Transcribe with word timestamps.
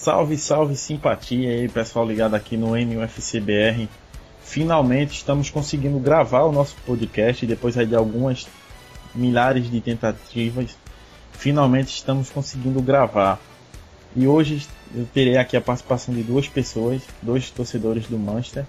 Salve, 0.00 0.38
salve, 0.38 0.76
simpatia 0.76 1.50
aí, 1.50 1.68
pessoal 1.68 2.06
ligado 2.06 2.32
aqui 2.34 2.56
no 2.56 2.68
NUFCBR. 2.68 3.86
Finalmente 4.42 5.12
estamos 5.12 5.50
conseguindo 5.50 5.98
gravar 5.98 6.44
o 6.44 6.52
nosso 6.52 6.74
podcast 6.86 7.44
depois 7.44 7.74
de 7.74 7.94
algumas 7.94 8.48
milhares 9.14 9.70
de 9.70 9.78
tentativas. 9.78 10.74
Finalmente 11.32 11.88
estamos 11.88 12.30
conseguindo 12.30 12.80
gravar. 12.80 13.38
E 14.16 14.26
hoje 14.26 14.66
eu 14.94 15.06
terei 15.12 15.36
aqui 15.36 15.54
a 15.54 15.60
participação 15.60 16.14
de 16.14 16.22
duas 16.22 16.48
pessoas, 16.48 17.02
dois 17.20 17.50
torcedores 17.50 18.06
do 18.06 18.18
Manchester. 18.18 18.64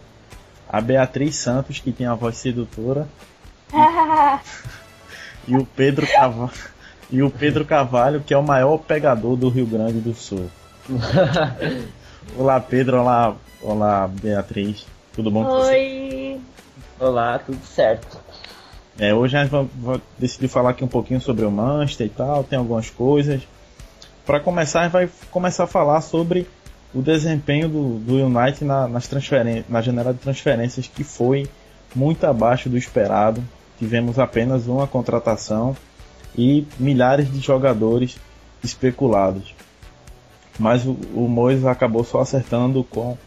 A 0.68 0.82
Beatriz 0.82 1.38
Santos, 1.38 1.80
que 1.80 1.94
tem 1.94 2.08
a 2.08 2.14
voz 2.14 2.36
sedutora. 2.36 3.08
e 5.48 5.56
o 5.56 5.66
Pedro 5.66 6.06
Cavalho, 6.06 6.52
e 7.10 7.24
o 7.24 7.32
Pedro 7.32 7.64
Cavalho, 7.64 8.20
que 8.20 8.34
é 8.34 8.38
o 8.38 8.44
maior 8.44 8.80
pegador 8.80 9.38
do 9.38 9.48
Rio 9.48 9.66
Grande 9.66 10.02
do 10.02 10.14
Sul. 10.14 10.50
olá, 12.38 12.60
Pedro. 12.60 13.00
Olá, 13.02 13.36
olá, 13.62 14.08
Beatriz. 14.08 14.86
Tudo 15.14 15.30
bom? 15.30 15.46
Oi. 15.46 16.40
Olá, 17.00 17.40
tudo 17.40 17.64
certo. 17.66 18.20
É, 19.00 19.14
hoje 19.14 19.38
a 19.38 19.44
gente 19.44 19.52
vai, 19.52 20.02
decidir 20.18 20.48
falar 20.48 20.72
aqui 20.72 20.84
um 20.84 20.88
pouquinho 20.88 21.22
sobre 21.22 21.46
o 21.46 21.52
Manchester 21.52 22.08
e 22.08 22.10
tal, 22.10 22.44
tem 22.44 22.60
algumas 22.60 22.90
coisas. 22.90 23.42
Para 24.26 24.40
começar, 24.40 24.82
a 24.82 24.84
gente 24.84 24.92
vai 24.92 25.10
começar 25.32 25.64
a 25.64 25.68
falar 25.68 26.02
sobre 26.02 26.48
o 26.94 27.02
desempenho 27.02 27.68
do, 27.70 28.00
do 28.00 28.16
United 28.26 28.64
na, 28.64 28.88
nas 28.88 29.10
na 29.70 29.82
janela 29.82 30.14
de 30.14 30.20
transferências, 30.20 30.88
que 30.88 31.04
foi 31.04 31.48
muito 31.96 32.26
abaixo 32.26 32.70
do 32.70 32.78
esperado. 32.78 33.44
Tivemos 33.80 34.20
apenas 34.20 34.68
uma 34.68 34.86
contratação 34.86 35.76
e 36.38 36.68
milhares 36.78 37.32
de 37.32 37.40
jogadores 37.40 38.18
especulados. 38.64 39.56
Mas 40.60 40.86
o, 40.86 40.92
o 41.14 41.28
Moisés 41.30 41.66
acabou 41.66 42.04
só 42.04 42.22
acertando 42.22 42.84
com 42.84 43.18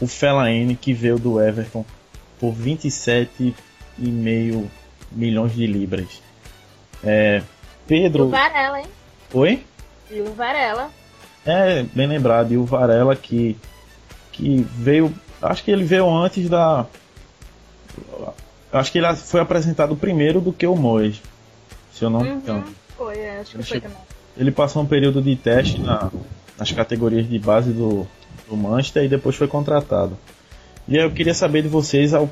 o 0.00 0.06
Fellaini 0.06 0.76
que 0.76 0.92
veio 0.92 1.18
do 1.18 1.40
Everton 1.40 1.84
por 2.38 2.52
27,5 2.54 4.66
milhões 5.12 5.54
de 5.54 5.66
libras. 5.66 6.22
É, 7.02 7.42
Pedro. 7.86 8.24
E 8.24 8.26
o 8.26 8.30
Varela, 8.30 8.80
hein? 8.80 8.86
Oi? 9.32 9.64
E 10.10 10.20
o 10.20 10.32
Varela. 10.34 10.90
É, 11.44 11.82
bem 11.94 12.06
lembrado. 12.06 12.52
E 12.52 12.56
o 12.56 12.64
Varela 12.64 13.14
que, 13.16 13.56
que 14.32 14.66
veio. 14.76 15.12
Acho 15.42 15.62
que 15.64 15.70
ele 15.70 15.84
veio 15.84 16.08
antes 16.08 16.48
da. 16.48 16.86
Acho 18.72 18.90
que 18.90 18.98
ele 18.98 19.14
foi 19.14 19.40
apresentado 19.40 19.94
primeiro 19.94 20.40
do 20.40 20.52
que 20.52 20.66
o 20.66 20.74
Mois. 20.74 21.20
Se 21.92 22.04
eu 22.04 22.10
não 22.10 22.20
me 22.20 22.30
Uhum, 22.30 22.36
engano. 22.38 22.64
foi, 22.96 23.18
é, 23.18 23.38
acho 23.40 23.50
que 23.52 23.56
Ele 23.58 23.62
foi 23.62 23.76
chegou- 23.76 23.90
também. 23.90 24.04
Ele 24.36 24.50
passou 24.50 24.82
um 24.82 24.86
período 24.86 25.22
de 25.22 25.36
teste 25.36 25.80
na- 25.80 26.10
nas 26.58 26.70
categorias 26.72 27.28
de 27.28 27.38
base 27.38 27.72
do, 27.72 28.06
do 28.48 28.56
Manchester 28.56 29.04
e 29.04 29.08
depois 29.08 29.36
foi 29.36 29.48
contratado. 29.48 30.16
E 30.86 30.96
aí 30.98 31.04
eu 31.04 31.10
queria 31.10 31.34
saber 31.34 31.62
de 31.62 31.68
vocês 31.68 32.12
ao- 32.14 32.30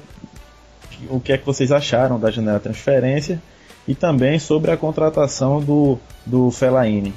o 1.09 1.19
que 1.21 1.33
é 1.33 1.39
que 1.39 1.45
vocês 1.47 1.73
acharam 1.73 2.19
da 2.21 2.31
janela 2.31 2.59
de 2.59 2.65
transferência 2.65 3.43
e 3.89 3.95
também 3.95 4.39
sobre 4.39 4.71
a 4.71 4.77
contratação 4.77 5.61
do, 5.61 5.99
do 6.25 6.51
Fellaini. 6.51 7.13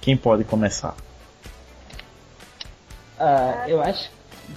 Quem 0.00 0.16
pode 0.16 0.44
começar? 0.44 0.94
Ah, 3.18 3.64
eu 3.68 3.80
acho. 3.80 4.10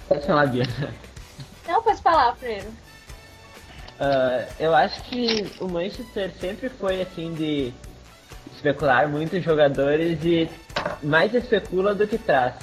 Pode 0.08 0.26
falar, 0.26 0.46
Bia. 0.48 0.64
Não, 1.68 1.84
pode 1.84 2.02
falar 2.02 2.36
primeiro. 2.36 2.68
Ah, 4.00 4.46
eu 4.60 4.74
acho 4.74 5.04
que 5.04 5.46
o 5.60 5.68
Manchester 5.68 6.32
sempre 6.40 6.70
foi 6.70 7.02
assim 7.02 7.34
de 7.34 7.74
especular 8.56 9.08
muitos 9.10 9.44
jogadores 9.44 10.18
e 10.24 10.50
mais 11.02 11.34
especula 11.34 11.94
do 11.94 12.08
que 12.08 12.18
traz. 12.18 12.56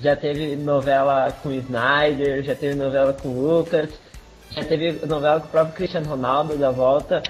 Já 0.00 0.16
teve 0.16 0.56
novela 0.56 1.32
com 1.42 1.52
Snyder, 1.52 2.42
já 2.42 2.54
teve 2.54 2.74
novela 2.74 3.12
com 3.12 3.28
Lucas, 3.28 3.90
já 4.50 4.64
teve 4.64 5.06
novela 5.06 5.40
com 5.40 5.46
o 5.46 5.50
próprio 5.50 5.74
Cristiano 5.74 6.08
Ronaldo 6.08 6.56
da 6.56 6.70
volta. 6.70 7.22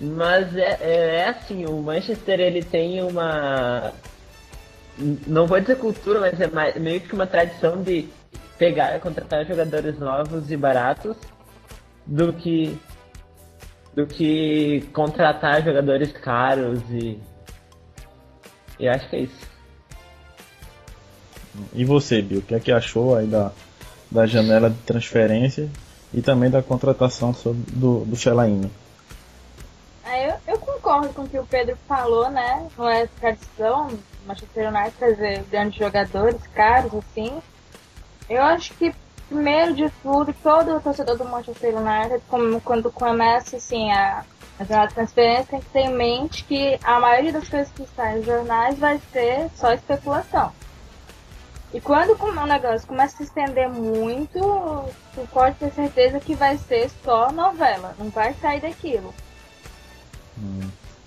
Mas 0.00 0.56
é, 0.56 0.78
é, 0.80 1.16
é 1.16 1.28
assim, 1.28 1.66
o 1.66 1.80
Manchester 1.82 2.40
ele 2.40 2.62
tem 2.62 3.02
uma. 3.02 3.92
Não 5.26 5.46
vou 5.46 5.60
dizer 5.60 5.76
cultura, 5.76 6.20
mas 6.20 6.40
é 6.40 6.46
mais- 6.46 6.76
meio 6.76 7.00
que 7.00 7.12
uma 7.14 7.26
tradição 7.26 7.82
de 7.82 8.08
pegar, 8.58 8.98
contratar 9.00 9.44
jogadores 9.44 9.98
novos 9.98 10.50
e 10.50 10.56
baratos 10.56 11.16
do 12.06 12.32
que 12.32 12.78
do 13.94 14.06
que 14.06 14.88
contratar 14.92 15.62
jogadores 15.62 16.10
caros 16.12 16.80
e 16.90 17.20
e 18.78 18.88
acho 18.88 19.08
que 19.08 19.16
é 19.16 19.20
isso. 19.20 19.54
E 21.72 21.84
você, 21.84 22.20
Bill, 22.20 22.40
o 22.40 22.42
que 22.42 22.54
é 22.54 22.60
que 22.60 22.72
achou 22.72 23.14
aí 23.16 23.26
da, 23.26 23.52
da 24.10 24.26
janela 24.26 24.68
de 24.70 24.78
transferência 24.78 25.68
e 26.12 26.20
também 26.20 26.50
da 26.50 26.62
contratação 26.62 27.32
sobre- 27.32 27.62
do, 27.72 28.04
do 28.04 28.16
Fellaini? 28.16 28.70
É, 30.04 30.30
eu, 30.30 30.34
eu 30.48 30.58
concordo 30.58 31.08
com 31.10 31.22
o 31.22 31.28
que 31.28 31.38
o 31.38 31.46
Pedro 31.46 31.76
falou, 31.88 32.28
né? 32.30 32.66
Não 32.76 32.88
é 32.88 33.06
tradição 33.20 33.88
Manchester 34.26 34.68
United 34.68 34.92
trazer 34.98 35.42
grandes 35.50 35.78
jogadores 35.78 36.40
caros, 36.54 36.92
assim. 36.94 37.40
Eu 38.28 38.42
acho 38.42 38.72
que, 38.74 38.92
primeiro 39.28 39.74
de 39.74 39.90
tudo, 40.02 40.34
todo 40.42 40.80
torcedor 40.80 41.16
do 41.16 41.24
Manchester 41.24 41.74
United, 41.76 42.22
como, 42.28 42.60
quando 42.60 42.90
começa, 42.90 43.56
assim, 43.56 43.90
a, 43.92 44.24
a 44.58 44.64
jornada 44.64 44.88
de 44.88 44.94
transferência, 44.94 45.46
tem 45.50 45.60
que 45.60 45.70
ter 45.70 45.80
em 45.80 45.94
mente 45.94 46.44
que 46.44 46.78
a 46.82 47.00
maioria 47.00 47.32
das 47.32 47.48
coisas 47.48 47.72
que 47.72 47.82
está 47.82 48.12
nos 48.12 48.24
jornais 48.24 48.78
vai 48.78 49.00
ser 49.12 49.50
só 49.56 49.72
especulação. 49.72 50.52
E 51.72 51.80
quando 51.80 52.12
o 52.12 52.46
negócio 52.46 52.86
começa 52.86 53.14
a 53.14 53.16
se 53.16 53.24
estender 53.24 53.68
muito, 53.68 54.38
tu 54.38 55.28
pode 55.32 55.56
ter 55.56 55.72
certeza 55.72 56.20
que 56.20 56.34
vai 56.36 56.56
ser 56.56 56.88
só 57.02 57.32
novela, 57.32 57.96
não 57.98 58.10
vai 58.10 58.32
sair 58.34 58.60
daquilo. 58.60 59.12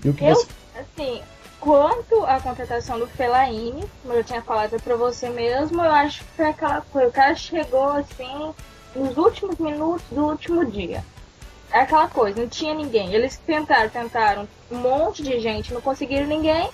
E 0.03 0.09
o 0.09 0.13
que 0.13 0.25
Eu, 0.25 0.35
você. 0.35 0.47
assim, 0.77 1.21
quanto 1.61 2.25
à 2.25 2.41
contratação 2.41 2.99
do 2.99 3.07
Fellaini, 3.07 3.89
como 4.01 4.13
eu 4.13 4.23
tinha 4.25 4.41
falado 4.41 4.77
pra 4.81 4.95
você 4.97 5.29
mesmo, 5.29 5.81
eu 5.81 5.91
acho 5.91 6.19
que 6.25 6.31
foi 6.31 6.47
aquela 6.47 6.81
coisa. 6.81 7.07
O 7.07 7.13
cara 7.13 7.33
chegou, 7.35 7.89
assim, 7.91 8.53
nos 8.93 9.17
últimos 9.17 9.57
minutos 9.57 10.05
do 10.11 10.25
último 10.25 10.65
dia. 10.65 11.01
É 11.71 11.79
aquela 11.81 12.07
coisa, 12.07 12.39
não 12.39 12.47
tinha 12.47 12.73
ninguém. 12.73 13.13
Eles 13.13 13.37
tentaram, 13.45 13.89
tentaram 13.89 14.47
um 14.71 14.77
monte 14.77 15.21
de 15.21 15.39
gente, 15.39 15.73
não 15.73 15.81
conseguiram 15.81 16.25
ninguém. 16.25 16.69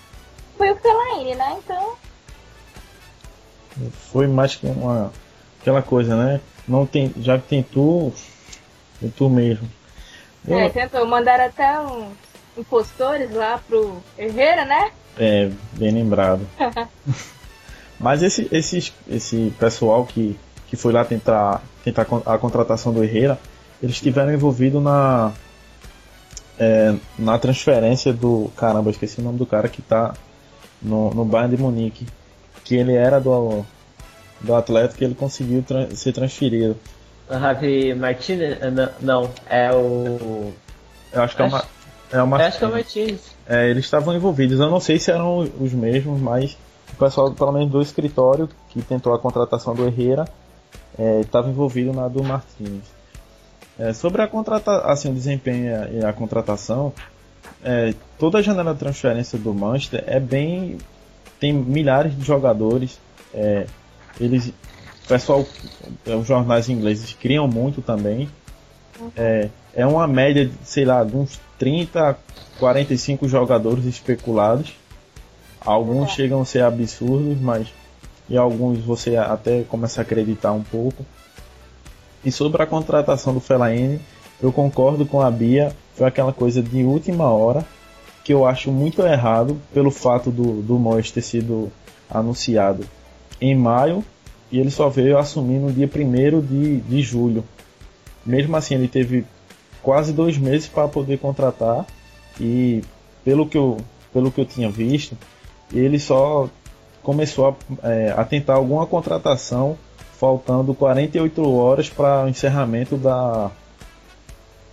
Foi 0.58 0.72
o 0.72 0.76
Fellaini, 0.76 1.36
né? 1.36 1.58
Então, 1.58 1.96
Foi 4.12 4.28
mais 4.28 4.56
que 4.56 4.68
uma. 4.68 5.12
aquela 5.60 5.82
coisa, 5.82 6.16
né? 6.16 6.40
Não 6.68 6.86
tem, 6.86 7.12
já 7.18 7.38
que 7.38 7.48
tem 7.48 7.64
tu 7.64 8.14
mesmo. 9.30 9.68
Eu- 10.48 10.60
é, 10.60 10.70
tentou. 10.70 11.06
Mandaram 11.08 11.46
até 11.46 11.80
uns 11.80 12.14
impostores 12.58 13.32
lá 13.32 13.60
pro 13.68 13.98
Herrera, 14.18 14.66
né? 14.66 14.92
É, 15.18 15.50
bem 15.74 15.92
lembrado. 15.92 16.48
Mas 18.00 18.22
esse, 18.22 18.48
esse, 18.52 18.94
esse 19.08 19.54
pessoal 19.60 20.06
que, 20.06 20.38
que 20.68 20.76
foi 20.76 20.92
lá 20.92 21.06
tentar, 21.06 21.62
tentar 21.84 22.06
a 22.26 22.38
contratação 22.38 22.92
do 22.94 23.04
Herrera, 23.04 23.40
eles 23.84 23.96
estiveram 23.98 24.34
envolvidos 24.34 24.82
na, 24.82 25.32
é, 26.60 26.96
na 27.20 27.38
transferência 27.38 28.14
do. 28.14 28.50
Caramba, 28.56 28.90
eu 28.90 28.92
esqueci 28.92 29.20
o 29.20 29.24
nome 29.24 29.38
do 29.38 29.46
cara 29.46 29.68
que 29.68 29.82
tá 29.82 30.14
no, 30.82 31.14
no 31.14 31.26
Bayern 31.26 31.56
de 31.56 31.62
Munique. 31.62 32.08
Que 32.64 32.76
ele 32.76 32.94
era 32.96 33.20
do, 33.20 33.66
do 34.40 34.56
Atlético 34.56 35.04
e 35.04 35.06
ele 35.06 35.16
conseguiu 35.16 35.62
tra- 35.64 35.90
ser 35.94 36.14
transferido. 36.14 36.78
O 37.30 37.34
Javi 37.38 37.94
Martinez, 37.94 38.58
ah, 38.62 38.92
não, 39.02 39.30
é 39.50 39.70
o 39.74 40.54
Eu 41.12 41.22
acho 41.24 41.36
que 41.36 41.42
é 41.42 41.46
uma. 41.46 41.58
Acho- 41.58 41.68
É 42.14 42.22
uma 42.24 42.38
eu 42.40 42.46
acho 42.46 42.58
que 42.60 42.64
é 42.64 42.68
o 42.68 42.72
Martinez. 42.72 43.22
É, 43.50 43.70
eles 43.70 43.84
estavam 43.84 44.16
envolvidos. 44.16 44.60
Eu 44.62 44.70
não 44.70 44.80
sei 44.80 44.98
se 45.00 45.12
eram 45.12 45.40
os 45.40 45.74
mesmos, 45.74 46.22
mas 46.22 46.56
o 46.94 46.96
pessoal, 46.96 47.32
pelo 47.32 47.52
menos 47.52 47.70
do 47.70 47.82
escritório, 47.82 48.48
que 48.70 48.82
tentou 48.82 49.14
a 49.14 49.20
contratação 49.20 49.74
do 49.76 49.86
Herrera, 49.86 50.26
estava 51.22 51.50
envolvido 51.50 51.92
na 51.92 52.08
do 52.08 52.24
Martins. 52.24 52.84
É, 53.80 53.92
sobre 53.94 54.22
a 54.22 54.28
contrata 54.28 54.72
assim, 54.86 55.10
o 55.10 55.14
desempenho 55.14 55.72
e 55.92 56.06
a, 56.06 56.10
a 56.10 56.14
contratação, 56.14 56.94
é, 57.64 57.94
toda 58.20 58.38
a 58.38 58.42
janela 58.42 58.74
de 58.74 58.80
transferência 58.80 59.38
do 59.38 59.54
Manchester 59.54 60.04
é 60.06 60.20
bem. 60.20 60.78
tem 61.40 61.52
milhares 61.54 62.16
de 62.18 62.24
jogadores. 62.24 63.00
é, 63.34 63.66
eles. 64.20 64.48
O 65.04 65.08
pessoal, 65.08 65.46
é, 66.06 66.16
os 66.16 66.26
jornais 66.26 66.70
ingleses 66.70 67.14
criam 67.14 67.48
muito 67.48 67.82
também. 67.82 68.30
É, 69.18 69.50
é 69.76 69.86
uma 69.86 70.08
média, 70.08 70.46
de, 70.46 70.54
sei 70.64 70.86
lá, 70.86 71.04
de 71.04 71.16
uns 71.16 71.40
30 71.60 72.10
a 72.12 72.16
45 72.60 73.28
jogadores 73.28 73.84
especulados. 73.86 74.74
Alguns 75.60 76.10
É. 76.12 76.14
chegam 76.14 76.42
a 76.42 76.46
ser 76.46 76.64
absurdos, 76.64 77.40
mas 77.42 77.68
e 78.30 78.38
alguns 78.38 78.80
você 78.80 79.18
até 79.18 79.64
começa 79.64 80.00
a 80.00 80.04
acreditar 80.04 80.54
um 80.54 80.64
pouco. 80.64 81.06
E 82.26 82.32
sobre 82.32 82.62
a 82.62 82.66
contratação 82.66 83.34
do 83.34 83.40
Fellaini, 83.40 84.00
eu 84.42 84.52
concordo 84.52 85.06
com 85.06 85.22
a 85.22 85.30
Bia, 85.30 85.76
foi 85.96 86.08
aquela 86.08 86.34
coisa 86.34 86.62
de 86.62 86.84
última 86.84 87.30
hora 87.30 87.66
que 88.24 88.34
eu 88.34 88.46
acho 88.46 88.72
muito 88.72 89.02
errado 89.02 89.60
pelo 89.74 89.92
fato 89.92 90.32
do, 90.32 90.62
do 90.62 90.80
Moyes 90.80 91.12
ter 91.12 91.22
sido 91.22 91.72
anunciado 92.10 92.86
em 93.42 93.54
maio 93.54 94.04
e 94.52 94.60
ele 94.60 94.72
só 94.72 94.88
veio 94.88 95.18
assumir 95.18 95.60
no 95.60 95.72
dia 95.72 95.90
1 95.94 96.42
de, 96.42 96.80
de 96.82 97.02
julho. 97.02 97.44
Mesmo 98.26 98.56
assim, 98.56 98.76
ele 98.76 98.88
teve 98.88 99.26
quase 99.82 100.14
dois 100.14 100.38
meses 100.38 100.68
para 100.68 100.88
poder 100.88 101.20
contratar 101.20 101.86
e 102.40 102.82
pelo 103.26 103.48
que 103.48 103.58
eu, 103.58 103.78
pelo 104.14 104.32
que 104.32 104.40
eu 104.40 104.46
tinha 104.46 104.70
visto, 104.70 105.18
ele 105.74 106.00
só 106.00 106.50
começou 107.02 107.58
a, 107.82 107.90
é, 107.90 108.14
a 108.16 108.24
tentar 108.24 108.54
alguma 108.54 108.86
contratação 108.86 109.78
faltando 110.24 110.74
48 110.74 111.54
horas 111.54 111.90
para 111.90 112.24
o 112.24 112.30
encerramento 112.30 112.96
da, 112.96 113.52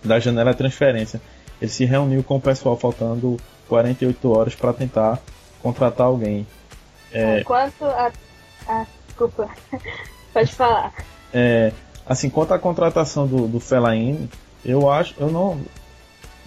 da 0.01 0.17
janela 0.17 0.51
de 0.51 0.57
transferência. 0.57 1.21
Ele 1.61 1.69
se 1.69 1.83
reuniu 1.83 2.23
com 2.23 2.37
o 2.37 2.41
pessoal 2.41 2.77
faltando 2.77 3.35
48 3.67 4.31
horas 4.31 4.55
para 4.55 4.71
tentar 4.71 5.19
contratar 5.61 6.07
alguém. 6.07 6.47
É, 7.11 7.43
quanto 7.43 7.83
a, 7.83 8.13
a. 8.65 8.85
Desculpa, 9.05 9.49
pode 10.33 10.53
falar. 10.53 10.93
É, 11.33 11.73
assim, 12.07 12.29
quanto 12.29 12.53
à 12.53 12.57
contratação 12.57 13.27
do, 13.27 13.45
do 13.45 13.59
Fellaini, 13.59 14.29
eu 14.63 14.89
acho, 14.89 15.15
eu 15.19 15.29
não, 15.29 15.59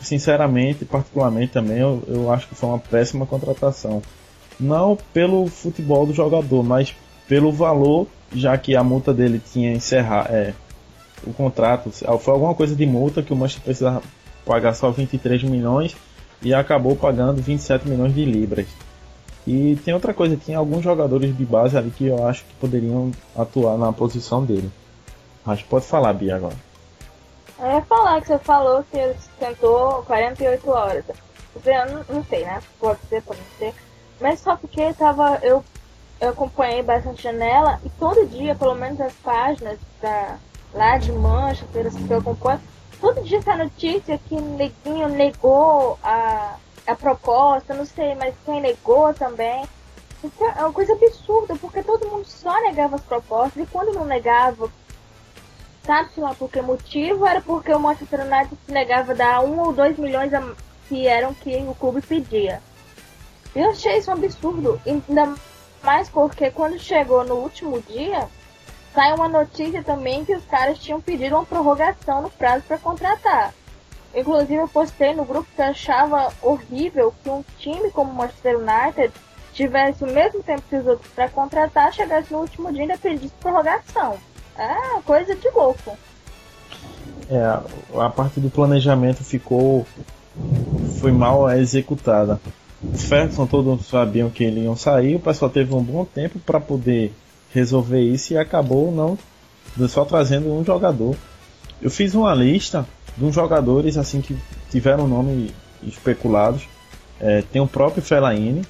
sinceramente, 0.01 0.87
particularmente 0.87 1.53
também, 1.53 1.77
eu, 1.77 2.03
eu 2.09 2.33
acho 2.33 2.49
que 2.49 2.55
foi 2.55 2.71
uma 2.71 2.79
péssima 2.79 3.27
contratação. 3.27 4.03
Não 4.59 4.97
pelo 5.13 5.47
futebol 5.47 6.07
do 6.07 6.15
jogador, 6.15 6.63
mas 6.63 6.97
pelo 7.29 7.53
valor, 7.53 8.07
já 8.33 8.57
que 8.59 8.77
a 8.77 8.83
multa 8.83 9.13
dele 9.13 9.41
tinha 9.41 9.73
encerrar 9.73 10.27
é, 10.31 10.55
o 11.27 11.33
contrato. 11.33 11.91
Foi 12.19 12.35
alguma 12.35 12.55
coisa 12.55 12.75
de 12.75 12.87
multa 12.87 13.23
que 13.23 13.33
o 13.33 13.37
Manchester 13.37 13.65
precisava 13.65 14.03
pagar 14.45 14.75
só 14.75 14.91
23 14.91 15.43
milhões 15.45 15.97
e 16.43 16.53
acabou 16.53 16.95
pagando 16.95 17.41
27 17.41 17.89
milhões 17.89 18.15
de 18.15 18.25
libras. 18.25 18.67
E 19.47 19.77
tem 19.85 19.93
outra 19.93 20.15
coisa, 20.15 20.37
tinha 20.37 20.59
alguns 20.59 20.83
jogadores 20.83 21.37
de 21.37 21.45
base 21.45 21.77
ali 21.77 21.91
que 21.91 22.07
eu 22.07 22.27
acho 22.27 22.45
que 22.45 22.55
poderiam 22.55 23.11
atuar 23.37 23.77
na 23.77 23.93
posição 23.93 24.45
dele. 24.45 24.71
Que 25.57 25.65
pode 25.65 25.85
falar, 25.85 26.13
Bia, 26.15 26.37
agora. 26.37 26.57
Ia 27.61 27.83
falar 27.83 28.21
que 28.21 28.29
você 28.29 28.39
falou 28.39 28.83
que 28.91 28.97
ele 28.97 29.15
tentou 29.39 30.03
48 30.05 30.71
horas. 30.71 31.05
Eu 31.65 31.87
não, 31.87 32.05
não 32.17 32.25
sei, 32.25 32.45
né? 32.45 32.61
Pode 32.81 32.99
ser, 33.09 33.23
pode 33.23 33.41
ser. 33.59 33.75
Mas 34.21 34.41
só 34.41 34.57
porque 34.57 34.93
tava, 34.95 35.39
eu, 35.43 35.63
eu 36.25 36.31
acompanhei 36.31 36.83
bastante 36.83 37.23
janela 37.23 37.79
e 37.85 37.91
todo 37.91 38.27
dia, 38.27 38.55
pelo 38.55 38.75
menos 38.75 39.01
as 39.01 39.13
páginas 39.15 39.79
da, 40.01 40.39
lá 40.73 40.97
de 40.97 41.13
Manchester, 41.13 41.93
que 41.93 42.11
eu 42.11 42.19
acompanho, 42.19 42.61
todo 43.01 43.23
dia 43.23 43.39
essa 43.39 43.57
notícia 43.57 44.19
que 44.19 44.35
Neguinho 44.35 45.09
negou 45.09 45.99
a, 46.03 46.57
a 46.87 46.95
proposta, 46.95 47.75
não 47.75 47.85
sei, 47.85 48.15
mas 48.15 48.35
quem 48.45 48.61
negou 48.61 49.13
também. 49.13 49.65
Isso 50.23 50.43
é 50.43 50.63
uma 50.63 50.73
coisa 50.73 50.95
absurda, 50.95 51.55
porque 51.57 51.83
todo 51.83 52.09
mundo 52.09 52.25
só 52.25 52.59
negava 52.63 52.97
as 52.97 53.03
propostas 53.03 53.63
e 53.63 53.67
quando 53.67 53.95
não 53.95 54.07
negava 54.07 54.71
sabe-se 55.85 56.19
lá 56.19 56.35
por 56.35 56.51
que 56.51 56.63
motivo, 56.63 57.27
era 57.27 57.43
porque 57.43 57.71
o 57.71 57.79
Manchester 57.79 58.21
United 58.21 58.57
se 58.65 58.73
negava 58.73 59.13
a 59.13 59.15
dar 59.15 59.45
um 59.45 59.61
ou 59.61 59.73
dois 59.75 59.99
milhões 59.99 60.33
a, 60.33 60.43
que 60.89 61.07
eram 61.07 61.35
que 61.35 61.55
o 61.57 61.75
clube 61.75 62.01
pedia. 62.01 62.63
Eu 63.55 63.71
achei 63.71 63.99
isso 63.99 64.11
um 64.11 64.15
absurdo, 64.15 64.81
ainda 64.87 65.35
mais 65.85 66.09
porque 66.09 66.51
quando 66.51 66.79
chegou 66.79 67.25
no 67.25 67.35
último 67.37 67.81
dia, 67.83 68.27
saiu 68.95 69.17
uma 69.17 69.29
notícia 69.29 69.83
também 69.83 70.25
que 70.25 70.35
os 70.35 70.45
caras 70.47 70.79
tinham 70.79 71.01
pedido 71.01 71.37
uma 71.37 71.45
prorrogação 71.45 72.23
no 72.23 72.31
prazo 72.31 72.65
para 72.67 72.79
contratar. 72.79 73.53
Inclusive 74.15 74.55
eu 74.55 74.69
postei 74.69 75.13
no 75.13 75.25
grupo 75.25 75.49
que 75.55 75.61
achava 75.61 76.33
horrível 76.41 77.13
que 77.23 77.29
um 77.29 77.45
time 77.59 77.91
como 77.91 78.13
o 78.13 78.15
Manchester 78.15 78.59
United 78.59 79.13
tivesse 79.53 80.05
o 80.05 80.07
mesmo 80.07 80.43
tempo 80.43 80.63
que 80.69 80.77
os 80.77 80.87
outros 80.87 81.11
para 81.13 81.29
contratar, 81.29 81.93
chegasse 81.93 82.33
no 82.33 82.41
último 82.41 82.71
dia 82.71 82.81
e 82.81 82.83
ainda 82.83 82.99
pedisse 82.99 83.35
prorrogação. 83.41 84.17
É 84.57 85.01
coisa 85.05 85.35
de 85.35 85.49
louco. 85.51 85.97
É, 87.29 88.01
a 88.01 88.11
parte 88.11 88.39
do 88.39 88.51
planejamento 88.51 89.25
ficou. 89.25 89.87
foi 91.01 91.11
mal 91.11 91.51
executada. 91.51 92.41
O 92.93 92.99
Ferguson 92.99 93.47
todos 93.47 93.87
sabiam 93.87 94.31
que 94.31 94.45
ele 94.45 94.61
iam 94.61 94.77
sair, 94.77 95.17
o 95.17 95.21
pessoal 95.21 95.51
teve 95.51 95.75
um 95.75 95.83
bom 95.83 96.05
tempo 96.05 96.39
para 96.39 96.61
poder 96.61 97.13
resolver 97.53 98.01
isso 98.01 98.33
e 98.33 98.39
acabou 98.39 98.93
não 98.93 99.19
só 99.89 100.05
trazendo 100.05 100.53
um 100.53 100.65
jogador. 100.65 101.17
Eu 101.81 101.91
fiz 101.91 102.15
uma 102.15 102.35
lista 102.35 102.87
de 103.17 103.25
uns 103.25 103.35
jogadores 103.35 103.97
assim 103.97 104.21
que 104.21 104.37
tiveram 104.71 105.07
nome 105.07 105.51
especulados. 105.83 106.63
É, 107.21 107.43
tem 107.43 107.61
o 107.61 107.67
próprio 107.67 108.03
Fellaini, 108.03 108.63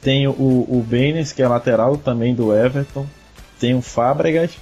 tem 0.00 0.26
o, 0.26 0.32
o 0.32 0.84
Benes, 0.86 1.32
que 1.32 1.42
é 1.42 1.48
lateral 1.48 1.96
também 1.96 2.34
do 2.34 2.54
Everton, 2.54 3.06
tem 3.58 3.74
o 3.74 3.82
Fábregas, 3.82 4.52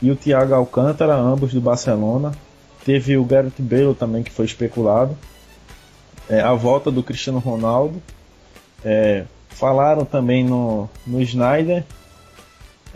e 0.00 0.10
o 0.10 0.16
Thiago 0.16 0.54
Alcântara, 0.54 1.14
ambos 1.14 1.52
do 1.52 1.60
Barcelona. 1.60 2.32
Teve 2.84 3.16
o 3.16 3.24
Gareth 3.24 3.52
Bale 3.58 3.94
também 3.94 4.22
que 4.22 4.30
foi 4.30 4.46
especulado. 4.46 5.16
É, 6.28 6.40
a 6.40 6.52
volta 6.54 6.90
do 6.90 7.02
Cristiano 7.02 7.38
Ronaldo. 7.38 8.02
É, 8.84 9.24
falaram 9.48 10.04
também 10.04 10.44
no, 10.44 10.88
no 11.06 11.20
Snyder. 11.22 11.84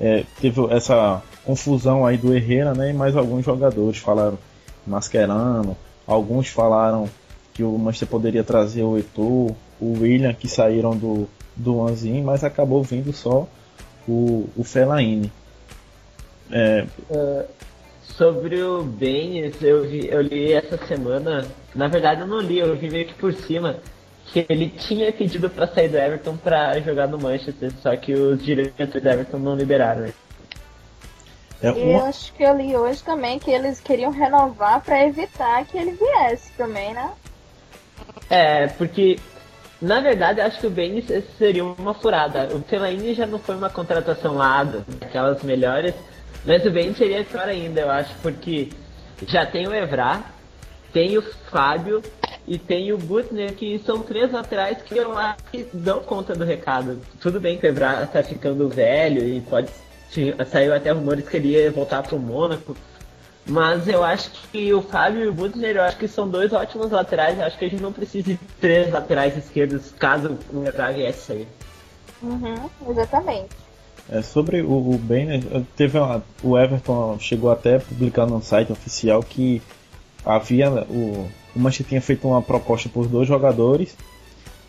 É, 0.00 0.24
teve 0.40 0.64
essa 0.70 1.22
confusão 1.44 2.06
aí 2.06 2.16
do 2.16 2.34
Herrera, 2.34 2.74
né? 2.74 2.90
E 2.90 2.92
mais 2.92 3.16
alguns 3.16 3.44
jogadores 3.44 3.98
falaram 3.98 4.38
Mascherano. 4.86 5.76
Alguns 6.06 6.48
falaram 6.48 7.08
que 7.54 7.62
o 7.62 7.76
Manchester 7.78 8.08
poderia 8.08 8.42
trazer 8.42 8.82
o 8.82 8.98
Eto'o, 8.98 9.56
o 9.80 10.00
William, 10.00 10.32
que 10.32 10.48
saíram 10.48 10.96
do, 10.96 11.28
do 11.54 11.86
Anzin, 11.86 12.22
mas 12.22 12.42
acabou 12.42 12.82
vindo 12.82 13.12
só 13.12 13.46
o, 14.08 14.48
o 14.56 14.64
Fellaini. 14.64 15.30
É... 16.50 16.86
Sobre 18.22 18.62
o 18.62 18.84
Baines, 18.84 19.60
eu, 19.60 19.82
vi, 19.82 20.08
eu 20.08 20.20
li 20.20 20.52
essa 20.52 20.78
semana. 20.86 21.44
Na 21.74 21.88
verdade, 21.88 22.20
eu 22.20 22.26
não 22.28 22.38
li, 22.38 22.60
eu 22.60 22.76
vi 22.76 22.88
meio 22.88 23.04
que 23.04 23.14
por 23.14 23.32
cima. 23.32 23.80
Que 24.26 24.46
ele 24.48 24.68
tinha 24.68 25.10
pedido 25.12 25.50
para 25.50 25.66
sair 25.66 25.88
do 25.88 25.96
Everton 25.96 26.36
para 26.36 26.78
jogar 26.82 27.08
no 27.08 27.18
Manchester, 27.18 27.72
só 27.82 27.96
que 27.96 28.12
os 28.14 28.40
diretores 28.40 29.02
do 29.02 29.08
Everton 29.08 29.38
não 29.38 29.56
liberaram 29.56 30.04
ele. 30.04 30.14
É 31.60 31.72
uma... 31.72 31.80
Eu 31.80 32.04
acho 32.04 32.32
que 32.34 32.44
eu 32.44 32.56
li 32.56 32.76
hoje 32.76 33.02
também 33.02 33.40
que 33.40 33.50
eles 33.50 33.80
queriam 33.80 34.12
renovar 34.12 34.80
para 34.82 35.04
evitar 35.04 35.64
que 35.64 35.76
ele 35.76 35.90
viesse 35.90 36.52
também, 36.52 36.94
né? 36.94 37.10
É, 38.30 38.68
porque 38.68 39.18
na 39.80 40.00
verdade 40.00 40.40
acho 40.40 40.60
que 40.60 40.66
o 40.68 40.70
Baines 40.70 41.06
seria 41.36 41.64
uma 41.64 41.92
furada. 41.92 42.48
O 42.54 42.62
Fellaini 42.62 43.14
já 43.14 43.26
não 43.26 43.40
foi 43.40 43.56
uma 43.56 43.68
contratação 43.68 44.34
lá 44.34 44.62
daquelas 44.62 45.42
melhores, 45.42 45.92
mas 46.44 46.64
o 46.64 46.70
Ben 46.70 46.94
seria 46.94 47.24
pior 47.24 47.48
ainda, 47.48 47.80
eu 47.80 47.90
acho, 47.90 48.14
porque 48.22 48.68
já 49.26 49.46
tem 49.46 49.66
o 49.66 49.74
Evra, 49.74 50.22
tem 50.92 51.16
o 51.16 51.22
Fábio 51.22 52.02
e 52.46 52.58
tem 52.58 52.92
o 52.92 52.98
Butner, 52.98 53.54
que 53.54 53.78
são 53.80 54.02
três 54.02 54.32
laterais 54.32 54.82
que 54.82 54.96
eu 54.96 55.16
acho 55.16 55.44
que 55.50 55.66
dão 55.72 56.00
conta 56.00 56.34
do 56.34 56.44
recado. 56.44 57.00
Tudo 57.20 57.40
bem 57.40 57.56
que 57.56 57.66
o 57.66 57.68
Evra 57.68 58.06
tá 58.06 58.22
ficando 58.22 58.68
velho 58.68 59.22
e 59.22 59.40
pode. 59.40 59.70
Saiu 60.50 60.74
até 60.74 60.90
rumores 60.90 61.26
que 61.26 61.36
ele 61.36 61.48
ia 61.48 61.70
voltar 61.70 62.02
pro 62.02 62.18
Mônaco. 62.18 62.76
Mas 63.46 63.88
eu 63.88 64.04
acho 64.04 64.30
que 64.52 64.72
o 64.72 64.82
Fábio 64.82 65.24
e 65.24 65.28
o 65.28 65.32
Butner, 65.32 65.76
eu 65.76 65.82
acho 65.82 65.96
que 65.96 66.06
são 66.06 66.28
dois 66.28 66.52
ótimos 66.52 66.90
laterais. 66.90 67.38
Eu 67.38 67.46
acho 67.46 67.58
que 67.58 67.64
a 67.64 67.68
gente 67.68 67.82
não 67.82 67.92
precisa 67.92 68.24
de 68.24 68.36
três 68.60 68.92
laterais 68.92 69.36
esquerdos 69.36 69.90
caso 69.92 70.38
o 70.52 70.64
Evra 70.64 70.92
viesse 70.92 71.26
sair. 71.26 71.48
Uhum, 72.22 72.70
exatamente. 72.88 73.61
É, 74.08 74.20
sobre 74.20 74.62
o, 74.62 74.72
o 74.72 74.98
Banner, 74.98 75.42
teve 75.76 75.98
uma, 75.98 76.22
o 76.42 76.58
Everton 76.58 77.18
chegou 77.20 77.50
até 77.50 77.76
a 77.76 77.80
publicar 77.80 78.26
no 78.26 78.42
site 78.42 78.72
oficial 78.72 79.22
que 79.22 79.62
havia 80.24 80.70
o, 80.70 81.28
o 81.54 81.58
Manchester 81.58 81.86
tinha 81.86 82.00
feito 82.00 82.26
uma 82.26 82.42
proposta 82.42 82.88
por 82.88 83.06
dois 83.06 83.28
jogadores 83.28 83.96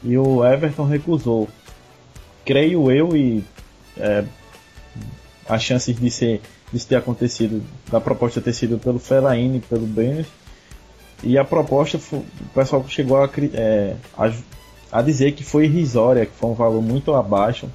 e 0.03 0.17
o 0.17 0.45
Everton 0.45 0.85
recusou. 0.85 1.47
Creio 2.45 2.91
eu 2.91 3.15
e 3.15 3.43
é, 3.97 4.23
as 5.47 5.63
chances 5.63 5.99
de 5.99 6.11
ser 6.11 6.41
de 6.71 6.85
ter 6.85 6.95
acontecido 6.95 7.63
da 7.91 8.01
proposta 8.01 8.41
ter 8.41 8.53
sido 8.53 8.79
pelo 8.79 8.97
Fellaini 8.97 9.59
pelo 9.59 9.85
Banner 9.85 10.25
e 11.23 11.37
a 11.37 11.45
proposta 11.45 11.99
o 12.11 12.23
pessoal 12.53 12.85
chegou 12.87 13.23
a, 13.23 13.29
é, 13.53 13.95
a, 14.17 14.31
a 14.91 15.01
dizer 15.01 15.33
que 15.33 15.43
foi 15.43 15.65
irrisória, 15.65 16.25
que 16.25 16.33
foi 16.33 16.49
um 16.49 16.55
valor 16.55 16.81
muito 16.81 17.13
abaixo 17.13 17.69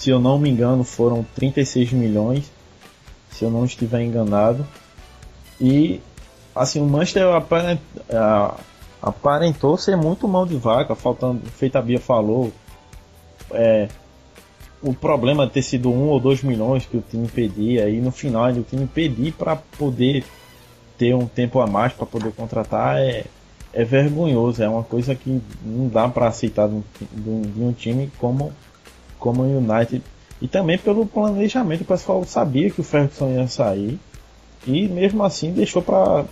se 0.00 0.08
eu 0.08 0.18
não 0.18 0.38
me 0.38 0.48
engano, 0.48 0.82
foram 0.82 1.22
36 1.34 1.92
milhões, 1.92 2.50
se 3.30 3.44
eu 3.44 3.50
não 3.50 3.66
estiver 3.66 4.00
enganado. 4.00 4.66
E 5.60 6.00
assim, 6.54 6.80
o 6.80 6.86
Manchester 6.86 7.26
aparentou 9.02 9.76
ser 9.76 9.98
muito 9.98 10.26
mão 10.26 10.46
de 10.46 10.56
vaca, 10.56 10.94
faltando, 10.94 11.42
feita 11.50 11.80
a 11.80 11.82
Bia 11.82 12.00
falou, 12.00 12.50
é, 13.50 13.88
o 14.80 14.94
problema 14.94 15.46
ter 15.46 15.60
sido 15.60 15.90
um 15.90 16.08
ou 16.08 16.18
dois 16.18 16.42
milhões 16.42 16.86
que 16.86 16.96
o 16.96 17.04
time 17.06 17.28
pedia, 17.28 17.86
e 17.90 18.00
no 18.00 18.10
final 18.10 18.50
o 18.52 18.62
time 18.62 18.86
pedir 18.86 19.34
para 19.34 19.54
poder 19.54 20.24
ter 20.96 21.14
um 21.14 21.26
tempo 21.26 21.60
a 21.60 21.66
mais 21.66 21.92
para 21.92 22.06
poder 22.06 22.32
contratar 22.32 22.96
é, 22.96 23.26
é 23.70 23.84
vergonhoso, 23.84 24.62
é 24.62 24.68
uma 24.68 24.82
coisa 24.82 25.14
que 25.14 25.42
não 25.62 25.88
dá 25.88 26.08
para 26.08 26.26
aceitar 26.26 26.70
de 26.70 26.74
um, 26.74 27.42
de 27.42 27.62
um 27.62 27.72
time 27.74 28.10
como 28.18 28.50
como 29.20 29.42
o 29.42 29.58
United. 29.58 30.02
E 30.42 30.48
também 30.48 30.78
pelo 30.78 31.06
planejamento, 31.06 31.82
o 31.82 31.84
pessoal 31.84 32.24
sabia 32.24 32.70
que 32.70 32.80
o 32.80 32.84
Ferguson 32.84 33.30
ia 33.30 33.46
sair. 33.46 34.00
E 34.66 34.88
mesmo 34.88 35.22
assim 35.22 35.52
deixou 35.52 35.80
para 35.80 36.24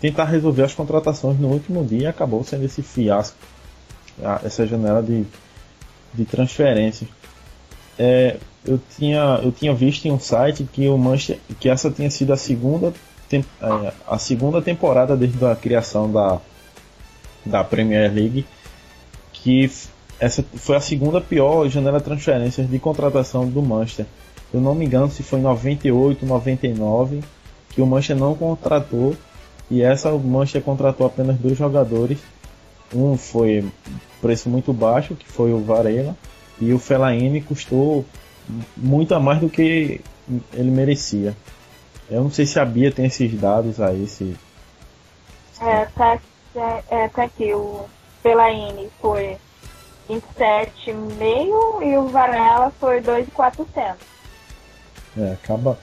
tentar 0.00 0.24
resolver 0.24 0.62
as 0.62 0.74
contratações 0.74 1.38
no 1.38 1.48
último 1.48 1.84
dia 1.84 2.02
e 2.02 2.06
acabou 2.06 2.44
sendo 2.44 2.64
esse 2.64 2.82
fiasco, 2.82 3.36
essa 4.44 4.66
janela 4.66 5.02
de, 5.02 5.24
de 6.14 6.24
transferência. 6.24 7.06
É, 7.98 8.36
eu, 8.64 8.80
tinha, 8.96 9.40
eu 9.42 9.50
tinha 9.50 9.74
visto 9.74 10.06
em 10.06 10.12
um 10.12 10.20
site 10.20 10.66
que 10.72 10.88
o 10.88 10.96
Manchester, 10.96 11.38
que 11.58 11.68
essa 11.68 11.90
tinha 11.90 12.10
sido 12.10 12.32
a 12.32 12.36
segunda, 12.36 12.94
é, 13.32 13.92
a 14.06 14.18
segunda 14.18 14.62
temporada 14.62 15.16
desde 15.16 15.44
a 15.44 15.54
criação 15.56 16.10
da, 16.10 16.40
da 17.44 17.64
Premier 17.64 18.12
League 18.12 18.46
que 19.42 19.70
essa 20.20 20.42
foi 20.42 20.76
a 20.76 20.80
segunda 20.80 21.20
pior 21.20 21.68
janela 21.68 21.98
de 21.98 22.04
transferências 22.04 22.68
de 22.68 22.78
contratação 22.78 23.46
do 23.46 23.62
Manchester. 23.62 24.06
Eu 24.52 24.60
não 24.60 24.74
me 24.74 24.84
engano 24.84 25.10
se 25.10 25.22
foi 25.22 25.38
em 25.38 25.42
98, 25.42 26.26
99 26.26 27.22
que 27.70 27.80
o 27.80 27.86
Manchester 27.86 28.16
não 28.16 28.34
contratou 28.34 29.14
e 29.70 29.82
essa 29.82 30.10
o 30.10 30.18
Manchester 30.18 30.62
contratou 30.62 31.06
apenas 31.06 31.36
dois 31.36 31.56
jogadores. 31.56 32.18
Um 32.94 33.16
foi 33.16 33.64
preço 34.20 34.48
muito 34.48 34.72
baixo, 34.72 35.14
que 35.14 35.28
foi 35.28 35.52
o 35.52 35.62
Varela, 35.62 36.16
e 36.58 36.72
o 36.72 36.78
Fellaini 36.78 37.42
custou 37.42 38.04
muito 38.76 39.14
a 39.14 39.20
mais 39.20 39.40
do 39.40 39.50
que 39.50 40.00
ele 40.52 40.70
merecia. 40.70 41.36
Eu 42.10 42.22
não 42.22 42.30
sei 42.30 42.46
se 42.46 42.58
a 42.58 42.64
Bia 42.64 42.90
tem 42.90 43.04
esses 43.04 43.32
dados 43.38 43.78
aí, 43.78 44.06
se... 44.06 44.34
É, 45.60 45.84
tá, 45.94 46.18
é, 46.56 46.82
é, 46.88 47.08
tá 47.08 47.24
aqui, 47.24 47.52
o 47.52 47.84
Fellaini 48.22 48.88
foi 49.00 49.36
27,5 50.08 51.82
e 51.82 51.96
o 51.96 52.08
Varela 52.08 52.72
foi 52.80 53.00
2,400. 53.00 53.96
É, 55.16 55.32
acaba 55.32 55.78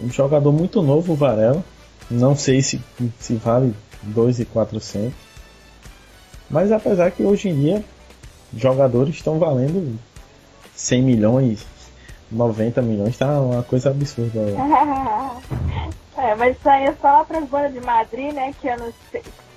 um 0.00 0.10
jogador 0.10 0.52
muito 0.52 0.80
novo, 0.82 1.12
o 1.12 1.16
Varela. 1.16 1.62
Não 2.10 2.34
sei 2.34 2.62
se, 2.62 2.80
se 3.18 3.34
vale 3.34 3.74
2,400. 4.02 5.12
Mas 6.48 6.72
apesar 6.72 7.10
que 7.10 7.22
hoje 7.22 7.50
em 7.50 7.60
dia 7.60 7.84
jogadores 8.56 9.14
estão 9.14 9.38
valendo 9.38 9.98
100 10.74 11.02
milhões, 11.02 11.66
90 12.30 12.80
milhões, 12.80 13.18
tá 13.18 13.40
uma 13.40 13.62
coisa 13.62 13.90
absurda. 13.90 14.40
é, 16.16 16.34
mas 16.34 16.56
isso 16.56 16.68
aí 16.68 16.84
é 16.84 16.94
só 17.00 17.08
lá 17.08 17.24
para 17.24 17.38
as 17.38 17.48
bandas 17.48 17.74
de 17.74 17.80
Madrid, 17.80 18.32
né? 18.32 18.54
Que 18.60 18.68
os 18.70 18.94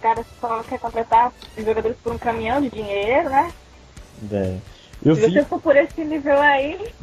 caras 0.02 0.26
só 0.40 0.62
querem 0.64 0.80
contratar 0.80 1.32
os 1.58 1.66
jogadores 1.66 1.98
por 2.04 2.14
um 2.14 2.18
caminhão 2.18 2.62
de 2.62 2.70
dinheiro, 2.70 3.30
né? 3.30 3.52
É. 4.32 4.58
Eu 5.04 5.16
Se 5.16 5.22
vi... 5.22 5.34
você 5.34 5.46
for 5.46 5.62
por 5.62 5.76
esse 5.76 6.04
nível 6.04 6.40
aí. 6.40 6.94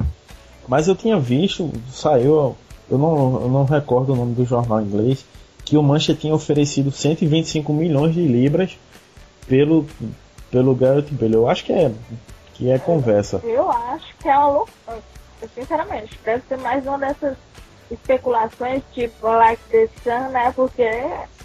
Mas 0.66 0.86
eu 0.86 0.94
tinha 0.94 1.18
visto, 1.18 1.72
saiu 1.90 2.56
eu 2.90 2.96
não, 2.96 3.42
eu 3.42 3.48
não 3.48 3.64
recordo 3.64 4.12
o 4.12 4.16
nome 4.16 4.34
do 4.34 4.44
jornal 4.44 4.80
inglês, 4.80 5.24
que 5.64 5.76
o 5.76 5.82
Manchester 5.82 6.16
tinha 6.16 6.34
oferecido 6.34 6.90
125 6.90 7.72
milhões 7.72 8.14
de 8.14 8.26
libras 8.26 8.78
pelo, 9.46 9.86
pelo 10.50 10.74
Gareth 10.74 11.08
Bale. 11.10 11.34
Eu 11.34 11.48
acho 11.48 11.64
que 11.64 11.72
é, 11.72 11.92
que 12.54 12.70
é 12.70 12.78
conversa. 12.78 13.40
Eu 13.44 13.70
acho 13.70 14.06
que 14.18 14.28
é 14.28 14.36
uma 14.36 14.48
loucura. 14.48 14.98
Sinceramente, 15.54 16.18
deve 16.24 16.42
ser 16.48 16.58
mais 16.58 16.84
uma 16.86 16.98
dessas 16.98 17.36
especulações 17.90 18.83
tipo 18.92 19.26
like 19.26 19.62
the 19.71 19.88
sun, 20.02 20.30
né? 20.30 20.52
Porque 20.54 20.88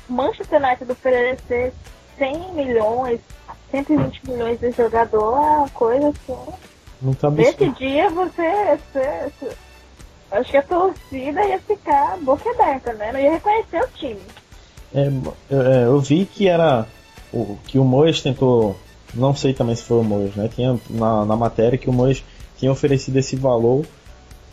Manchester 0.10 0.62
United 0.62 0.92
oferecer 0.92 1.74
100 2.18 2.54
milhões, 2.54 3.20
120 3.72 4.30
milhões 4.30 4.60
de 4.60 4.72
jogador 4.72 5.36
é 5.36 5.58
uma 5.58 5.70
coisa 5.70 6.10
assim. 6.10 6.54
Muito 7.02 7.32
Nesse 7.32 7.70
dia 7.72 8.10
você, 8.10 8.80
você, 8.94 9.32
você 9.40 9.56
Acho 10.34 10.50
que 10.50 10.58
a 10.58 10.64
torcida 10.64 11.46
ia 11.46 11.60
ficar 11.60 12.18
boca 12.18 12.50
aberta, 12.50 12.92
né? 12.94 13.12
Não 13.12 13.20
ia 13.20 13.34
reconhecer 13.34 13.84
o 13.84 13.88
time. 13.90 14.20
É, 14.92 15.04
é, 15.52 15.86
eu 15.86 16.00
vi 16.00 16.26
que 16.26 16.48
era. 16.48 16.88
O, 17.32 17.56
que 17.68 17.78
o 17.78 17.84
Moyes 17.84 18.20
tentou. 18.22 18.76
Não 19.14 19.36
sei 19.36 19.54
também 19.54 19.76
se 19.76 19.84
foi 19.84 20.00
o 20.00 20.04
Moyes, 20.04 20.36
né? 20.36 20.50
Tinha 20.54 20.80
na, 20.90 21.24
na 21.24 21.36
matéria 21.36 21.78
que 21.78 21.88
o 21.88 21.94
Moyes 21.94 22.24
tinha 22.58 22.72
oferecido 22.72 23.18
esse 23.18 23.36
valor 23.36 23.86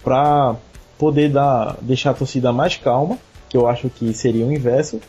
para 0.05 0.55
poder 1.01 1.31
dar, 1.31 1.79
deixar 1.81 2.11
a 2.11 2.15
torcida 2.15 2.53
mais 2.53 2.77
calma, 2.77 3.19
que 3.49 3.57
eu 3.57 3.67
acho 3.67 3.89
que 3.89 4.13
seria 4.13 4.45
o 4.45 4.53
inverso, 4.53 5.01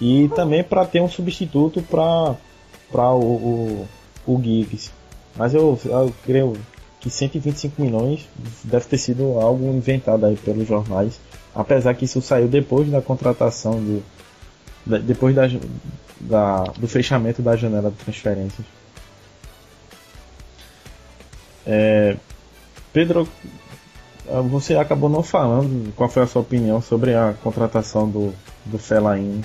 e 0.00 0.28
também 0.34 0.64
para 0.64 0.84
ter 0.84 1.00
um 1.00 1.08
substituto 1.08 1.80
para 1.80 3.14
o, 3.14 3.20
o, 3.20 3.88
o 4.26 4.42
Giggs. 4.42 4.90
Mas 5.36 5.54
eu, 5.54 5.78
eu 5.84 6.12
creio 6.24 6.54
que 6.98 7.08
125 7.08 7.80
milhões 7.80 8.28
deve 8.64 8.86
ter 8.86 8.98
sido 8.98 9.38
algo 9.38 9.72
inventado 9.72 10.26
aí 10.26 10.36
pelos 10.36 10.66
jornais, 10.66 11.20
apesar 11.54 11.94
que 11.94 12.04
isso 12.04 12.20
saiu 12.20 12.48
depois 12.48 12.90
da 12.90 13.00
contratação 13.00 13.74
do 13.74 14.02
depois 14.86 15.36
da, 15.36 15.42
da, 16.18 16.64
do 16.78 16.88
fechamento 16.88 17.42
da 17.42 17.54
janela 17.54 17.90
de 17.90 17.96
transferências. 17.98 18.66
É, 21.66 22.16
Pedro, 22.92 23.28
você 24.48 24.76
acabou 24.76 25.08
não 25.08 25.22
falando 25.22 25.92
qual 25.94 26.08
foi 26.08 26.22
a 26.22 26.26
sua 26.26 26.42
opinião 26.42 26.80
sobre 26.80 27.14
a 27.14 27.34
contratação 27.42 28.08
do, 28.08 28.32
do 28.64 28.78
Fellaini 28.78 29.44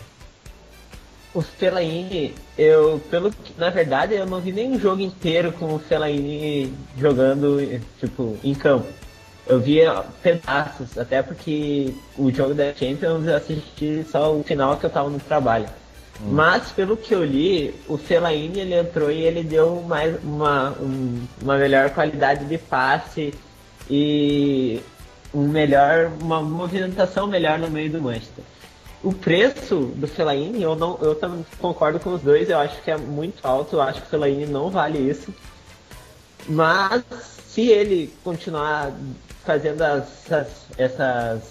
o 1.35 1.41
Fellaini, 1.41 2.33
eu, 2.57 2.99
pelo 3.11 3.29
na 3.57 3.69
verdade, 3.69 4.15
eu 4.15 4.25
não 4.25 4.39
vi 4.39 4.53
nenhum 4.53 4.79
jogo 4.79 5.01
inteiro 5.01 5.51
com 5.51 5.75
o 5.75 5.79
Fellaini 5.79 6.73
jogando, 6.97 7.59
tipo, 7.99 8.37
em 8.41 8.53
campo. 8.53 8.87
Eu 9.45 9.59
via 9.59 10.03
pedaços, 10.23 10.97
até 10.97 11.21
porque 11.21 11.93
o 12.17 12.31
jogo 12.31 12.53
da 12.53 12.73
Champions 12.73 13.27
eu 13.27 13.35
assisti 13.35 14.05
só 14.09 14.33
o 14.33 14.43
final 14.43 14.77
que 14.77 14.85
eu 14.85 14.89
tava 14.89 15.09
no 15.09 15.19
trabalho. 15.19 15.67
Hum. 16.21 16.29
Mas, 16.31 16.71
pelo 16.71 16.95
que 16.95 17.13
eu 17.13 17.23
li, 17.23 17.75
o 17.87 17.97
Fellaini 17.97 18.61
ele 18.61 18.73
entrou 18.73 19.11
e 19.11 19.21
ele 19.21 19.43
deu 19.43 19.83
mais 19.85 20.15
uma, 20.23 20.71
um, 20.81 21.21
uma 21.41 21.57
melhor 21.57 21.89
qualidade 21.89 22.45
de 22.45 22.57
passe 22.57 23.33
e 23.89 24.81
um 25.33 25.47
melhor, 25.47 26.11
uma 26.21 26.41
movimentação 26.41 27.27
melhor 27.27 27.59
no 27.59 27.69
meio 27.69 27.91
do 27.91 28.01
Manchester. 28.01 28.43
O 29.03 29.13
preço 29.13 29.91
do 29.95 30.07
Fellaini, 30.07 30.63
eu 30.63 30.75
não, 30.75 30.97
eu 31.01 31.13
também 31.15 31.45
concordo 31.59 31.99
com 31.99 32.13
os 32.13 32.21
dois, 32.21 32.49
eu 32.49 32.57
acho 32.57 32.81
que 32.81 32.89
é 32.89 32.97
muito 32.97 33.45
alto, 33.45 33.75
eu 33.75 33.81
acho 33.81 34.01
que 34.01 34.07
o 34.07 34.09
Fellaini 34.09 34.45
não 34.45 34.69
vale 34.69 34.97
isso. 34.97 35.33
Mas 36.47 37.03
se 37.47 37.67
ele 37.67 38.13
continuar 38.23 38.91
fazendo 39.43 39.83
essas, 39.83 40.47
essas, 40.77 41.43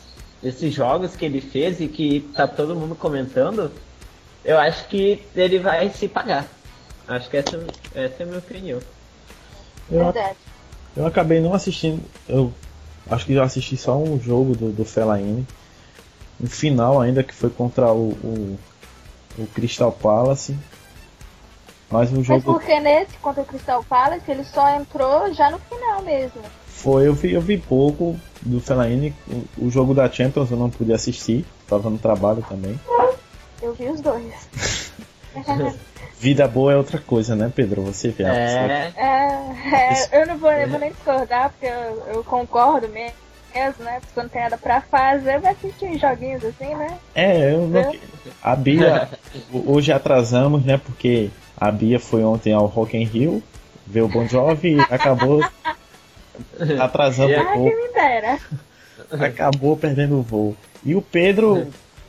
esses 0.43 0.75
jogos 0.75 1.14
que 1.14 1.25
ele 1.25 1.41
fez 1.41 1.81
e 1.81 1.87
que 1.87 2.29
tá 2.35 2.49
todo 2.49 2.75
mundo 2.75 2.95
comentando, 2.95 3.71
eu 4.45 4.59
acho 4.59 4.87
que 4.88 5.23
ele 5.35 5.59
vai 5.59 5.88
se 5.91 6.09
pagar. 6.09 6.47
Acho 7.07 7.31
que 7.31 7.37
essa, 7.37 7.57
essa 7.95 8.14
é 8.19 8.23
a 8.23 8.26
minha 8.26 8.38
opinião. 8.38 8.81
Eu, 9.91 10.12
eu 10.96 11.06
acabei 11.06 11.40
não 11.40 11.54
assistindo, 11.54 12.02
eu 12.28 12.52
acho 13.10 13.26
que 13.26 13.34
já 13.34 13.44
assisti 13.44 13.76
só 13.76 13.96
um 13.96 14.20
jogo 14.20 14.54
do, 14.54 14.70
do 14.70 14.84
Fellaini 14.84 15.46
um 16.40 16.46
final 16.46 17.00
ainda 17.00 17.22
que 17.22 17.34
foi 17.34 17.50
contra 17.50 17.92
o, 17.92 18.10
o, 18.10 18.58
o 19.38 19.46
Crystal 19.48 19.92
Palace. 19.92 20.56
Mas 21.90 22.10
o 22.12 22.22
jogo. 22.22 22.42
Mas 22.44 22.44
porque 22.44 22.80
nesse 22.80 23.16
contra 23.18 23.42
o 23.42 23.46
Crystal 23.46 23.84
Palace 23.84 24.28
ele 24.30 24.44
só 24.44 24.68
entrou 24.76 25.32
já 25.32 25.50
no 25.50 25.58
final 25.58 26.02
mesmo. 26.02 26.42
Foi, 26.66 27.06
eu 27.06 27.14
vi, 27.14 27.32
eu 27.32 27.40
vi 27.40 27.56
pouco 27.56 28.16
do 28.42 28.60
Fellaini. 28.60 29.14
O, 29.28 29.66
o 29.66 29.70
jogo 29.70 29.94
da 29.94 30.10
Champions 30.10 30.50
eu 30.50 30.56
não 30.56 30.70
pude 30.70 30.92
assistir, 30.92 31.44
estava 31.62 31.88
no 31.88 31.98
trabalho 31.98 32.44
também. 32.48 32.78
Eu 33.62 33.72
vi 33.74 33.88
os 33.88 34.00
dois. 34.00 34.32
Vida 36.19 36.49
boa 36.49 36.73
é 36.73 36.76
outra 36.76 36.99
coisa, 36.99 37.37
né, 37.37 37.53
Pedro? 37.55 37.83
Você 37.83 38.09
vê. 38.09 38.25
É, 38.25 38.93
é, 38.97 39.53
é 39.67 40.23
eu 40.23 40.26
não 40.26 40.38
vou, 40.38 40.50
eu 40.50 40.69
vou 40.69 40.79
nem 40.79 40.91
discordar, 40.91 41.50
porque 41.50 41.67
eu, 41.67 42.14
eu 42.14 42.25
concordo 42.25 42.88
mesmo 42.88 43.25
mesmo, 43.55 43.85
né? 43.85 44.00
Porque 44.00 44.14
quando 44.14 44.31
tem 44.31 44.43
nada 44.43 44.59
pra 44.59 44.81
fazer, 44.81 45.38
vai 45.38 45.53
assistir 45.53 45.99
joguinhos 45.99 46.45
assim, 46.45 46.75
né? 46.75 46.99
É, 47.14 47.53
eu 47.53 47.69
não... 47.69 47.95
A 48.43 48.57
Bia, 48.57 49.09
hoje 49.67 49.93
atrasamos, 49.93 50.64
né? 50.64 50.79
Porque 50.85 51.31
a 51.57 51.71
Bia 51.71 52.00
foi 52.00 52.25
ontem 52.25 52.53
ao 52.53 52.67
Rock 52.67 52.97
in 52.97 53.05
Rio, 53.05 53.43
ver 53.87 54.03
o 54.03 54.09
Bon 54.09 54.26
Jovi 54.26 54.75
e 54.75 54.81
acabou 54.81 55.45
atrasando 56.81 57.33
o 57.33 57.55
voo. 57.55 57.64
me 57.67 57.88
dera. 57.95 58.38
Acabou 59.11 59.76
perdendo 59.76 60.19
o 60.19 60.23
voo. 60.23 60.57
E 60.85 60.95
o 60.95 61.03
Pedro 61.03 61.69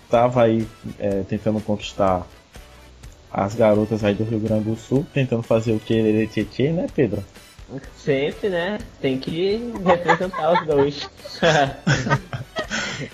tava 0.09 0.43
aí 0.43 0.67
é, 0.99 1.21
tentando 1.29 1.61
conquistar 1.61 2.25
as 3.35 3.53
garotas 3.53 4.03
aí 4.03 4.13
do 4.13 4.23
Rio 4.23 4.39
Grande 4.39 4.69
do 4.69 4.75
Sul, 4.77 5.05
tentando 5.13 5.43
fazer 5.43 5.73
o 5.73 5.79
que 5.79 6.27
Tietê, 6.27 6.71
né, 6.71 6.87
Pedro? 6.95 7.21
Sempre, 7.97 8.49
né? 8.49 8.77
Tem 9.01 9.17
que 9.17 9.73
representar 9.83 10.53
os 10.53 10.65
dois. 10.65 11.09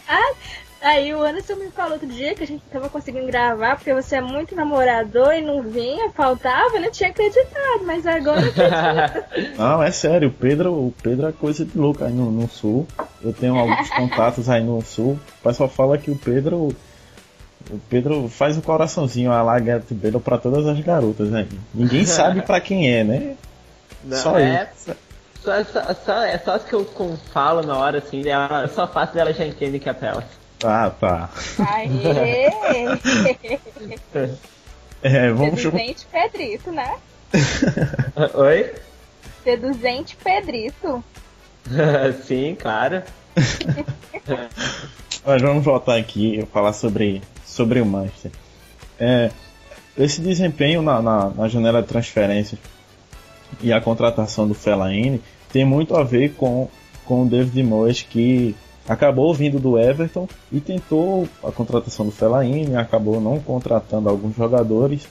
ah, 0.07 0.33
Aí 0.81 1.13
o 1.13 1.21
Anderson 1.21 1.55
me 1.57 1.69
falou 1.69 1.93
outro 1.93 2.07
dia 2.07 2.33
que 2.33 2.43
a 2.43 2.47
gente 2.47 2.63
tava 2.71 2.89
conseguindo 2.89 3.27
gravar 3.27 3.75
porque 3.75 3.93
você 3.93 4.15
é 4.15 4.21
muito 4.21 4.55
namorador 4.55 5.31
e 5.31 5.39
não 5.41 5.61
vinha, 5.61 6.09
faltava, 6.09 6.75
ele 6.75 6.89
tinha 6.89 7.11
acreditado, 7.11 7.85
mas 7.85 8.07
agora 8.07 8.41
Não, 9.55 9.83
é 9.83 9.91
sério, 9.91 10.29
o 10.29 10.31
Pedro, 10.31 10.73
o 10.73 10.93
Pedro 11.03 11.27
é 11.27 11.31
coisa 11.31 11.63
de 11.63 11.77
louco 11.77 12.03
aí 12.03 12.11
no, 12.11 12.31
no 12.31 12.49
sul. 12.49 12.87
Eu 13.21 13.31
tenho 13.31 13.55
alguns 13.55 13.89
contatos 13.93 14.49
aí 14.49 14.63
no 14.63 14.81
sul. 14.81 15.19
O 15.39 15.43
pessoal 15.43 15.69
fala 15.69 15.99
que 15.99 16.09
o 16.09 16.15
Pedro. 16.15 16.75
O 17.69 17.79
Pedro 17.89 18.27
faz 18.29 18.57
o 18.57 18.61
coraçãozinho 18.61 19.31
a 19.31 19.41
Lagarde 19.41 19.93
Pedro 19.93 20.19
pra 20.19 20.37
todas 20.37 20.65
as 20.65 20.79
garotas, 20.79 21.29
né? 21.29 21.47
Ninguém 21.73 22.03
sabe 22.05 22.41
pra 22.41 22.59
quem 22.59 22.91
é, 22.91 23.03
né? 23.03 23.35
Não, 24.03 24.17
Só 24.17 24.39
é, 24.39 24.69
isso. 24.75 24.95
Só, 25.43 25.63
só, 25.63 25.93
só, 25.93 26.23
é 26.23 26.37
só 26.37 26.55
as 26.55 26.63
que 26.63 26.73
eu 26.73 26.87
falo 27.33 27.61
na 27.63 27.77
hora, 27.77 27.97
assim, 27.97 28.27
ela, 28.27 28.67
só 28.67 28.87
faço 28.87 29.13
dela 29.13 29.33
já 29.33 29.45
entende 29.45 29.79
que 29.79 29.89
é 29.89 29.93
pra 29.93 30.09
ela. 30.09 30.23
Ah, 30.63 30.91
tá. 30.91 31.29
Aê! 31.59 32.49
É, 35.03 35.31
vamos 35.31 35.59
jogar. 35.59 35.79
Seduzente 35.79 36.07
Pedrito, 36.11 36.71
né? 36.71 36.95
Oi? 38.35 38.71
Seduzente 39.43 40.15
Pedrito. 40.23 41.03
Sim, 42.23 42.55
claro. 42.59 43.01
Mas 45.25 45.41
vamos 45.41 45.63
voltar 45.63 45.97
aqui 45.97 46.39
e 46.39 46.45
falar 46.47 46.73
sobre, 46.73 47.21
sobre 47.45 47.79
o 47.79 47.85
Manchester. 47.85 48.31
É, 48.99 49.29
esse 49.97 50.19
desempenho 50.19 50.81
na, 50.81 51.01
na, 51.01 51.29
na 51.29 51.47
janela 51.47 51.81
de 51.81 51.87
transferência 51.87 52.57
e 53.61 53.71
a 53.71 53.79
contratação 53.79 54.47
do 54.47 54.53
Fellaini 54.53 55.21
tem 55.51 55.63
muito 55.63 55.95
a 55.95 56.03
ver 56.03 56.33
com, 56.33 56.69
com 57.05 57.23
o 57.23 57.29
David 57.29 57.61
Moyes 57.63 58.01
que 58.01 58.55
acabou 58.87 59.33
vindo 59.33 59.59
do 59.59 59.77
Everton 59.77 60.27
e 60.51 60.59
tentou 60.59 61.27
a 61.43 61.51
contratação 61.51 62.05
do 62.05 62.11
Fellaini, 62.11 62.75
acabou 62.75 63.21
não 63.21 63.39
contratando 63.39 64.09
alguns 64.09 64.35
jogadores. 64.35 65.07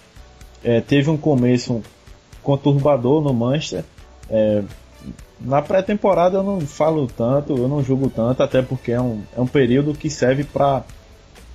É, 0.65 0.81
teve 0.81 1.09
um 1.09 1.17
começo 1.17 1.83
conturbador 2.43 3.23
no 3.23 3.33
Manchester. 3.33 3.85
É, 4.29 4.63
na 5.41 5.63
pré-temporada 5.63 6.39
eu 6.39 6.43
não 6.43 6.61
falo 6.61 7.07
tanto, 7.07 7.57
eu 7.57 7.69
não 7.69 7.83
julgo 7.83 8.11
tanto, 8.11 8.43
até 8.43 8.61
porque 8.61 8.93
é 8.93 9.01
um, 9.01 9.23
é 9.37 9.41
um 9.41 9.47
período 9.47 9.95
que 9.95 10.11
serve 10.11 10.45
para 10.45 10.85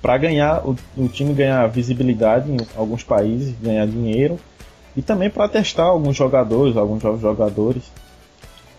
para 0.02 0.18
ganhar 0.18 0.64
o, 0.64 0.76
o 0.96 1.08
time 1.08 1.32
ganhar 1.32 1.66
visibilidade 1.68 2.50
em 2.50 2.58
alguns 2.76 3.02
países, 3.02 3.54
ganhar 3.60 3.86
dinheiro 3.86 4.38
e 4.96 5.02
também 5.02 5.28
para 5.28 5.48
testar 5.48 5.84
alguns 5.84 6.16
jogadores, 6.16 6.76
alguns 6.76 7.02
jovens 7.02 7.20
jogadores. 7.20 7.82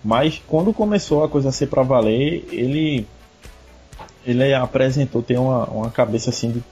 Mas 0.04 0.42
quando 0.48 0.74
começou 0.74 1.24
a 1.24 1.30
coisa 1.30 1.50
a 1.50 1.52
ser 1.52 1.68
para 1.68 1.84
valer, 1.84 2.48
ele 2.52 3.06
ele 4.26 4.54
apresentou 4.54 5.22
tem 5.22 5.38
uma, 5.38 5.66
uma 5.66 5.90
cabeça 5.90 6.30
assim 6.30 6.52
de 6.52 6.64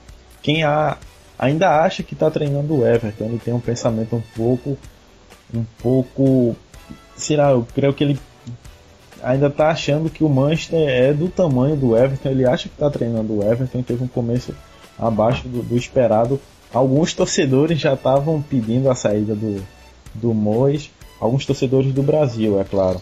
quem 0.42 0.62
a, 0.62 0.96
ainda 1.38 1.82
acha 1.82 2.02
que 2.02 2.14
está 2.14 2.30
treinando 2.30 2.78
o 2.78 2.86
Everton. 2.86 3.24
Ele 3.24 3.38
tem 3.38 3.54
um 3.54 3.60
pensamento 3.60 4.16
um 4.16 4.22
pouco 4.34 4.78
um 5.54 5.64
pouco 5.78 6.56
sei 7.16 7.36
lá, 7.36 7.50
eu 7.50 7.66
creio 7.74 7.92
que 7.92 8.04
ele 8.04 8.20
ainda 9.22 9.50
tá 9.50 9.70
achando 9.70 10.10
que 10.10 10.22
o 10.22 10.28
Manchester 10.28 10.88
é 10.88 11.12
do 11.12 11.28
tamanho 11.28 11.76
do 11.76 11.96
Everton, 11.96 12.28
ele 12.28 12.46
acha 12.46 12.68
que 12.68 12.76
tá 12.76 12.90
treinando 12.90 13.38
o 13.38 13.42
Everton, 13.42 13.82
teve 13.82 14.04
um 14.04 14.08
começo 14.08 14.54
abaixo 14.98 15.48
do, 15.48 15.62
do 15.62 15.76
esperado. 15.76 16.40
Alguns 16.72 17.14
torcedores 17.14 17.80
já 17.80 17.94
estavam 17.94 18.42
pedindo 18.42 18.90
a 18.90 18.94
saída 18.94 19.34
do, 19.34 19.64
do 20.14 20.34
Mois, 20.34 20.90
alguns 21.20 21.46
torcedores 21.46 21.92
do 21.92 22.02
Brasil, 22.02 22.60
é 22.60 22.64
claro. 22.64 23.00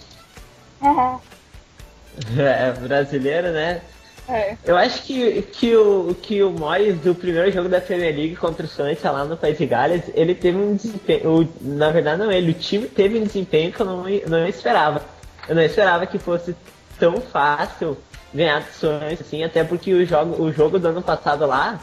É, 2.36 2.72
brasileiro, 2.80 3.52
né? 3.52 3.82
É. 4.28 4.56
Eu 4.64 4.76
acho 4.76 5.02
que, 5.02 5.42
que, 5.42 5.76
o, 5.76 6.16
que 6.20 6.42
o 6.42 6.50
Moyes 6.50 6.98
do 6.98 7.14
primeiro 7.14 7.50
jogo 7.52 7.68
da 7.68 7.80
Premier 7.80 8.14
League 8.14 8.36
contra 8.36 8.64
o 8.64 8.68
Swansea 8.68 9.10
lá 9.10 9.24
no 9.24 9.36
País 9.36 9.58
de 9.58 9.66
Gales, 9.66 10.04
ele 10.14 10.34
teve 10.34 10.56
um 10.56 10.74
desempenho, 10.74 11.48
na 11.60 11.90
verdade 11.90 12.22
não 12.22 12.32
ele, 12.32 12.52
o 12.52 12.54
time 12.54 12.86
teve 12.86 13.18
um 13.18 13.24
desempenho 13.24 13.70
que 13.70 13.80
eu 13.80 13.86
não, 13.86 14.04
não 14.26 14.48
esperava. 14.48 15.02
Eu 15.46 15.54
não 15.54 15.62
esperava 15.62 16.06
que 16.06 16.18
fosse 16.18 16.56
tão 16.98 17.20
fácil 17.20 17.98
ganhar 18.32 18.60
do 18.60 18.72
Swansea, 18.72 19.18
assim, 19.20 19.44
até 19.44 19.62
porque 19.62 19.92
o 19.92 20.06
jogo, 20.06 20.42
o 20.42 20.52
jogo 20.52 20.78
do 20.78 20.88
ano 20.88 21.02
passado 21.02 21.46
lá 21.46 21.78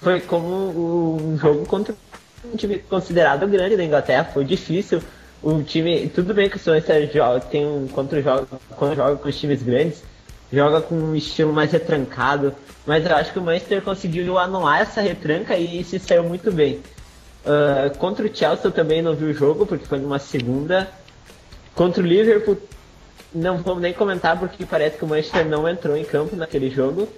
foi 0.00 0.20
como 0.20 1.20
um 1.20 1.38
jogo 1.38 1.66
contra 1.66 1.94
um 2.44 2.56
time 2.56 2.78
considerado 2.78 3.46
grande 3.46 3.76
da 3.76 3.84
Inglaterra, 3.84 4.24
foi 4.24 4.44
difícil. 4.44 5.00
O 5.42 5.62
time, 5.62 6.08
tudo 6.08 6.32
bem 6.32 6.48
que 6.48 6.56
o 6.56 6.58
Swansea 6.58 7.06
joga, 7.12 7.40
tem 7.40 7.66
um, 7.66 7.86
contra 7.88 8.22
joga, 8.22 8.46
quando 8.76 8.96
joga 8.96 9.16
com 9.16 9.28
os 9.28 9.38
times 9.38 9.62
grandes, 9.62 10.02
joga 10.52 10.80
com 10.80 10.94
um 10.94 11.16
estilo 11.16 11.52
mais 11.52 11.72
retrancado, 11.72 12.54
mas 12.86 13.06
eu 13.06 13.16
acho 13.16 13.32
que 13.32 13.38
o 13.38 13.42
Manchester 13.42 13.80
conseguiu 13.82 14.38
anular 14.38 14.80
essa 14.80 15.00
retranca 15.00 15.56
e 15.56 15.82
se 15.82 15.98
saiu 15.98 16.24
muito 16.24 16.52
bem. 16.52 16.80
Ah, 17.44 17.90
contra 17.98 18.26
o 18.26 18.34
Chelsea 18.34 18.66
eu 18.66 18.72
também 18.72 19.02
não 19.02 19.14
vi 19.14 19.26
o 19.26 19.34
jogo, 19.34 19.66
porque 19.66 19.86
foi 19.86 19.98
numa 19.98 20.18
segunda. 20.18 20.88
Contra 21.74 22.02
o 22.02 22.06
Liverpool, 22.06 22.58
não 23.34 23.58
vamos 23.58 23.82
nem 23.82 23.92
comentar, 23.92 24.38
porque 24.38 24.66
parece 24.66 24.98
que 24.98 25.04
o 25.04 25.08
Manchester 25.08 25.46
não 25.46 25.68
entrou 25.68 25.96
em 25.96 26.04
campo 26.04 26.36
naquele 26.36 26.70
jogo. 26.70 27.08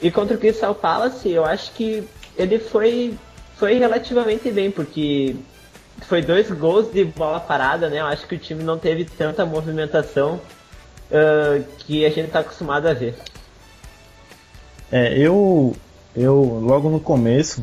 E 0.00 0.10
contra 0.10 0.36
o 0.36 0.40
Crystal 0.40 0.74
Palace, 0.74 1.30
eu 1.30 1.44
acho 1.44 1.72
que 1.72 2.06
ele 2.36 2.58
foi, 2.58 3.14
foi 3.56 3.74
relativamente 3.74 4.50
bem, 4.50 4.70
porque 4.70 5.36
foi 6.02 6.22
dois 6.22 6.50
gols 6.50 6.90
de 6.92 7.04
bola 7.04 7.40
parada, 7.40 7.88
né? 7.88 8.00
Eu 8.00 8.06
acho 8.06 8.26
que 8.26 8.34
o 8.34 8.38
time 8.38 8.62
não 8.62 8.78
teve 8.78 9.04
tanta 9.04 9.44
movimentação 9.44 10.40
ah, 11.12 11.60
que 11.78 12.04
a 12.04 12.08
gente 12.08 12.26
está 12.26 12.40
acostumado 12.40 12.86
a 12.86 12.92
ver. 12.94 13.14
É, 14.92 15.16
eu, 15.18 15.74
eu 16.16 16.34
logo 16.62 16.88
no 16.90 16.98
começo, 17.00 17.62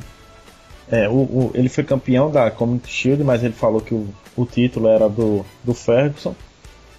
é, 0.89 1.09
o, 1.09 1.13
o- 1.13 1.51
ele 1.53 1.67
foi 1.69 1.83
campeão 1.83 2.31
da 2.31 2.49
Community 2.49 2.89
Shield, 2.89 3.23
mas 3.23 3.43
ele 3.43 3.53
falou 3.53 3.81
que 3.81 3.93
o, 3.93 4.07
o 4.35 4.45
título 4.45 4.87
era 4.87 5.09
do, 5.09 5.45
do 5.63 5.73
Ferguson. 5.73 6.33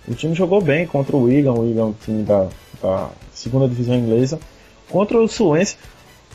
O 0.06 0.14
time 0.14 0.34
jogou 0.34 0.61
bem 0.61 0.87
contra 0.87 1.16
o 1.16 1.24
Wigan, 1.24 1.52
o 1.52 1.61
Wigan 1.61 1.82
é 1.82 1.84
time 2.04 2.22
da, 2.24 2.48
da 2.82 3.11
segunda 3.32 3.68
divisão 3.68 3.94
inglesa. 3.94 4.38
Contra 4.88 5.18
o 5.20 5.28
Swansea, 5.28 5.78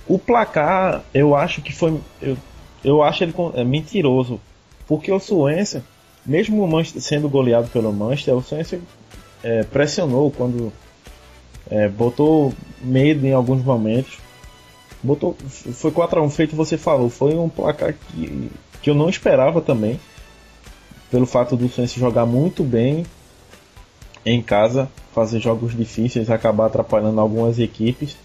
o 0.08 0.18
placar 0.20 1.04
eu 1.14 1.36
acho 1.36 1.62
que 1.62 1.74
foi, 1.74 2.00
eu, 2.22 2.38
eu 2.84 3.02
acho 3.04 3.24
ele 3.24 3.34
é, 3.56 3.64
mentiroso, 3.64 4.40
porque 4.88 5.12
o 5.12 5.20
Swansea, 5.20 5.84
mesmo 6.26 6.64
o 6.64 6.68
sendo 7.02 7.28
goleado 7.30 7.68
pelo 7.70 7.92
Manchester, 7.94 8.36
o 8.36 8.44
Swansea 8.44 8.80
é, 9.44 9.64
pressionou 9.64 10.32
quando 10.32 10.72
é, 11.70 11.88
botou 11.88 12.54
medo 12.82 13.26
em 13.26 13.34
alguns 13.34 13.64
momentos. 13.64 14.18
Botou, 15.02 15.36
foi 15.74 15.92
4x1 15.92 16.30
feito 16.30 16.56
você 16.56 16.78
falou. 16.78 17.10
Foi 17.10 17.36
um 17.36 17.50
placar 17.50 17.94
que, 17.94 18.50
que 18.82 18.90
eu 18.90 18.96
não 18.96 19.10
esperava 19.10 19.62
também. 19.62 20.00
Pelo 21.12 21.26
fato 21.26 21.56
do 21.56 21.68
Swansea 21.68 22.00
jogar 22.00 22.26
muito 22.26 22.64
bem 22.64 23.06
em 24.26 24.42
casa, 24.42 24.90
fazer 25.14 25.40
jogos 25.40 25.76
difíceis, 25.76 26.30
acabar 26.30 26.68
atrapalhando 26.68 27.20
algumas 27.20 27.60
equipes. 27.60 28.16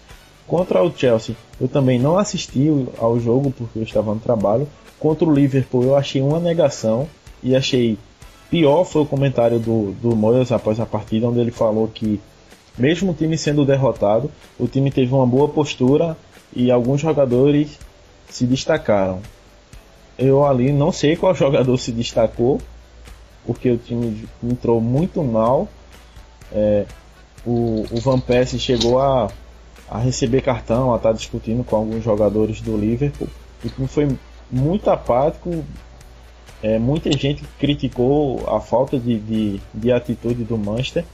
Contra 0.47 0.81
o 0.81 0.91
Chelsea, 0.95 1.35
eu 1.61 1.67
também 1.67 1.99
não 1.99 2.17
assisti 2.17 2.69
ao 2.97 3.19
jogo 3.19 3.53
porque 3.55 3.77
eu 3.77 3.83
estava 3.83 4.13
no 4.13 4.19
trabalho. 4.19 4.67
Contra 4.99 5.27
o 5.27 5.33
Liverpool, 5.33 5.83
eu 5.83 5.95
achei 5.95 6.21
uma 6.21 6.39
negação 6.39 7.07
e 7.43 7.55
achei 7.55 7.97
pior 8.49 8.83
foi 8.83 9.01
o 9.01 9.05
comentário 9.05 9.59
do, 9.59 9.91
do 9.93 10.15
Moyes 10.15 10.51
após 10.51 10.79
a 10.79 10.85
partida, 10.85 11.27
onde 11.27 11.39
ele 11.39 11.51
falou 11.51 11.87
que 11.87 12.19
mesmo 12.77 13.11
o 13.11 13.13
time 13.13 13.37
sendo 13.37 13.65
derrotado, 13.65 14.31
o 14.57 14.67
time 14.67 14.89
teve 14.89 15.13
uma 15.13 15.25
boa 15.25 15.49
postura 15.49 16.15
e 16.55 16.71
alguns 16.71 17.01
jogadores 17.01 17.77
se 18.29 18.45
destacaram. 18.45 19.19
Eu 20.17 20.45
ali 20.45 20.71
não 20.71 20.91
sei 20.91 21.15
qual 21.15 21.33
jogador 21.35 21.77
se 21.77 21.91
destacou, 21.91 22.59
porque 23.45 23.69
o 23.69 23.77
time 23.77 24.27
entrou 24.43 24.79
muito 24.79 25.23
mal. 25.23 25.67
É, 26.51 26.85
o, 27.45 27.85
o 27.91 27.99
Van 27.99 28.19
Persie 28.19 28.59
chegou 28.59 28.99
a, 28.99 29.29
a 29.89 29.97
receber 29.97 30.41
cartão, 30.41 30.93
a 30.93 30.97
estar 30.97 31.13
discutindo 31.13 31.63
com 31.63 31.75
alguns 31.75 32.03
jogadores 32.03 32.61
do 32.61 32.77
Liverpool. 32.77 33.27
O 33.63 33.69
time 33.69 33.87
foi 33.87 34.07
muito 34.51 34.89
apático. 34.89 35.63
É, 36.61 36.77
muita 36.77 37.11
gente 37.11 37.43
criticou 37.57 38.47
a 38.47 38.59
falta 38.59 38.99
de, 38.99 39.19
de, 39.19 39.61
de 39.73 39.91
atitude 39.91 40.43
do 40.43 40.57
Manchester. 40.57 41.05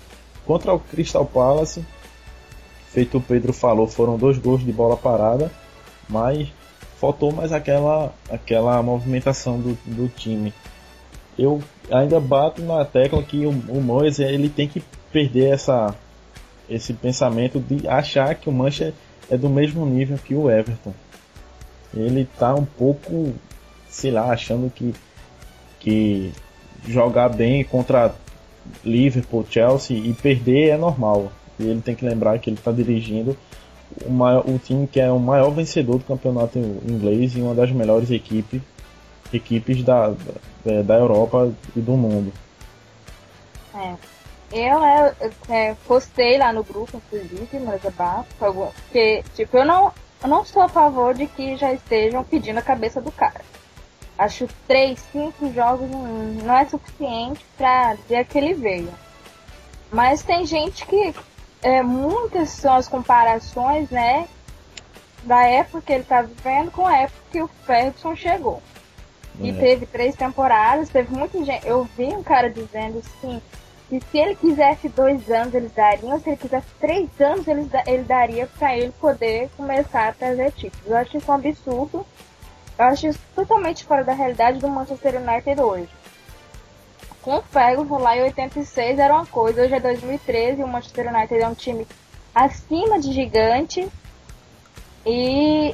Contra 0.45 0.73
o 0.73 0.79
Crystal 0.79 1.25
Palace, 1.25 1.85
feito 2.89 3.17
o 3.17 3.21
Pedro 3.21 3.51
falou, 3.51 3.87
foram 3.87 4.17
dois 4.17 4.37
gols 4.37 4.63
de 4.63 4.71
bola 4.71 4.95
parada, 4.95 5.51
mas 6.07 6.47
faltou 6.99 7.31
mais 7.31 7.51
aquela, 7.51 8.13
aquela 8.29 8.81
movimentação 8.81 9.59
do, 9.59 9.77
do 9.85 10.07
time. 10.07 10.53
Eu 11.37 11.61
ainda 11.91 12.19
bato 12.19 12.61
na 12.61 12.85
tecla 12.85 13.21
que 13.21 13.45
o, 13.45 13.49
o 13.51 14.05
ele 14.19 14.49
tem 14.49 14.67
que 14.67 14.81
perder 15.11 15.53
essa, 15.53 15.95
esse 16.69 16.93
pensamento 16.93 17.59
de 17.59 17.87
achar 17.87 18.33
que 18.35 18.49
o 18.49 18.51
Manchester 18.51 18.93
é 19.29 19.37
do 19.37 19.49
mesmo 19.49 19.85
nível 19.85 20.17
que 20.17 20.33
o 20.33 20.49
Everton. 20.49 20.93
Ele 21.93 22.27
tá 22.37 22.53
um 22.53 22.65
pouco, 22.65 23.33
sei 23.89 24.11
lá, 24.11 24.31
achando 24.31 24.69
que, 24.69 24.93
que 25.85 26.33
jogar 26.87 27.29
bem 27.29 27.63
contra 27.63 28.15
Liverpool, 28.83 29.45
Chelsea 29.47 29.95
e 29.95 30.13
perder 30.13 30.69
é 30.69 30.77
normal. 30.77 31.31
E 31.59 31.63
ele 31.63 31.81
tem 31.81 31.93
que 31.93 32.03
lembrar 32.03 32.39
que 32.39 32.49
ele 32.49 32.57
está 32.57 32.71
dirigindo 32.71 33.37
o, 34.03 34.09
maior, 34.09 34.43
o 34.49 34.57
time 34.57 34.87
que 34.87 34.99
é 34.99 35.11
o 35.11 35.19
maior 35.19 35.51
vencedor 35.51 35.99
do 35.99 36.03
campeonato 36.03 36.57
inglês 36.57 37.35
e 37.35 37.41
uma 37.41 37.53
das 37.53 37.71
melhores 37.71 38.09
equipes 38.09 38.61
equipes 39.33 39.83
da, 39.83 40.09
da, 40.63 40.81
da 40.83 40.95
Europa 40.95 41.51
e 41.75 41.79
do 41.79 41.93
mundo. 41.93 42.33
É. 43.75 43.95
Eu, 44.51 44.83
é, 44.83 45.13
é, 45.49 45.75
postei 45.87 46.37
lá 46.37 46.53
no 46.53 46.63
grupo, 46.63 47.01
inclusive, 47.07 47.59
no 47.59 47.73
Ezebá, 47.73 48.23
porque, 48.39 49.23
tipo, 49.35 49.57
eu 49.57 49.65
não, 49.65 49.91
eu 50.21 50.29
não 50.29 50.45
sou 50.45 50.61
a 50.61 50.69
favor 50.69 51.13
de 51.13 51.25
que 51.25 51.57
já 51.57 51.73
estejam 51.73 52.23
pedindo 52.23 52.59
a 52.59 52.61
cabeça 52.61 53.01
do 53.01 53.11
cara. 53.11 53.41
Acho 54.17 54.47
três, 54.67 54.99
cinco 55.11 55.51
jogos 55.53 55.89
não 55.89 56.57
é 56.57 56.65
suficiente 56.65 57.45
pra 57.57 57.95
dizer 57.95 58.25
que 58.25 58.37
ele 58.37 58.53
veio. 58.53 58.93
Mas 59.91 60.23
tem 60.23 60.45
gente 60.45 60.85
que. 60.85 61.13
É, 61.61 61.81
muitas 61.81 62.49
são 62.49 62.75
as 62.75 62.87
comparações, 62.87 63.89
né? 63.89 64.27
Da 65.23 65.43
época 65.43 65.81
que 65.81 65.93
ele 65.93 66.03
tá 66.03 66.21
vivendo 66.21 66.71
com 66.71 66.85
a 66.85 66.97
época 66.97 67.19
que 67.31 67.41
o 67.41 67.47
Ferguson 67.65 68.15
chegou. 68.15 68.61
E 69.39 69.49
é. 69.49 69.53
teve 69.53 69.85
três 69.85 70.15
temporadas, 70.15 70.89
teve 70.89 71.13
muita 71.13 71.43
gente. 71.43 71.65
Eu 71.65 71.87
vi 71.97 72.05
um 72.05 72.23
cara 72.23 72.49
dizendo 72.49 72.99
assim 72.99 73.41
que 73.89 73.99
se 73.99 74.17
ele 74.17 74.35
quisesse 74.35 74.89
dois 74.89 75.29
anos 75.29 75.53
eles 75.53 75.71
dariam, 75.71 76.19
se 76.19 76.29
ele 76.29 76.37
quisesse 76.37 76.67
três 76.79 77.09
anos 77.19 77.47
ele, 77.47 77.69
ele 77.85 78.03
daria 78.03 78.47
para 78.57 78.75
ele 78.77 78.91
poder 78.99 79.49
começar 79.55 80.09
a 80.09 80.13
trazer 80.13 80.51
títulos. 80.51 80.87
Eu 80.87 80.97
acho 80.97 81.17
isso 81.17 81.31
um 81.31 81.35
absurdo. 81.35 82.05
Eu 82.77 82.85
acho 82.85 83.07
isso 83.07 83.19
totalmente 83.33 83.83
fora 83.83 84.03
da 84.03 84.13
realidade 84.13 84.59
do 84.59 84.67
Manchester 84.67 85.21
United 85.21 85.61
hoje. 85.61 85.89
Com 87.21 87.37
o 87.37 87.41
Ferguson 87.41 87.97
lá 87.97 88.17
em 88.17 88.23
86 88.23 88.99
era 88.99 89.13
uma 89.13 89.25
coisa, 89.25 89.63
hoje 89.63 89.73
é 89.73 89.79
2013 89.79 90.61
e 90.61 90.63
o 90.63 90.67
Manchester 90.67 91.13
United 91.13 91.41
é 91.41 91.47
um 91.47 91.55
time 91.55 91.87
acima 92.33 92.99
de 92.99 93.11
gigante. 93.11 93.87
E, 95.05 95.73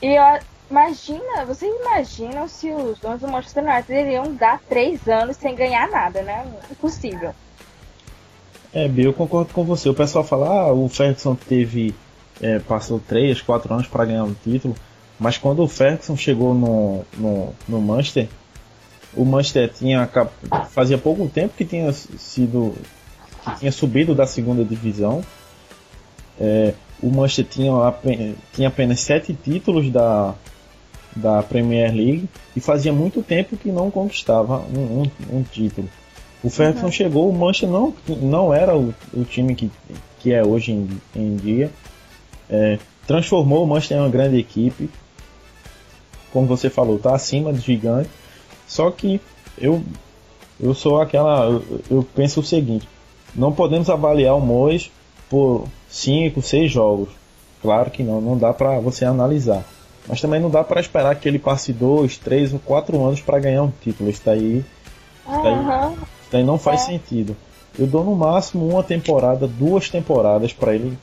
e 0.00 0.06
eu, 0.06 0.22
Imagina, 0.70 1.46
vocês 1.46 1.74
imaginam 1.80 2.46
se 2.46 2.70
os 2.70 2.98
donos 2.98 3.20
do 3.20 3.28
Manchester 3.28 3.64
United 3.64 3.90
iriam 3.90 4.34
dar 4.34 4.60
três 4.68 5.08
anos 5.08 5.36
sem 5.36 5.54
ganhar 5.54 5.88
nada, 5.88 6.20
né? 6.20 6.46
Impossível. 6.70 7.34
É, 8.72 8.86
Bill, 8.86 9.06
eu 9.06 9.12
concordo 9.14 9.52
com 9.54 9.64
você. 9.64 9.88
O 9.88 9.94
pessoal 9.94 10.22
fala, 10.22 10.46
ah, 10.46 10.72
o 10.72 10.86
Ferguson 10.88 11.34
teve. 11.34 11.94
É, 12.40 12.58
passou 12.60 13.00
três, 13.00 13.40
quatro 13.40 13.72
anos 13.72 13.86
para 13.86 14.04
ganhar 14.04 14.24
um 14.24 14.34
título. 14.34 14.76
Mas 15.18 15.36
quando 15.36 15.62
o 15.62 15.68
Ferguson 15.68 16.16
chegou 16.16 16.54
no, 16.54 17.04
no, 17.16 17.54
no 17.68 17.80
Manchester, 17.80 18.28
o 19.14 19.24
Manchester 19.24 19.72
tinha 19.72 20.08
fazia 20.70 20.96
pouco 20.96 21.26
tempo 21.28 21.54
que 21.56 21.64
tinha 21.64 21.92
sido 21.92 22.74
que 23.44 23.58
tinha 23.60 23.72
subido 23.72 24.14
da 24.14 24.26
segunda 24.26 24.64
divisão. 24.64 25.22
É, 26.40 26.74
o 27.02 27.10
Manchester 27.10 27.46
tinha, 27.46 27.72
tinha 28.52 28.68
apenas 28.68 29.00
sete 29.00 29.32
títulos 29.34 29.90
da, 29.90 30.34
da 31.14 31.42
Premier 31.42 31.92
League 31.94 32.28
e 32.56 32.60
fazia 32.60 32.92
muito 32.92 33.22
tempo 33.22 33.56
que 33.56 33.70
não 33.70 33.90
conquistava 33.90 34.58
um, 34.58 35.02
um, 35.02 35.38
um 35.38 35.42
título. 35.42 35.88
O 36.42 36.50
Ferguson 36.50 36.86
uhum. 36.86 36.92
chegou, 36.92 37.28
o 37.28 37.32
Manchester 37.32 37.68
não, 37.68 37.94
não 38.20 38.54
era 38.54 38.76
o, 38.76 38.94
o 39.12 39.24
time 39.24 39.54
que, 39.54 39.70
que 40.20 40.32
é 40.32 40.44
hoje 40.44 40.72
em, 40.72 40.88
em 41.14 41.36
dia. 41.36 41.70
É, 42.48 42.78
transformou 43.06 43.64
o 43.64 43.66
Manchester 43.66 43.98
em 43.98 44.00
uma 44.00 44.08
grande 44.08 44.38
equipe. 44.38 44.88
Como 46.38 46.46
você 46.46 46.70
falou, 46.70 46.98
está 46.98 47.16
acima 47.16 47.52
do 47.52 47.58
gigante. 47.58 48.08
Só 48.64 48.92
que 48.92 49.20
eu, 49.60 49.82
eu 50.60 50.72
sou 50.72 51.00
aquela. 51.00 51.46
Eu, 51.46 51.80
eu 51.90 52.06
penso 52.14 52.38
o 52.38 52.44
seguinte: 52.44 52.88
não 53.34 53.52
podemos 53.52 53.90
avaliar 53.90 54.36
o 54.36 54.40
Mois 54.40 54.88
por 55.28 55.66
5, 55.88 56.40
6 56.40 56.70
jogos. 56.70 57.08
Claro 57.60 57.90
que 57.90 58.04
não, 58.04 58.20
não 58.20 58.38
dá 58.38 58.52
para 58.52 58.78
você 58.78 59.04
analisar. 59.04 59.64
Mas 60.06 60.20
também 60.20 60.40
não 60.40 60.48
dá 60.48 60.62
para 60.62 60.80
esperar 60.80 61.16
que 61.16 61.26
ele 61.26 61.40
passe 61.40 61.72
dois, 61.72 62.16
três 62.16 62.52
ou 62.52 62.60
quatro 62.60 63.04
anos 63.04 63.20
para 63.20 63.40
ganhar 63.40 63.64
um 63.64 63.72
título. 63.82 64.08
Isso 64.08 64.22
daí, 64.24 64.58
isso 64.58 65.42
daí, 65.42 65.52
uhum. 65.54 65.92
isso 65.92 66.30
daí 66.30 66.44
não 66.44 66.56
faz 66.56 66.82
é. 66.82 66.84
sentido. 66.84 67.36
Eu 67.76 67.88
dou 67.88 68.04
no 68.04 68.14
máximo 68.14 68.68
uma 68.68 68.84
temporada, 68.84 69.48
duas 69.48 69.90
temporadas 69.90 70.52
para 70.52 70.72
ele 70.72 70.96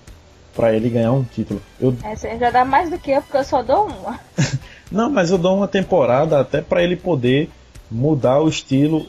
para 0.56 0.74
ele 0.74 0.90
ganhar 0.90 1.12
um 1.12 1.26
título. 1.26 1.62
Eu... 1.82 1.94
É, 2.02 2.16
você 2.16 2.38
já 2.38 2.50
dá 2.50 2.64
mais 2.64 2.90
do 2.90 2.98
que 2.98 3.12
eu, 3.12 3.22
porque 3.22 3.36
eu 3.36 3.44
só 3.44 3.62
dou 3.62 3.88
uma. 3.88 4.18
não, 4.92 5.10
mas 5.10 5.32
eu 5.32 5.38
dou 5.38 5.58
uma 5.58 5.68
temporada 5.68 6.40
até 6.40 6.62
para 6.62 6.84
ele 6.84 6.96
poder 6.96 7.50
mudar 7.90 8.42
o 8.42 8.48
estilo. 8.48 9.06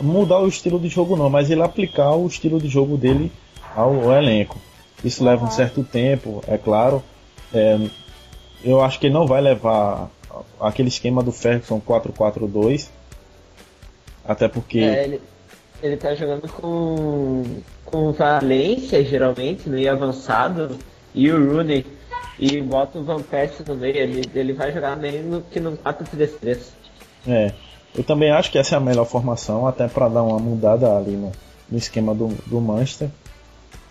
Mudar 0.00 0.40
o 0.40 0.48
estilo 0.48 0.80
de 0.80 0.88
jogo 0.88 1.16
não, 1.16 1.30
mas 1.30 1.50
ele 1.50 1.62
aplicar 1.62 2.12
o 2.12 2.26
estilo 2.26 2.60
de 2.60 2.68
jogo 2.68 2.96
dele 2.96 3.30
ao, 3.74 4.10
ao 4.10 4.12
elenco. 4.12 4.60
Isso 5.04 5.24
leva 5.24 5.44
um 5.44 5.50
certo 5.50 5.82
tempo, 5.82 6.42
é 6.46 6.56
claro. 6.56 7.02
É, 7.52 7.78
eu 8.64 8.80
acho 8.82 8.98
que 8.98 9.06
ele 9.06 9.14
não 9.14 9.26
vai 9.26 9.40
levar 9.40 10.10
aquele 10.60 10.88
esquema 10.88 11.22
do 11.22 11.32
Ferguson 11.32 11.80
4-4-2. 11.80 12.88
Até 14.24 14.48
porque. 14.48 14.78
É, 14.78 15.04
ele, 15.04 15.20
ele 15.82 15.96
tá 15.96 16.14
jogando 16.14 16.48
com, 16.48 17.42
com 17.84 18.12
Valência, 18.12 19.04
geralmente, 19.04 19.68
no 19.68 19.74
meio 19.74 19.92
avançado, 19.92 20.78
e 21.14 21.30
o 21.30 21.52
Rooney. 21.52 21.84
E 22.38 22.60
bota 22.60 22.98
o 22.98 23.04
Van 23.04 23.22
Persie 23.22 23.64
no 23.66 23.74
meio, 23.74 23.96
ele, 23.96 24.30
ele 24.34 24.52
vai 24.52 24.72
jogar 24.72 24.96
meio 24.96 25.42
que 25.50 25.60
no 25.60 25.76
4-3-3. 25.76 26.58
É, 27.26 27.52
eu 27.94 28.02
também 28.02 28.30
acho 28.30 28.50
que 28.50 28.58
essa 28.58 28.74
é 28.74 28.78
a 28.78 28.80
melhor 28.80 29.04
formação, 29.04 29.66
até 29.66 29.86
para 29.86 30.08
dar 30.08 30.22
uma 30.22 30.38
mudada 30.38 30.96
ali 30.96 31.12
no, 31.12 31.32
no 31.70 31.78
esquema 31.78 32.14
do, 32.14 32.28
do 32.46 32.60
Manchester. 32.60 33.10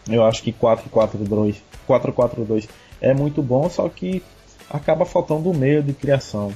Eu 0.10 0.26
acho 0.26 0.42
que 0.42 0.52
4-4-2 0.52 2.68
é 3.00 3.14
muito 3.14 3.42
bom, 3.42 3.70
só 3.70 3.88
que 3.88 4.24
acaba 4.70 5.06
faltando 5.06 5.50
o 5.50 5.56
meio 5.56 5.84
de 5.84 5.94
criação. 5.94 6.52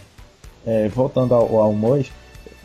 É, 0.65 0.88
voltando 0.88 1.36
ao, 1.36 1.60
ao 1.60 1.74
Mois, 1.74 2.12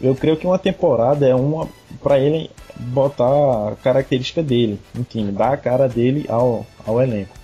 eu 0.01 0.15
creio 0.15 0.37
que 0.37 0.47
uma 0.47 0.59
temporada 0.59 1.29
é 1.29 1.35
uma 1.35 1.69
para 2.03 2.19
ele 2.19 2.51
botar 2.77 3.69
a 3.69 3.77
característica 3.77 4.43
dele 4.43 4.81
no 4.95 5.05
time, 5.05 5.31
dar 5.31 5.53
a 5.53 5.57
cara 5.57 5.87
dele 5.87 6.25
ao, 6.29 6.65
ao 6.87 7.03
elenco. 7.03 7.40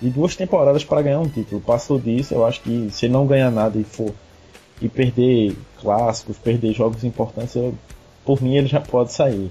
E 0.00 0.08
duas 0.08 0.36
temporadas 0.36 0.84
para 0.84 1.02
ganhar 1.02 1.20
um 1.20 1.28
título. 1.28 1.60
Passou 1.60 1.98
disso, 1.98 2.34
eu 2.34 2.46
acho 2.46 2.60
que 2.60 2.90
se 2.90 3.08
não 3.08 3.26
ganhar 3.26 3.50
nada 3.50 3.78
e 3.78 3.84
for 3.84 4.12
e 4.80 4.88
perder 4.88 5.56
clássicos, 5.80 6.36
perder 6.36 6.74
jogos 6.74 7.02
importantes, 7.02 7.54
eu, 7.56 7.74
por 8.24 8.42
mim 8.42 8.56
ele 8.56 8.66
já 8.66 8.80
pode 8.80 9.12
sair. 9.12 9.50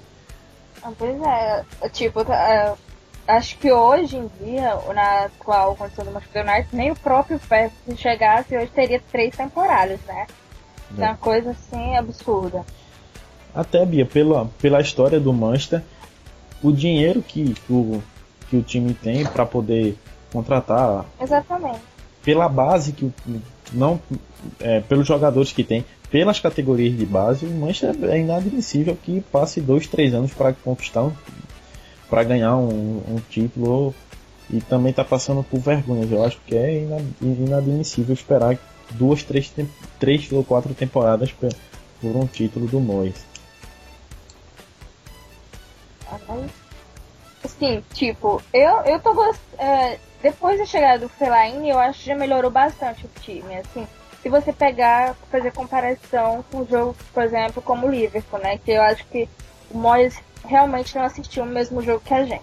Ah, 0.84 0.92
pois 0.96 1.20
é, 1.20 1.90
tipo, 1.90 2.24
tá, 2.24 2.76
acho 3.28 3.58
que 3.58 3.72
hoje 3.72 4.18
em 4.18 4.30
dia, 4.40 4.78
na 4.94 5.26
atual 5.26 5.76
condição 5.76 6.06
do 6.06 6.12
Manchester 6.12 6.48
United, 6.48 6.70
nem 6.74 6.92
o 6.92 6.96
próprio 6.96 7.40
se 7.40 7.98
chegasse 7.98 8.56
hoje, 8.56 8.68
teria 8.68 9.02
três 9.12 9.36
temporadas, 9.36 10.00
né? 10.08 10.28
É. 10.98 11.02
é 11.02 11.08
uma 11.08 11.18
coisa 11.18 11.52
assim 11.52 11.96
absurda. 11.98 12.64
Até, 13.54 13.86
Bia, 13.86 14.06
pela, 14.06 14.50
pela 14.62 14.82
história 14.82 15.20
do 15.20 15.34
Manchester, 15.34 15.82
o 16.62 16.72
dinheiro 16.72 17.22
que 17.22 17.56
o, 17.70 18.02
que 18.50 18.58
o 18.58 18.62
time 18.62 18.94
tem 18.94 19.26
para 19.26 19.46
poder 19.46 19.98
contratar. 20.36 21.06
Exatamente. 21.22 21.80
Pela 22.24 22.50
base 22.50 22.92
que 22.92 23.12
não 23.72 24.00
é, 24.60 24.82
pelos 24.82 25.08
jogadores 25.08 25.52
que 25.52 25.64
tem, 25.64 25.86
pelas 26.10 26.40
categorias 26.40 26.98
de 26.98 27.06
base, 27.06 27.46
o 27.46 27.50
Manchester 27.50 28.10
é 28.10 28.20
inadmissível 28.20 28.98
que 29.02 29.22
passe 29.32 29.62
dois, 29.62 29.88
três 29.88 30.14
anos 30.14 30.34
para 30.34 30.54
conquistar 30.54 31.04
um, 31.04 31.12
para 32.10 32.24
ganhar 32.24 32.56
um, 32.58 33.02
um, 33.08 33.22
título 33.30 33.94
e 34.50 34.62
também 34.62 34.92
está 34.92 35.04
passando 35.04 35.44
por 35.44 35.60
vergonhas. 35.60 36.12
Eu 36.12 36.24
acho 36.24 36.40
que 36.46 36.56
é 36.56 36.86
inadmissível 37.22 38.14
esperar 38.14 38.58
duas, 38.92 39.24
três, 39.24 39.52
três 40.00 40.32
ou 40.32 40.44
quatro 40.44 40.74
temporadas 40.74 41.32
por 41.32 41.50
um 42.16 42.28
título 42.28 42.68
do 42.68 42.80
Mois. 42.80 43.26
Assim, 47.44 47.84
tipo, 47.94 48.42
eu, 48.54 48.72
eu 48.86 49.00
tô 49.00 49.34
é, 49.58 50.00
depois 50.26 50.58
da 50.58 50.66
chegada 50.66 50.98
do 50.98 51.08
Fellaini, 51.08 51.70
eu 51.70 51.78
acho 51.78 52.00
que 52.00 52.08
já 52.08 52.16
melhorou 52.16 52.50
bastante 52.50 53.06
o 53.06 53.10
time, 53.22 53.58
assim. 53.58 53.88
Se 54.24 54.28
você 54.28 54.52
pegar, 54.52 55.14
fazer 55.30 55.54
comparação 55.54 56.44
com 56.52 56.62
o 56.62 56.68
jogo, 56.68 56.96
por 57.14 57.22
exemplo, 57.22 57.62
como 57.62 57.86
o 57.86 57.92
Liverpool, 57.92 58.40
né? 58.40 58.58
Que 58.58 58.72
eu 58.72 58.82
acho 58.82 59.06
que 59.06 59.30
o 59.70 59.78
Moyes 59.78 60.20
realmente 60.44 60.96
não 60.96 61.04
assistiu 61.04 61.44
o 61.44 61.46
mesmo 61.46 61.80
jogo 61.80 62.02
que 62.04 62.12
a 62.12 62.26
gente. 62.26 62.42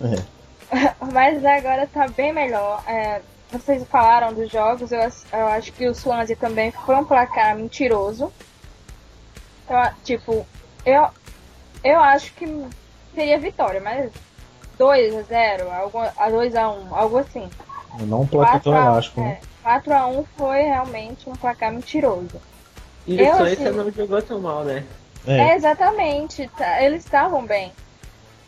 É. 0.00 0.94
Mas 1.12 1.44
agora 1.44 1.86
tá 1.86 2.08
bem 2.08 2.32
melhor. 2.32 2.82
É, 2.86 3.20
vocês 3.50 3.86
falaram 3.88 4.32
dos 4.32 4.50
jogos, 4.50 4.90
eu, 4.90 5.00
eu, 5.00 5.46
acho 5.48 5.70
que 5.74 5.86
o 5.86 5.94
Swansea 5.94 6.34
também 6.34 6.70
foi 6.70 6.96
um 6.96 7.04
placar 7.04 7.54
mentiroso. 7.54 8.32
Então, 9.66 9.92
tipo, 10.02 10.46
eu, 10.86 11.08
eu 11.84 12.00
acho 12.00 12.32
que 12.32 12.46
seria 13.14 13.38
vitória, 13.38 13.82
mas 13.82 14.10
2 14.82 15.14
a 15.14 15.22
0 15.22 15.70
algo, 15.70 15.98
a 16.16 16.28
2 16.28 16.56
a 16.56 16.70
1 16.70 16.94
algo 16.94 17.18
assim. 17.18 17.48
Não 18.00 18.22
um 18.22 18.26
placar 18.26 18.60
tão 18.60 18.74
elástico, 18.74 19.20
né? 19.20 19.38
4 19.62 19.94
a 19.94 20.06
1 20.08 20.24
foi 20.36 20.62
realmente 20.62 21.30
um 21.30 21.34
placar 21.34 21.72
mentiroso. 21.72 22.40
E 23.06 23.14
o 23.14 23.36
Swansea 23.36 23.68
assim, 23.68 23.76
não 23.76 23.90
jogou 23.92 24.20
tão 24.20 24.40
mal, 24.40 24.64
né? 24.64 24.84
É, 25.24 25.50
é 25.50 25.54
exatamente. 25.54 26.50
Tá, 26.58 26.82
eles 26.82 27.04
estavam 27.04 27.46
bem. 27.46 27.72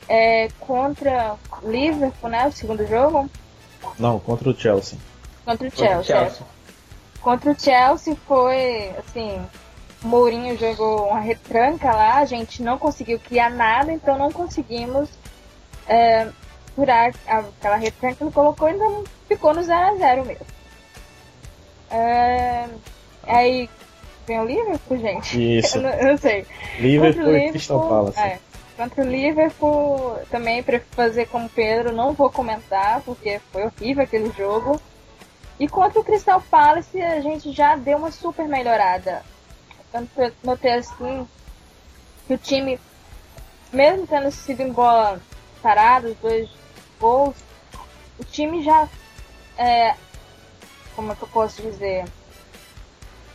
É, 0.08 0.48
contra 0.58 1.36
Liverpool, 1.62 2.30
né? 2.30 2.48
O 2.48 2.52
segundo 2.52 2.84
jogo. 2.84 3.30
Não, 3.96 4.18
contra 4.18 4.50
o 4.50 4.56
Chelsea. 4.56 4.98
Contra 5.44 5.68
o 5.68 5.70
Chelsea. 5.70 5.94
Contra 5.94 6.00
o 6.00 6.04
Chelsea, 6.04 6.46
contra 7.20 7.50
o 7.52 7.60
Chelsea 7.60 8.16
foi, 8.26 8.90
assim, 8.98 9.40
o 10.02 10.08
Mourinho 10.08 10.58
jogou 10.58 11.06
uma 11.06 11.20
retranca 11.20 11.92
lá, 11.92 12.16
a 12.16 12.24
gente 12.24 12.60
não 12.60 12.76
conseguiu 12.76 13.20
criar 13.20 13.50
nada, 13.50 13.92
então 13.92 14.18
não 14.18 14.32
conseguimos 14.32 15.08
é, 15.88 16.28
furar 16.74 17.12
aquela 17.26 17.76
retranca 17.76 18.16
que 18.16 18.24
ele 18.24 18.32
colocou, 18.32 18.68
então 18.68 19.04
ficou 19.28 19.54
no 19.54 19.62
0x0 19.62 20.26
mesmo. 20.26 20.46
É, 21.90 22.68
aí 23.24 23.70
vem 24.26 24.40
o 24.40 24.44
Liverpool, 24.44 24.98
gente? 24.98 25.58
Isso. 25.58 25.78
eu, 25.78 25.82
não, 25.82 25.90
eu 25.90 26.06
não 26.12 26.18
sei. 26.18 26.46
Liverpool 26.78 27.36
e 27.36 27.50
Crystal 27.50 27.88
Palace. 27.88 28.18
É, 28.18 28.38
contra 28.76 29.04
o 29.04 29.08
Liverpool, 29.08 30.18
também 30.30 30.62
para 30.62 30.80
fazer 30.90 31.26
como 31.26 31.48
Pedro, 31.48 31.92
não 31.92 32.12
vou 32.12 32.30
comentar, 32.30 33.00
porque 33.02 33.40
foi 33.52 33.64
horrível 33.64 34.02
aquele 34.02 34.30
jogo. 34.32 34.80
E 35.58 35.68
contra 35.68 36.00
o 36.00 36.04
Crystal 36.04 36.40
Palace, 36.40 37.00
a 37.00 37.20
gente 37.20 37.52
já 37.52 37.76
deu 37.76 37.98
uma 37.98 38.10
super 38.10 38.48
melhorada. 38.48 39.22
Eu 39.92 40.32
notei 40.42 40.72
assim 40.72 41.28
que 42.26 42.34
o 42.34 42.38
time, 42.38 42.80
mesmo 43.72 44.06
tendo 44.08 44.32
sido 44.32 44.62
em 44.62 44.72
bola 44.72 45.20
parada, 45.64 46.08
os 46.08 46.16
dois 46.18 46.50
gols, 47.00 47.34
o 48.18 48.24
time 48.24 48.62
já. 48.62 48.86
É, 49.56 49.94
como 50.94 51.10
é 51.10 51.14
que 51.14 51.22
eu 51.22 51.28
posso 51.28 51.62
dizer? 51.62 52.04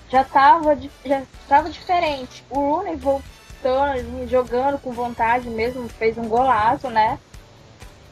Já 0.09 0.21
estava 0.21 0.77
já 1.03 1.23
tava 1.47 1.69
diferente. 1.71 2.43
O 2.49 2.59
Rooney 2.59 2.95
voltando, 2.95 4.27
jogando 4.27 4.77
com 4.79 4.91
vontade 4.91 5.49
mesmo, 5.49 5.89
fez 5.89 6.17
um 6.17 6.29
golaço, 6.29 6.89
né? 6.89 7.17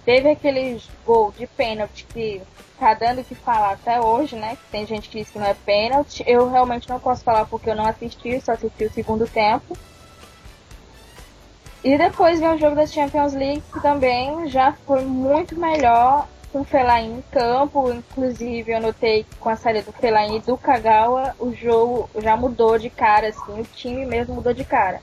Teve 0.03 0.31
aquele 0.31 0.81
gol 1.05 1.31
de 1.37 1.45
pênalti 1.45 2.05
que 2.05 2.41
tá 2.79 2.93
dando 2.93 3.21
o 3.21 3.23
que 3.23 3.35
falar 3.35 3.73
até 3.73 3.99
hoje, 3.99 4.35
né? 4.35 4.57
Tem 4.71 4.85
gente 4.85 5.09
que 5.09 5.19
diz 5.19 5.29
que 5.29 5.37
não 5.37 5.45
é 5.45 5.53
pênalti. 5.53 6.23
Eu 6.25 6.49
realmente 6.49 6.89
não 6.89 6.99
posso 6.99 7.23
falar 7.23 7.45
porque 7.45 7.69
eu 7.69 7.75
não 7.75 7.85
assisti, 7.85 8.39
só 8.41 8.53
assisti 8.53 8.85
o 8.85 8.93
segundo 8.93 9.27
tempo. 9.27 9.77
E 11.83 11.97
depois 11.97 12.39
vem 12.39 12.55
o 12.55 12.57
jogo 12.57 12.75
da 12.75 12.85
Champions 12.85 13.33
League, 13.33 13.63
que 13.71 13.79
também 13.81 14.49
já 14.49 14.73
foi 14.85 15.03
muito 15.03 15.57
melhor 15.57 16.27
com 16.51 16.61
o 16.61 16.63
Fellaini 16.63 17.19
em 17.19 17.23
campo. 17.31 17.91
Inclusive, 17.91 18.71
eu 18.71 18.81
notei 18.81 19.23
que 19.23 19.35
com 19.35 19.49
a 19.49 19.55
saída 19.55 19.83
do 19.83 19.91
Fellaini 19.93 20.37
e 20.37 20.41
do 20.41 20.57
Kagawa, 20.57 21.35
o 21.39 21.53
jogo 21.53 22.09
já 22.21 22.35
mudou 22.35 22.77
de 22.77 22.89
cara, 22.89 23.29
assim. 23.29 23.61
O 23.61 23.63
time 23.75 24.05
mesmo 24.05 24.35
mudou 24.35 24.53
de 24.53 24.63
cara. 24.63 25.01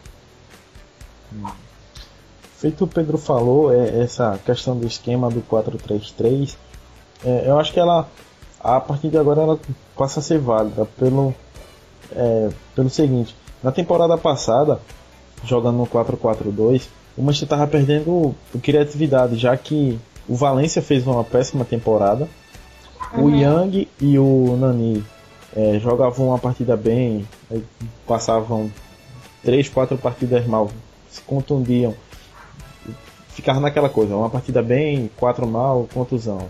Feito 2.56 2.84
o 2.84 2.88
Pedro 2.88 3.18
falou, 3.18 3.72
é, 3.72 4.02
essa 4.02 4.38
questão 4.44 4.76
do 4.76 4.86
esquema 4.86 5.30
do 5.30 5.42
4-3-3 5.42 6.56
é, 7.24 7.48
eu 7.48 7.58
acho 7.58 7.72
que 7.72 7.80
ela, 7.80 8.06
a 8.60 8.78
partir 8.80 9.08
de 9.08 9.16
agora, 9.16 9.40
ela 9.40 9.58
passa 9.96 10.20
a 10.20 10.22
ser 10.22 10.38
válida 10.38 10.84
pelo, 10.98 11.34
é, 12.12 12.50
pelo 12.74 12.90
seguinte: 12.90 13.34
na 13.62 13.72
temporada 13.72 14.16
passada, 14.18 14.78
jogando 15.44 15.76
no 15.76 15.86
4-4-2, 15.86 16.88
o 17.16 17.22
Manchester 17.22 17.46
estava 17.46 17.66
perdendo 17.66 18.34
criatividade, 18.62 19.36
já 19.36 19.56
que 19.56 19.98
o 20.28 20.34
Valência 20.34 20.82
fez 20.82 21.06
uma 21.06 21.22
péssima 21.22 21.64
temporada. 21.64 22.28
Uhum. 23.12 23.24
O 23.24 23.30
Yang 23.30 23.88
e 24.00 24.18
o 24.18 24.56
Nani 24.58 25.04
é, 25.54 25.78
jogavam 25.78 26.28
uma 26.28 26.38
partida 26.38 26.76
bem, 26.76 27.26
passavam 28.06 28.70
três, 29.44 29.68
quatro 29.68 29.96
partidas 29.96 30.46
mal, 30.46 30.70
se 31.08 31.20
contundiam. 31.20 31.94
Ficava 33.28 33.60
naquela 33.60 33.88
coisa, 33.88 34.16
uma 34.16 34.30
partida 34.30 34.62
bem, 34.62 35.10
quatro 35.16 35.46
mal, 35.46 35.88
contusão. 35.92 36.48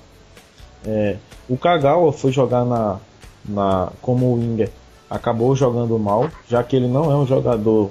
É, 0.86 1.16
o 1.48 1.56
Kagawa 1.56 2.12
foi 2.12 2.30
jogar 2.30 2.64
na, 2.64 2.98
na 3.44 3.90
como 4.00 4.34
winger, 4.34 4.70
acabou 5.08 5.54
jogando 5.56 5.98
mal, 5.98 6.28
já 6.48 6.62
que 6.62 6.76
ele 6.76 6.88
não 6.88 7.10
é 7.10 7.16
um 7.16 7.26
jogador 7.26 7.90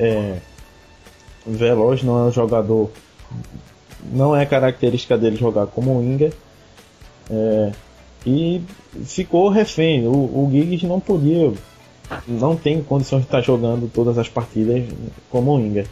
é, 0.00 0.36
veloz, 1.46 2.02
não 2.02 2.18
é 2.18 2.28
um 2.28 2.32
jogador, 2.32 2.90
não 4.12 4.34
é 4.34 4.44
característica 4.46 5.16
dele 5.16 5.36
jogar 5.36 5.66
como 5.66 5.98
winger. 5.98 6.32
É, 7.30 7.72
e 8.26 8.60
ficou 9.04 9.48
refém. 9.48 10.06
O, 10.06 10.12
o 10.12 10.48
Giggs 10.50 10.86
não 10.86 10.98
podia, 10.98 11.52
não 12.26 12.56
tem 12.56 12.82
condições 12.82 13.20
de 13.20 13.26
estar 13.26 13.40
jogando 13.40 13.90
todas 13.92 14.18
as 14.18 14.28
partidas 14.28 14.84
como 15.30 15.56
winger. 15.56 15.86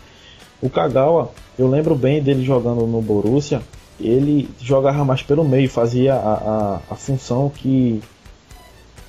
O 0.60 0.68
Kagawa, 0.68 1.30
eu 1.58 1.68
lembro 1.68 1.94
bem 1.94 2.20
dele 2.22 2.44
jogando 2.44 2.86
no 2.86 3.00
Borussia 3.00 3.62
ele 4.00 4.48
jogava 4.60 5.04
mais 5.04 5.22
pelo 5.22 5.44
meio, 5.44 5.68
fazia 5.68 6.14
a, 6.14 6.32
a, 6.32 6.80
a 6.90 6.94
função 6.94 7.50
que, 7.50 8.00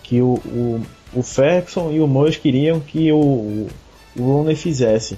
que 0.02 0.22
o, 0.22 0.34
o, 0.46 0.82
o 1.14 1.24
Ferguson 1.24 1.92
e 1.92 2.00
o 2.00 2.08
Moyes 2.08 2.38
queriam 2.38 2.80
que 2.80 3.12
o, 3.12 3.68
o 4.20 4.26
Rooney 4.26 4.56
fizesse 4.56 5.18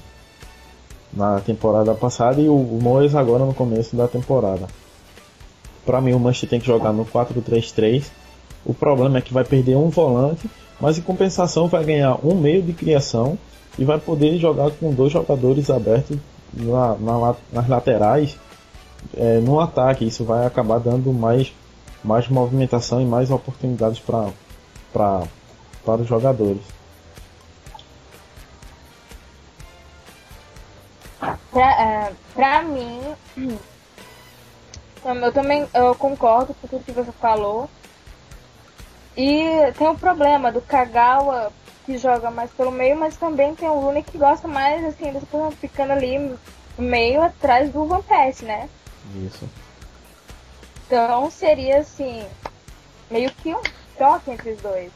na 1.13 1.39
temporada 1.41 1.93
passada 1.93 2.39
e 2.39 2.47
o, 2.47 2.79
Moyes 2.81 3.15
agora 3.15 3.45
no 3.45 3.53
começo 3.53 3.95
da 3.95 4.07
temporada. 4.07 4.67
Para 5.85 5.99
mim 5.99 6.13
o 6.13 6.19
Manchester 6.19 6.49
tem 6.49 6.59
que 6.59 6.67
jogar 6.67 6.93
no 6.93 7.05
4-3-3. 7.05 8.05
O 8.65 8.73
problema 8.73 9.17
é 9.17 9.21
que 9.21 9.33
vai 9.33 9.43
perder 9.43 9.75
um 9.75 9.89
volante, 9.89 10.49
mas 10.79 10.97
em 10.97 11.01
compensação 11.01 11.67
vai 11.67 11.83
ganhar 11.83 12.19
um 12.23 12.35
meio 12.35 12.61
de 12.61 12.73
criação 12.73 13.37
e 13.77 13.83
vai 13.83 13.99
poder 13.99 14.37
jogar 14.37 14.71
com 14.71 14.93
dois 14.93 15.11
jogadores 15.11 15.69
abertos 15.69 16.17
na, 16.53 16.95
na, 16.95 17.35
nas 17.51 17.67
laterais 17.67 18.37
é, 19.17 19.39
no 19.39 19.59
ataque. 19.59 20.05
Isso 20.05 20.23
vai 20.23 20.45
acabar 20.45 20.79
dando 20.79 21.11
mais, 21.11 21.51
mais 22.03 22.27
movimentação 22.29 23.01
e 23.01 23.05
mais 23.05 23.31
oportunidades 23.31 23.99
para 23.99 24.29
para 24.93 25.95
os 25.95 26.07
jogadores. 26.07 26.61
Pra, 32.33 32.59
pra 32.59 32.61
mim, 32.63 33.01
eu 35.05 35.31
também 35.31 35.67
eu 35.73 35.95
concordo 35.95 36.53
com 36.53 36.67
tudo 36.67 36.83
que 36.83 36.91
você 36.91 37.11
falou. 37.11 37.69
E 39.15 39.71
tem 39.77 39.87
o 39.87 39.97
problema 39.97 40.51
do 40.51 40.61
Kagawa 40.61 41.51
que 41.85 41.97
joga 41.97 42.31
mais 42.31 42.51
pelo 42.51 42.71
meio, 42.71 42.97
mas 42.97 43.17
também 43.17 43.55
tem 43.55 43.67
o 43.67 43.79
Rooney 43.79 44.03
que 44.03 44.17
gosta 44.17 44.47
mais 44.47 44.83
assim, 44.85 45.11
das 45.11 45.23
coisas 45.25 45.53
ficando 45.55 45.91
ali 45.91 46.33
meio 46.77 47.21
atrás 47.21 47.71
do 47.71 47.85
Van 47.85 48.01
né? 48.43 48.69
Isso. 49.15 49.49
Então 50.85 51.29
seria 51.29 51.79
assim, 51.79 52.23
meio 53.09 53.31
que 53.31 53.53
um 53.53 53.61
choque 53.97 54.31
entre 54.31 54.51
os 54.51 54.61
dois. 54.61 54.91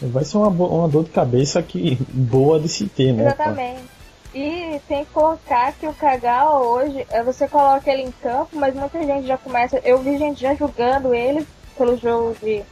Vai 0.00 0.24
ser 0.24 0.36
uma, 0.36 0.48
uma 0.48 0.88
dor 0.88 1.04
de 1.04 1.10
cabeça 1.10 1.62
que 1.62 1.96
boa 2.10 2.60
de 2.60 2.68
se 2.68 2.86
ter, 2.86 3.12
né? 3.12 3.24
Exatamente. 3.26 3.95
E 4.38 4.82
tem 4.86 5.02
que 5.02 5.12
colocar 5.12 5.72
que 5.72 5.86
o 5.86 5.94
Kagawa 5.94 6.60
hoje, 6.60 7.06
é, 7.08 7.22
você 7.22 7.48
coloca 7.48 7.90
ele 7.90 8.02
em 8.02 8.10
campo, 8.10 8.50
mas 8.52 8.74
muita 8.74 9.02
gente 9.02 9.26
já 9.26 9.38
começa. 9.38 9.78
Eu 9.78 9.96
vi 9.96 10.18
gente 10.18 10.42
já 10.42 10.54
julgando 10.54 11.14
ele 11.14 11.48
pelo 11.74 11.96
jogo 11.96 12.36
de 12.42 12.62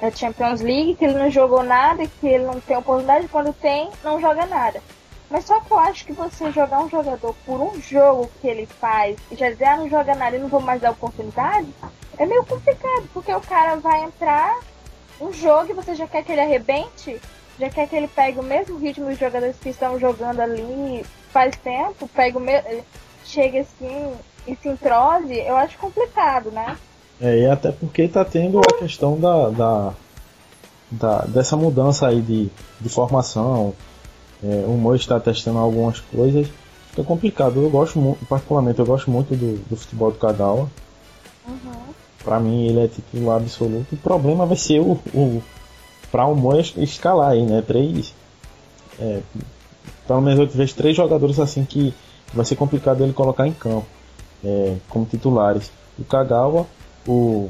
é, 0.00 0.10
Champions 0.10 0.62
League, 0.62 0.94
que 0.94 1.04
ele 1.04 1.18
não 1.18 1.30
jogou 1.30 1.62
nada, 1.62 2.06
que 2.06 2.26
ele 2.26 2.44
não 2.44 2.58
tem 2.58 2.74
oportunidade, 2.74 3.28
quando 3.28 3.52
tem, 3.52 3.90
não 4.02 4.18
joga 4.18 4.46
nada. 4.46 4.82
Mas 5.28 5.44
só 5.44 5.60
que 5.60 5.70
eu 5.70 5.78
acho 5.78 6.06
que 6.06 6.12
você 6.14 6.50
jogar 6.52 6.80
um 6.80 6.88
jogador 6.88 7.34
por 7.44 7.60
um 7.60 7.78
jogo 7.78 8.30
que 8.40 8.48
ele 8.48 8.64
faz 8.64 9.18
e 9.30 9.36
já 9.36 9.50
dizer, 9.50 9.66
ah, 9.66 9.76
não 9.76 9.90
joga 9.90 10.14
nada 10.14 10.36
e 10.36 10.40
não 10.40 10.48
vou 10.48 10.60
mais 10.60 10.80
dar 10.80 10.92
oportunidade, 10.92 11.68
é 12.16 12.24
meio 12.24 12.46
complicado, 12.46 13.10
porque 13.12 13.34
o 13.34 13.42
cara 13.42 13.76
vai 13.76 14.04
entrar 14.04 14.58
um 15.20 15.30
jogo 15.30 15.70
e 15.70 15.74
você 15.74 15.94
já 15.94 16.06
quer 16.06 16.24
que 16.24 16.32
ele 16.32 16.40
arrebente, 16.40 17.20
já 17.60 17.70
quer 17.70 17.88
que 17.88 17.94
ele 17.94 18.08
pegue 18.08 18.38
o 18.38 18.42
mesmo 18.42 18.78
ritmo 18.78 19.06
dos 19.06 19.18
jogadores 19.18 19.56
que 19.60 19.68
estão 19.68 19.98
jogando 19.98 20.40
ali 20.40 21.04
faz 21.30 21.54
tempo, 21.56 22.08
pega 22.08 22.38
o 22.38 22.40
mesmo. 22.40 22.82
chega 23.24 23.60
assim 23.60 24.12
e 24.46 24.56
se 24.56 24.68
entrose, 24.68 25.34
eu 25.34 25.56
acho 25.56 25.78
complicado, 25.78 26.50
né? 26.50 26.76
É, 27.20 27.40
e 27.40 27.46
até 27.46 27.70
porque 27.70 28.08
tá 28.08 28.24
tendo 28.24 28.58
a 28.58 28.78
questão 28.78 29.20
da, 29.20 29.50
da, 29.50 29.92
da 30.90 31.18
dessa 31.26 31.56
mudança 31.56 32.08
aí 32.08 32.22
de, 32.22 32.48
de 32.80 32.88
formação 32.88 33.74
é, 34.42 34.64
o 34.66 34.72
Mois 34.72 35.02
está 35.02 35.20
testando 35.20 35.58
algumas 35.58 36.00
coisas, 36.00 36.48
fica 36.88 37.04
complicado. 37.04 37.62
Eu 37.62 37.70
gosto 37.70 37.98
muito, 37.98 38.24
particularmente, 38.26 38.78
eu 38.78 38.86
gosto 38.86 39.10
muito 39.10 39.36
do, 39.36 39.58
do 39.68 39.76
futebol 39.76 40.10
do 40.10 40.18
Kagawa. 40.18 40.70
Uhum. 41.46 41.94
Para 42.24 42.40
mim, 42.40 42.66
ele 42.66 42.84
é 42.84 42.88
titular 42.88 43.36
absoluto. 43.36 43.94
O 43.94 43.98
problema 43.98 44.46
vai 44.46 44.56
ser 44.56 44.80
o, 44.80 44.98
o 45.14 45.42
para 46.10 46.26
o 46.26 46.34
Mois 46.34 46.74
escalar 46.76 47.30
aí, 47.30 47.42
né? 47.44 47.62
Três, 47.66 48.14
é, 48.98 49.20
pelo 50.06 50.20
menos 50.20 50.40
eu 50.40 50.46
vejo 50.46 50.74
três 50.74 50.96
jogadores 50.96 51.38
assim 51.38 51.64
que 51.64 51.94
vai 52.32 52.44
ser 52.44 52.56
complicado 52.56 53.02
ele 53.02 53.12
colocar 53.12 53.46
em 53.46 53.52
campo 53.52 53.86
é, 54.44 54.76
como 54.88 55.04
titulares. 55.04 55.70
O 55.98 56.04
Kagawa, 56.04 56.66
o, 57.06 57.48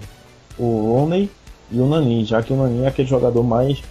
o 0.58 0.94
Roney 0.94 1.30
e 1.70 1.80
o 1.80 1.86
Nani, 1.86 2.24
já 2.24 2.42
que 2.42 2.52
o 2.52 2.56
Nani 2.56 2.84
é 2.84 2.88
aquele 2.88 3.08
jogador 3.08 3.42
mais 3.42 3.82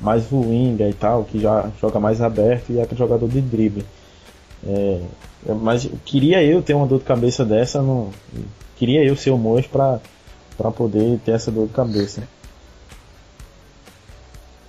mais 0.00 0.30
o 0.32 0.40
Winga 0.40 0.88
e 0.88 0.92
tal, 0.92 1.24
que 1.24 1.40
já 1.40 1.70
joga 1.80 2.00
mais 2.00 2.20
aberto 2.20 2.70
e 2.70 2.78
é 2.78 2.82
aquele 2.82 2.98
jogador 2.98 3.28
de 3.28 3.40
drible. 3.40 3.84
É, 4.66 5.00
mas 5.60 5.88
queria 6.04 6.42
eu 6.42 6.62
ter 6.62 6.74
uma 6.74 6.86
dor 6.86 6.98
de 6.98 7.04
cabeça 7.04 7.44
dessa, 7.44 7.80
não, 7.80 8.10
queria 8.76 9.04
eu 9.04 9.14
ser 9.16 9.30
o 9.30 9.38
Mois 9.38 9.66
para 9.66 10.00
poder 10.76 11.20
ter 11.24 11.32
essa 11.32 11.50
dor 11.50 11.66
de 11.66 11.74
cabeça. 11.74 12.26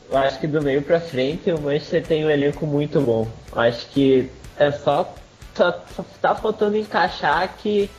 Eu 0.09 0.17
acho 0.17 0.39
que 0.39 0.47
do 0.47 0.61
meio 0.61 0.81
para 0.81 0.99
frente 0.99 1.51
o 1.51 1.59
Manchester 1.59 2.05
tem 2.05 2.25
um 2.25 2.29
elenco 2.29 2.65
muito 2.65 3.01
bom. 3.01 3.27
Eu 3.51 3.61
acho 3.61 3.87
que 3.87 4.29
é 4.57 4.71
só, 4.71 5.13
só, 5.55 5.83
só 5.95 6.05
tá 6.21 6.35
faltando 6.35 6.77
encaixar 6.77 7.55
que 7.57 7.89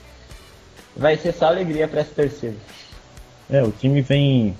vai 0.96 1.16
ser 1.16 1.32
só 1.32 1.46
alegria 1.46 1.86
para 1.88 2.00
essa 2.00 2.14
torcida. 2.14 2.56
É, 3.50 3.62
o 3.62 3.70
time 3.70 4.00
vem, 4.00 4.56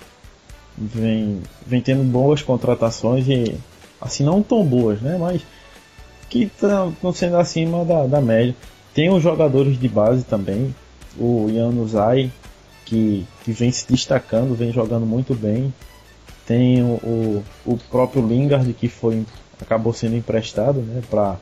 vem, 0.77 1.41
vem 1.65 1.81
tendo 1.81 2.03
boas 2.03 2.41
contratações 2.41 3.27
e 3.27 3.57
assim 3.99 4.23
não 4.23 4.43
tão 4.43 4.63
boas, 4.63 5.01
né? 5.01 5.17
Mas 5.19 5.41
que 6.29 6.43
estão 6.43 7.13
sendo 7.13 7.37
acima 7.37 7.83
da, 7.85 8.05
da 8.05 8.21
média. 8.21 8.55
Tem 8.93 9.09
os 9.09 9.21
jogadores 9.21 9.79
de 9.79 9.87
base 9.87 10.23
também, 10.23 10.73
o 11.17 11.49
Januzaj, 11.53 12.31
que, 12.85 13.25
que 13.43 13.51
vem 13.51 13.71
se 13.71 13.87
destacando, 13.87 14.55
vem 14.55 14.71
jogando 14.71 15.05
muito 15.05 15.33
bem. 15.33 15.73
Tem 16.47 16.81
o, 16.81 16.95
o, 17.03 17.43
o 17.65 17.77
próprio 17.77 18.25
Lingard, 18.25 18.73
que 18.73 18.87
foi 18.87 19.23
acabou 19.61 19.93
sendo 19.93 20.15
emprestado 20.15 20.79
né, 20.79 21.01
para 21.09 21.37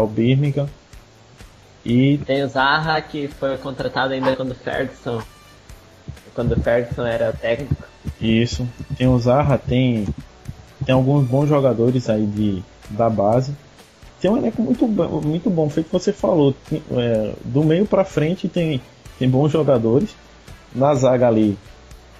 o 0.00 0.06
Birmingham. 0.06 0.68
E 1.84 2.18
tem 2.18 2.42
o 2.44 2.48
Zaha, 2.48 3.00
que 3.00 3.28
foi 3.28 3.56
contratado 3.58 4.14
ainda 4.14 4.36
quando 4.36 4.52
o 4.52 4.54
Ferguson, 4.54 5.22
quando 6.34 6.52
o 6.52 6.60
Ferguson 6.60 7.04
era 7.04 7.32
técnico. 7.32 7.82
Isso. 8.20 8.66
Tem 8.96 9.08
o 9.08 9.18
Zaha, 9.18 9.58
tem, 9.58 10.06
tem 10.84 10.94
alguns 10.94 11.26
bons 11.26 11.48
jogadores 11.48 12.08
aí 12.08 12.26
de, 12.26 12.62
da 12.90 13.10
base 13.10 13.52
tem 14.20 14.30
um 14.30 14.36
elenco 14.36 14.62
muito, 14.62 14.86
muito 14.86 15.50
bom, 15.50 15.68
feito 15.70 15.86
que 15.86 15.92
você 15.92 16.12
falou. 16.12 16.54
É, 16.72 17.32
do 17.44 17.62
meio 17.62 17.86
para 17.86 18.04
frente 18.04 18.48
tem, 18.48 18.80
tem 19.18 19.28
bons 19.28 19.52
jogadores. 19.52 20.10
Na 20.74 20.94
zaga 20.94 21.28
ali, 21.28 21.56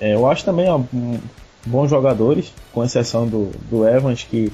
é, 0.00 0.14
eu 0.14 0.28
acho 0.28 0.44
também 0.44 0.68
ó, 0.70 0.80
bons 1.68 1.88
jogadores, 1.88 2.52
com 2.72 2.84
exceção 2.84 3.26
do, 3.26 3.50
do 3.70 3.86
Evans, 3.86 4.24
que 4.24 4.52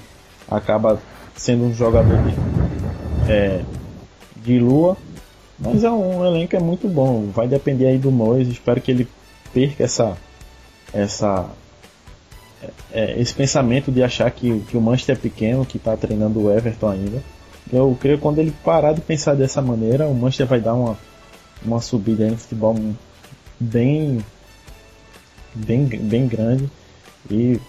acaba 0.51 1.01
sendo 1.37 1.65
um 1.65 1.75
jogador 1.75 2.19
de, 2.23 3.33
é, 3.33 3.63
de 4.37 4.59
lua. 4.59 4.97
Mas 5.59 5.85
é 5.85 5.91
um 5.91 6.25
elenco 6.25 6.57
é 6.57 6.61
muito 6.61 6.89
bom. 6.89 7.31
Vai 7.33 7.47
depender 7.47 7.87
aí 7.87 7.99
do 7.99 8.11
Mois. 8.11 8.49
Espero 8.49 8.81
que 8.81 8.91
ele 8.91 9.09
perca 9.53 9.85
essa, 9.85 10.17
essa 10.93 11.49
é, 12.93 13.21
esse 13.21 13.35
pensamento 13.35 13.91
de 13.91 14.03
achar 14.03 14.31
que, 14.31 14.61
que 14.61 14.77
o 14.77 14.81
Manchester 14.81 15.17
é 15.17 15.19
pequeno, 15.19 15.65
que 15.65 15.77
está 15.77 15.97
treinando 15.97 16.41
o 16.41 16.53
Everton 16.53 16.91
ainda. 16.91 17.23
Eu 17.73 17.97
creio 18.01 18.17
que 18.17 18.23
quando 18.23 18.39
ele 18.39 18.53
parar 18.65 18.93
de 18.93 19.01
pensar 19.01 19.35
dessa 19.35 19.63
maneira, 19.63 20.07
o 20.07 20.15
Manchester 20.15 20.47
vai 20.47 20.61
dar 20.61 20.75
uma, 20.75 20.99
uma 21.65 21.81
subida 21.81 22.29
no 22.29 22.37
futebol 22.37 22.77
bem, 23.59 24.25
bem, 25.55 25.87
bem 25.87 26.27
grande. 26.27 26.71
E 27.31 27.61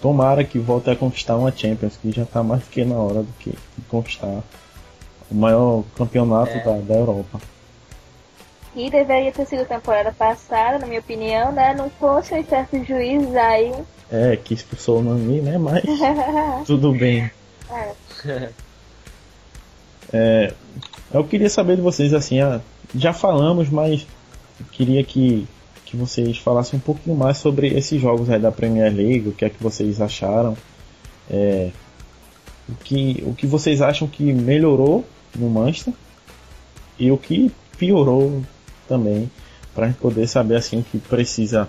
tomara 0.00 0.44
que 0.44 0.58
volte 0.58 0.90
a 0.90 0.96
conquistar 0.96 1.36
uma 1.36 1.52
Champions, 1.54 1.96
que 1.96 2.10
já 2.10 2.22
está 2.22 2.42
mais 2.42 2.64
que 2.64 2.84
na 2.84 2.96
hora 2.96 3.22
do 3.22 3.32
que 3.38 3.52
conquistar 3.88 4.42
o 5.30 5.34
maior 5.34 5.84
campeonato 5.96 6.52
é. 6.52 6.64
da, 6.64 6.78
da 6.78 6.94
Europa. 6.94 7.40
E 8.74 8.90
deveria 8.90 9.32
ter 9.32 9.46
sido 9.46 9.64
temporada 9.64 10.12
passada, 10.12 10.78
na 10.78 10.86
minha 10.86 11.00
opinião, 11.00 11.50
né? 11.50 11.74
Não 11.74 11.88
fosse 11.88 12.34
um 12.34 12.44
certo 12.44 12.84
juiz 12.84 13.34
aí. 13.34 13.72
É, 14.12 14.36
que 14.36 14.54
expulsou 14.54 15.00
o 15.00 15.02
Nani, 15.02 15.40
né? 15.40 15.56
Mas 15.56 15.82
tudo 16.66 16.92
bem. 16.92 17.30
É. 17.70 18.50
É, 20.12 20.52
eu 21.12 21.24
queria 21.24 21.48
saber 21.48 21.76
de 21.76 21.82
vocês, 21.82 22.12
assim, 22.12 22.36
já 22.94 23.12
falamos, 23.12 23.68
mas 23.68 24.06
queria 24.72 25.02
que, 25.02 25.48
que 25.86 25.96
vocês 25.96 26.36
falassem 26.36 26.78
um 26.78 26.82
pouquinho 26.82 27.16
mais 27.16 27.38
sobre 27.38 27.68
esses 27.68 28.00
jogos 28.00 28.28
aí 28.28 28.38
da 28.38 28.52
Premier 28.52 28.92
League, 28.94 29.28
o 29.28 29.32
que 29.32 29.46
é 29.46 29.48
que 29.48 29.62
vocês 29.62 30.00
acharam, 30.00 30.54
é, 31.30 31.70
o, 32.68 32.74
que, 32.74 33.24
o 33.26 33.32
que 33.32 33.46
vocês 33.46 33.80
acham 33.80 34.06
que 34.06 34.30
melhorou 34.32 35.06
no 35.34 35.48
Manchester 35.48 35.94
e 36.98 37.10
o 37.10 37.16
que 37.16 37.50
piorou 37.78 38.42
também, 38.86 39.30
para 39.74 39.90
poder 39.92 40.26
saber 40.26 40.56
assim 40.56 40.80
o 40.80 40.82
que 40.82 40.98
precisa, 40.98 41.68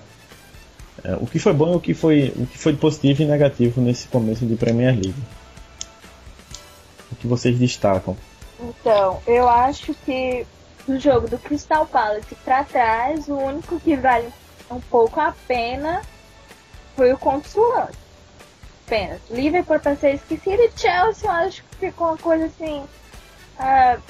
é, 1.04 1.16
o 1.16 1.26
que 1.26 1.40
foi 1.40 1.54
bom 1.54 1.74
e 1.74 1.76
o 1.78 1.80
que 1.80 1.94
foi, 1.94 2.34
o 2.36 2.46
que 2.46 2.58
foi 2.58 2.76
positivo 2.76 3.22
e 3.22 3.26
negativo 3.26 3.80
nesse 3.80 4.08
começo 4.10 4.46
de 4.46 4.56
Premier 4.56 4.94
League 4.94 5.16
o 7.12 7.16
que 7.16 7.28
vocês 7.28 7.58
destacam? 7.58 8.16
Então, 8.60 9.20
eu 9.28 9.48
acho 9.48 9.94
que 10.06 10.46
no 10.88 11.00
jogo 11.00 11.28
do 11.28 11.38
Crystal 11.38 11.86
Palace 11.86 12.34
para 12.44 12.64
trás, 12.64 13.28
o 13.28 13.36
único 13.36 13.80
que 13.80 13.96
vale 13.96 14.32
um 14.72 14.80
pouco 14.80 15.20
a 15.20 15.34
pena 15.48 16.02
foi 16.96 17.12
o 17.12 17.18
contra 17.18 17.60
o. 17.60 17.88
Apenas. 18.86 19.20
Liverpool 19.30 19.80
para 19.82 19.98
ser 19.98 20.16
esquecido 20.16 20.62
e 20.62 20.72
Chelsea, 20.74 21.30
eu 21.30 21.32
acho 21.32 21.62
que 21.64 21.76
ficou 21.76 22.08
uma 22.08 22.18
coisa 22.18 22.46
assim. 22.46 22.86
Uh, 23.60 24.02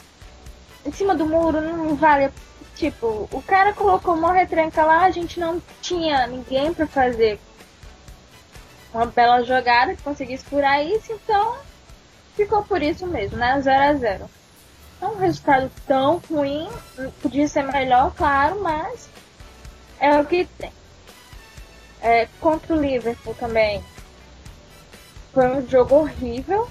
em 0.86 0.92
cima 0.92 1.16
do 1.16 1.26
muro, 1.26 1.62
não 1.62 1.96
vale. 1.96 2.32
Tipo, 2.76 3.28
o 3.32 3.42
cara 3.42 3.74
colocou 3.74 4.14
uma 4.14 4.32
retranca 4.32 4.86
lá, 4.86 5.04
a 5.04 5.10
gente 5.10 5.40
não 5.40 5.60
tinha 5.82 6.28
ninguém 6.28 6.72
para 6.72 6.86
fazer 6.86 7.40
uma 8.94 9.08
bela 9.08 9.44
jogada 9.44 9.96
que 9.96 10.04
conseguisse 10.04 10.46
furar 10.46 10.86
isso, 10.86 11.12
então 11.12 11.58
ficou 12.36 12.64
por 12.64 12.82
isso 12.84 13.08
mesmo, 13.08 13.36
né? 13.36 13.60
0 13.60 13.84
a 13.84 13.94
0 13.96 14.20
Não 14.20 14.37
é 15.02 15.06
um 15.06 15.18
resultado 15.18 15.72
tão 15.86 16.22
ruim, 16.30 16.68
podia 17.22 17.48
ser 17.48 17.64
melhor, 17.64 18.14
claro, 18.16 18.62
mas 18.62 19.10
é 20.00 20.20
o 20.20 20.26
que 20.26 20.46
tem. 20.58 20.72
É, 22.02 22.28
contra 22.40 22.76
o 22.76 22.82
Liverpool 22.82 23.34
também 23.36 23.84
foi 25.34 25.48
um 25.48 25.68
jogo 25.68 25.96
horrível, 25.96 26.70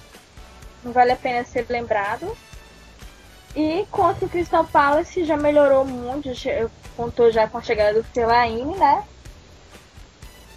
não 0.82 0.92
vale 0.92 1.12
a 1.12 1.16
pena 1.16 1.44
ser 1.44 1.66
lembrado. 1.68 2.36
E 3.54 3.86
contra 3.90 4.26
o 4.26 4.28
Crystal 4.28 4.64
Palace 4.64 5.24
já 5.24 5.36
melhorou 5.36 5.84
muito, 5.84 6.28
contou 6.96 7.30
já 7.30 7.48
com 7.48 7.58
a 7.58 7.62
chegada 7.62 8.02
do 8.02 8.04
Fellaini, 8.04 8.76
né? 8.76 9.04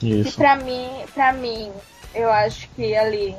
Isso. 0.02 0.30
E 0.30 0.32
pra 0.34 0.56
mim, 0.56 0.90
pra 1.14 1.34
mim, 1.34 1.72
eu 2.14 2.30
acho 2.32 2.68
que 2.70 2.96
ali 2.96 3.36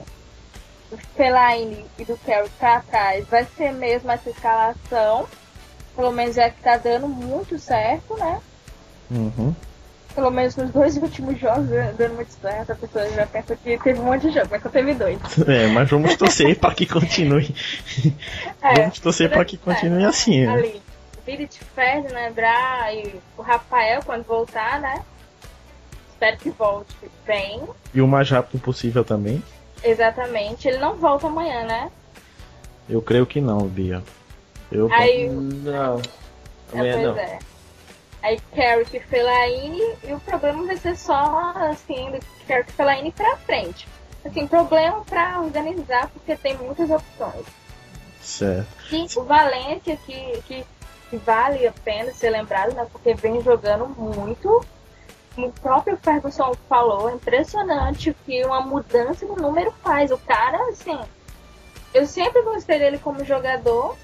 do 0.91 0.99
Fellaini 1.17 1.85
e 1.99 2.05
do 2.05 2.17
Carey 2.19 2.51
pra 2.59 2.81
trás 2.81 3.27
vai 3.29 3.47
ser 3.57 3.73
mesmo 3.73 4.11
essa 4.11 4.29
escalação. 4.29 5.27
Pelo 5.95 6.13
menos 6.13 6.37
é 6.37 6.51
que 6.51 6.61
tá 6.61 6.77
dando 6.77 7.09
muito 7.09 7.59
certo, 7.59 8.17
né? 8.17 8.41
Uhum. 9.11 9.55
Pelo 10.15 10.31
menos 10.31 10.57
nos 10.57 10.71
dois 10.71 10.97
últimos 10.99 11.39
jogos 11.39 11.69
dando 11.97 12.15
muito 12.15 12.33
certo. 12.33 12.73
A 12.73 12.75
pessoa 12.75 13.09
já 13.11 13.27
pensa 13.27 13.57
que 13.57 13.79
teve 13.79 14.01
um 14.01 14.05
monte 14.05 14.29
de 14.29 14.35
jogo, 14.35 14.49
mas 14.51 14.63
só 14.63 14.69
teve 14.69 14.95
dois. 14.95 15.19
É, 15.47 15.67
mas 15.69 15.89
vamos 15.89 16.17
torcer 16.17 16.59
para 16.59 16.75
que 16.75 16.87
continue. 16.87 17.55
É, 18.63 18.75
vamos 18.75 19.01
torcer 19.01 19.31
para 19.31 19.45
que 19.45 19.57
continue 19.57 20.05
assim. 20.05 20.45
Né? 20.45 20.53
Ali, 20.53 20.83
o 21.17 21.23
Billit 21.25 21.61
né, 22.13 22.31
Bra 22.31 22.93
e 22.93 23.19
o 23.39 23.43
Rafael 23.43 24.03
quando 24.05 24.25
voltar, 24.25 24.79
né? 24.81 25.03
Espero 26.11 26.37
que 26.37 26.51
volte 26.51 26.95
bem. 27.27 27.63
E 27.95 28.03
o 28.03 28.07
mais 28.07 28.29
rápido 28.29 28.61
possível 28.61 29.03
também. 29.03 29.43
Exatamente. 29.83 30.69
Ele 30.69 30.79
não 30.79 30.97
volta 30.97 31.27
amanhã, 31.27 31.65
né? 31.65 31.91
Eu 32.89 33.01
creio 33.01 33.27
que 33.27 33.41
não, 33.41 33.67
Bia. 33.67 34.03
Eu 34.71 34.93
Aí... 34.93 35.29
Não. 35.29 36.01
Amanhã 36.73 36.99
é, 36.99 37.03
não. 37.03 37.17
É. 37.17 37.39
Aí 38.23 38.39
Carrick 38.55 39.01
Fellaini 39.01 39.81
e 40.05 40.13
o 40.13 40.21
problema 40.21 40.67
vai 40.67 40.77
ser 40.77 40.97
só 40.97 41.53
assim, 41.71 42.11
do 42.11 42.19
Carrick 42.47 42.73
Fellaini 42.73 43.13
pra 43.13 43.37
frente. 43.39 43.89
Assim, 44.25 44.47
problema 44.47 45.03
pra 45.05 45.41
organizar 45.41 46.09
porque 46.09 46.37
tem 46.37 46.57
muitas 46.59 46.91
opções. 46.91 47.47
Certo. 48.21 48.69
E 48.93 49.07
o 49.19 49.25
Valência 49.25 49.97
que, 49.97 50.43
que, 50.47 50.65
que 51.09 51.17
vale 51.17 51.67
a 51.67 51.73
pena 51.73 52.13
ser 52.13 52.31
lembrado, 52.31 52.75
né? 52.75 52.87
Porque 52.93 53.15
vem 53.15 53.43
jogando 53.43 53.89
muito 53.89 54.63
o 55.37 55.53
próprio 55.53 55.97
Ferguson 55.97 56.55
falou, 56.69 57.09
é 57.09 57.15
impressionante 57.15 58.11
o 58.11 58.15
que 58.15 58.45
uma 58.45 58.61
mudança 58.61 59.25
no 59.27 59.37
número 59.37 59.73
faz. 59.83 60.11
O 60.11 60.19
cara, 60.19 60.59
assim, 60.69 60.99
eu 61.95 62.07
sempre 62.07 62.43
gostei 62.43 62.79
dele 62.79 62.99
como 62.99 63.25
jogador 63.25 63.97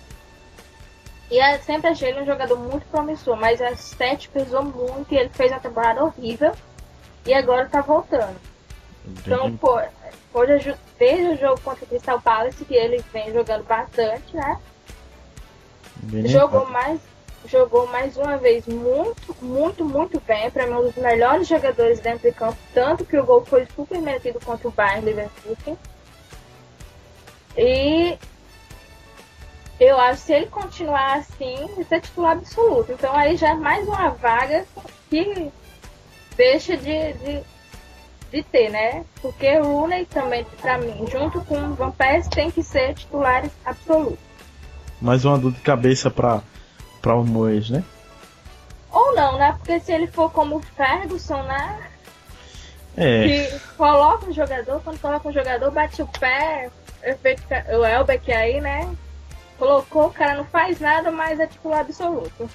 e 1.30 1.58
sempre 1.58 1.90
achei 1.90 2.10
ele 2.10 2.22
um 2.22 2.26
jogador 2.26 2.56
muito 2.56 2.86
promissor, 2.86 3.36
mas 3.36 3.60
a 3.60 3.74
sete 3.76 4.28
pesou 4.28 4.62
muito 4.62 5.12
e 5.12 5.18
ele 5.18 5.28
fez 5.30 5.50
uma 5.50 5.60
temporada 5.60 6.04
horrível 6.04 6.52
e 7.24 7.34
agora 7.34 7.68
tá 7.68 7.80
voltando. 7.80 8.36
Então, 9.04 9.56
pô, 9.56 9.80
hoje, 10.32 10.74
desde 10.98 11.34
o 11.34 11.38
jogo 11.38 11.60
contra 11.60 11.84
o 11.84 11.88
Crystal 11.88 12.20
Palace, 12.20 12.64
que 12.64 12.74
ele 12.74 13.04
vem 13.12 13.32
jogando 13.32 13.64
bastante, 13.64 14.34
né? 14.34 14.60
Bem 15.96 16.26
Jogou 16.26 16.66
mais 16.66 17.00
jogou 17.46 17.86
mais 17.86 18.16
uma 18.16 18.36
vez 18.36 18.66
muito, 18.66 19.36
muito, 19.40 19.84
muito 19.84 20.20
bem. 20.20 20.50
Para 20.50 20.66
mim, 20.66 20.74
um 20.74 20.82
dos 20.82 20.96
melhores 20.96 21.46
jogadores 21.48 22.00
dentro 22.00 22.28
de 22.28 22.36
campo. 22.36 22.56
Tanto 22.74 23.04
que 23.04 23.16
o 23.16 23.24
gol 23.24 23.44
foi 23.44 23.66
super 23.74 24.00
merecido 24.00 24.38
contra 24.44 24.68
o 24.68 24.70
Bayern 24.70 25.04
Leverkusen. 25.04 25.78
E 27.56 28.18
eu 29.80 29.98
acho 29.98 30.20
que 30.20 30.26
se 30.26 30.32
ele 30.32 30.46
continuar 30.46 31.18
assim, 31.18 31.54
ele 31.76 31.84
ser 31.84 32.00
titular 32.00 32.32
absoluto. 32.32 32.92
Então 32.92 33.14
aí 33.14 33.36
já 33.36 33.50
é 33.50 33.54
mais 33.54 33.86
uma 33.86 34.10
vaga 34.10 34.66
que 35.08 35.50
deixa 36.36 36.76
de, 36.76 37.12
de, 37.14 37.42
de 38.30 38.42
ter, 38.42 38.70
né? 38.70 39.04
Porque 39.22 39.48
o 39.58 39.64
Rooney 39.64 40.06
também, 40.06 40.44
pra 40.60 40.78
mim, 40.78 41.06
junto 41.10 41.40
com 41.44 41.56
o 41.56 41.74
Van 41.74 41.90
Persie, 41.90 42.30
tem 42.30 42.50
que 42.50 42.62
ser 42.62 42.94
titulares 42.94 43.50
absolutos. 43.64 44.18
Mais 45.00 45.24
uma 45.24 45.38
dor 45.38 45.52
de 45.52 45.60
cabeça 45.60 46.10
para 46.10 46.42
o 47.14 47.24
Moes, 47.24 47.70
né? 47.70 47.84
Ou 48.90 49.14
não, 49.14 49.38
né? 49.38 49.54
Porque 49.58 49.78
se 49.80 49.92
ele 49.92 50.06
for 50.06 50.30
como 50.30 50.56
o 50.56 50.60
Ferguson, 50.60 51.42
né? 51.42 51.78
É. 52.96 53.48
Que 53.48 53.60
coloca 53.76 54.26
um 54.26 54.32
jogador, 54.32 54.80
quando 54.82 54.98
coloca 55.00 55.28
um 55.28 55.32
jogador, 55.32 55.70
bate 55.70 56.00
o 56.00 56.06
pé, 56.18 56.70
efeito 57.02 57.42
o 57.78 57.84
Elbeck 57.84 58.32
aí, 58.32 58.60
né? 58.60 58.88
Colocou, 59.58 60.06
o 60.06 60.12
cara 60.12 60.34
não 60.34 60.44
faz 60.44 60.80
nada, 60.80 61.10
mas 61.10 61.38
é 61.38 61.46
titular 61.46 61.80
absoluto. 61.80 62.48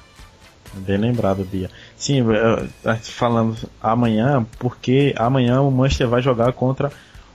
Bem 0.73 0.97
lembrado, 0.97 1.43
Bia. 1.43 1.69
Sim, 1.97 2.23
falando 3.03 3.57
amanhã, 3.81 4.45
porque 4.57 5.13
amanhã 5.17 5.61
o 5.61 5.69
Manchester 5.69 6.07
vai 6.07 6.21
jogar 6.21 6.53
contra 6.53 6.91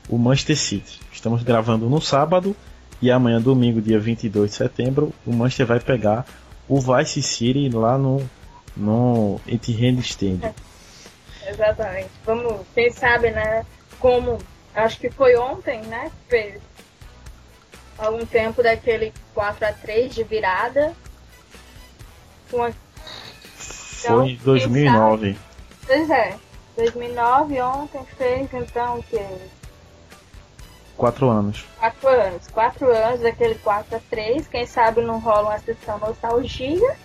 o 0.09 0.17
Manchester 0.17 0.57
City. 0.57 1.01
Estamos 1.13 1.43
gravando 1.43 1.89
no 1.89 2.01
sábado 2.01 2.57
e 3.01 3.11
amanhã, 3.11 3.41
domingo, 3.41 3.81
dia 3.81 4.01
22 4.01 4.51
de 4.51 4.57
setembro, 4.57 5.13
o 5.27 5.33
Manchester 5.33 5.67
vai 5.67 5.81
pegar 5.81 6.25
o 6.69 6.81
Vice 6.81 7.23
City 7.23 7.69
lá 7.69 7.97
no, 7.97 8.29
no 8.77 9.41
Etihad 9.47 9.99
Stadium. 10.01 10.55
Exatamente. 11.47 12.11
Vamos, 12.25 12.67
quem 12.75 12.91
sabe, 12.91 13.31
né? 13.31 13.65
Como 13.99 14.39
acho 14.75 14.99
que 14.99 15.11
foi 15.11 15.37
ontem, 15.37 15.81
né? 15.83 16.11
Fez 16.29 16.61
algum 17.97 18.27
tempo 18.27 18.63
daquele 18.63 19.13
4 19.35 19.67
a 19.67 19.73
3 19.73 20.15
de 20.15 20.25
virada. 20.25 20.95
Com 22.51 22.63
a... 22.63 22.69
Então, 22.69 24.19
foi 24.19 24.31
em 24.31 24.37
2009. 24.37 25.37
Pois 25.87 26.11
é. 26.11 26.37
2009, 26.77 27.61
ontem 27.63 28.05
fez 28.19 28.53
então 28.53 28.99
o 28.99 29.03
que? 29.03 29.17
Quatro 30.97 31.29
anos. 31.29 31.65
Quatro 31.79 32.09
anos. 32.09 32.49
Quatro 32.49 32.91
anos 32.91 33.21
daquele 33.21 33.55
4 33.57 33.97
a 33.97 34.01
3 34.11 34.49
Quem 34.49 34.67
sabe 34.67 35.03
não 35.03 35.19
rola 35.19 35.51
uma 35.51 35.59
sessão 35.59 35.99
nostalgia. 35.99 36.97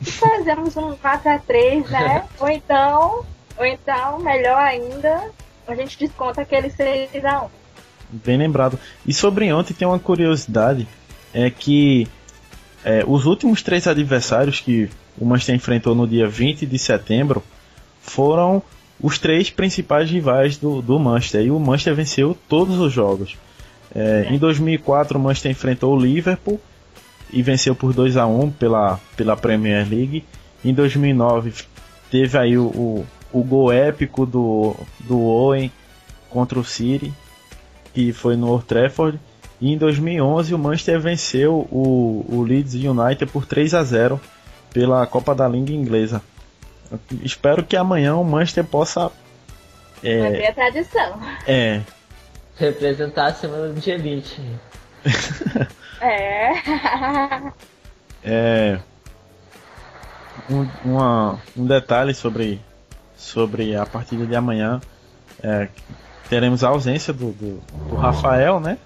E 0.00 0.10
fazemos 0.10 0.76
um 0.76 0.96
4 0.96 1.30
a 1.30 1.38
3 1.38 1.90
né? 1.90 2.24
ou 2.38 2.48
então, 2.48 3.24
ou 3.56 3.64
então, 3.64 4.18
melhor 4.18 4.58
ainda, 4.58 5.30
a 5.66 5.74
gente 5.74 5.98
desconta 5.98 6.42
aquele 6.42 6.70
6 6.70 7.24
a 7.24 7.42
1 7.44 7.48
Bem 8.10 8.36
lembrado. 8.36 8.78
E 9.06 9.12
sobre 9.12 9.52
ontem 9.52 9.74
tem 9.74 9.88
uma 9.88 9.98
curiosidade. 9.98 10.86
É 11.32 11.50
que 11.50 12.06
é, 12.84 13.04
os 13.06 13.26
últimos 13.26 13.62
três 13.62 13.86
adversários 13.86 14.60
que 14.60 14.90
o 15.18 15.24
Manchester 15.24 15.54
enfrentou 15.54 15.94
no 15.94 16.06
dia 16.06 16.28
20 16.28 16.66
de 16.66 16.78
setembro 16.78 17.42
foram 18.00 18.62
os 19.02 19.18
três 19.18 19.50
principais 19.50 20.10
rivais 20.10 20.56
do, 20.56 20.80
do 20.80 20.98
Manchester. 20.98 21.46
E 21.46 21.50
o 21.50 21.58
Manchester 21.58 21.94
venceu 21.94 22.38
todos 22.48 22.78
os 22.78 22.92
jogos. 22.92 23.36
É, 23.94 24.28
em 24.30 24.38
2004, 24.38 25.18
o 25.18 25.20
Manchester 25.20 25.50
enfrentou 25.50 25.94
o 25.94 26.00
Liverpool 26.00 26.60
e 27.32 27.42
venceu 27.42 27.74
por 27.74 27.92
2 27.92 28.16
a 28.16 28.26
1 28.26 28.52
pela, 28.52 29.00
pela 29.16 29.36
Premier 29.36 29.86
League. 29.88 30.24
Em 30.64 30.72
2009, 30.72 31.52
teve 32.10 32.38
aí 32.38 32.56
o, 32.56 32.66
o, 32.66 33.06
o 33.32 33.42
gol 33.42 33.72
épico 33.72 34.24
do, 34.24 34.76
do 35.00 35.20
Owen 35.20 35.70
contra 36.30 36.58
o 36.58 36.64
City, 36.64 37.12
que 37.92 38.12
foi 38.12 38.36
no 38.36 38.48
Old 38.48 38.64
Trafford. 38.64 39.18
E 39.60 39.72
em 39.72 39.78
2011, 39.78 40.54
o 40.54 40.58
Manchester 40.58 41.00
venceu 41.00 41.66
o, 41.70 42.24
o 42.28 42.42
Leeds 42.42 42.74
United 42.74 43.26
por 43.30 43.46
3 43.46 43.74
a 43.74 43.82
0 43.82 44.20
pela 44.72 45.06
Copa 45.06 45.34
da 45.34 45.46
Liga 45.48 45.72
Inglesa. 45.72 46.22
Espero 47.22 47.64
que 47.64 47.76
amanhã 47.76 48.16
o 48.16 48.24
Manchester 48.24 48.64
possa. 48.64 49.10
É, 50.02 50.22
Manter 50.22 50.46
a 50.46 50.52
tradição. 50.52 51.20
É. 51.46 51.80
Representar 52.56 53.26
a 53.26 53.34
semana 53.34 53.68
do 53.68 53.80
dia 53.80 53.96
20. 53.98 54.40
é. 56.00 56.52
é. 58.24 58.80
Um, 60.50 60.66
uma, 60.84 61.38
um 61.56 61.66
detalhe 61.66 62.14
sobre, 62.14 62.60
sobre 63.16 63.76
a 63.76 63.86
partida 63.86 64.26
de 64.26 64.34
amanhã. 64.34 64.80
É, 65.42 65.68
teremos 66.28 66.64
a 66.64 66.68
ausência 66.68 67.12
do, 67.12 67.32
do, 67.32 67.60
do 67.88 67.94
Rafael, 67.94 68.60
né? 68.60 68.78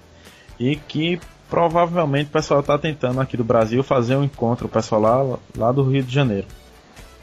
E 0.59 0.77
que 0.77 1.21
provavelmente 1.49 2.29
o 2.29 2.33
pessoal 2.33 2.61
está 2.61 2.79
tentando 2.79 3.21
aqui 3.21 3.37
do 3.37 3.45
Brasil 3.45 3.83
fazer 3.83 4.17
um 4.17 4.25
encontro, 4.25 4.67
o 4.67 4.71
pessoal 4.71 5.01
lá, 5.01 5.39
lá 5.57 5.73
do 5.73 5.83
Rio 5.83 6.03
de 6.03 6.13
Janeiro. 6.13 6.47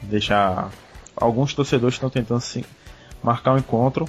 Deixar. 0.08 0.70
Alguns 1.16 1.54
torcedores 1.54 1.94
estão 1.94 2.10
tentando 2.10 2.42
marcar 3.22 3.54
um 3.54 3.58
encontro. 3.58 4.08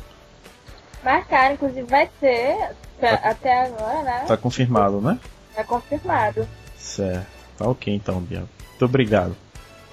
Marcar, 1.03 1.53
inclusive 1.53 1.83
vai 1.83 2.09
ter 2.19 2.71
tá, 2.99 3.13
até 3.23 3.65
agora, 3.65 4.01
né? 4.01 4.25
Tá 4.27 4.35
confirmado, 4.35 4.99
né? 4.99 5.19
Tá 5.55 5.63
confirmado. 5.63 6.47
Certo. 6.77 7.27
Tá 7.57 7.67
ok 7.67 7.93
então, 7.93 8.19
Bia. 8.19 8.43
Muito 8.69 8.85
obrigado. 8.85 9.35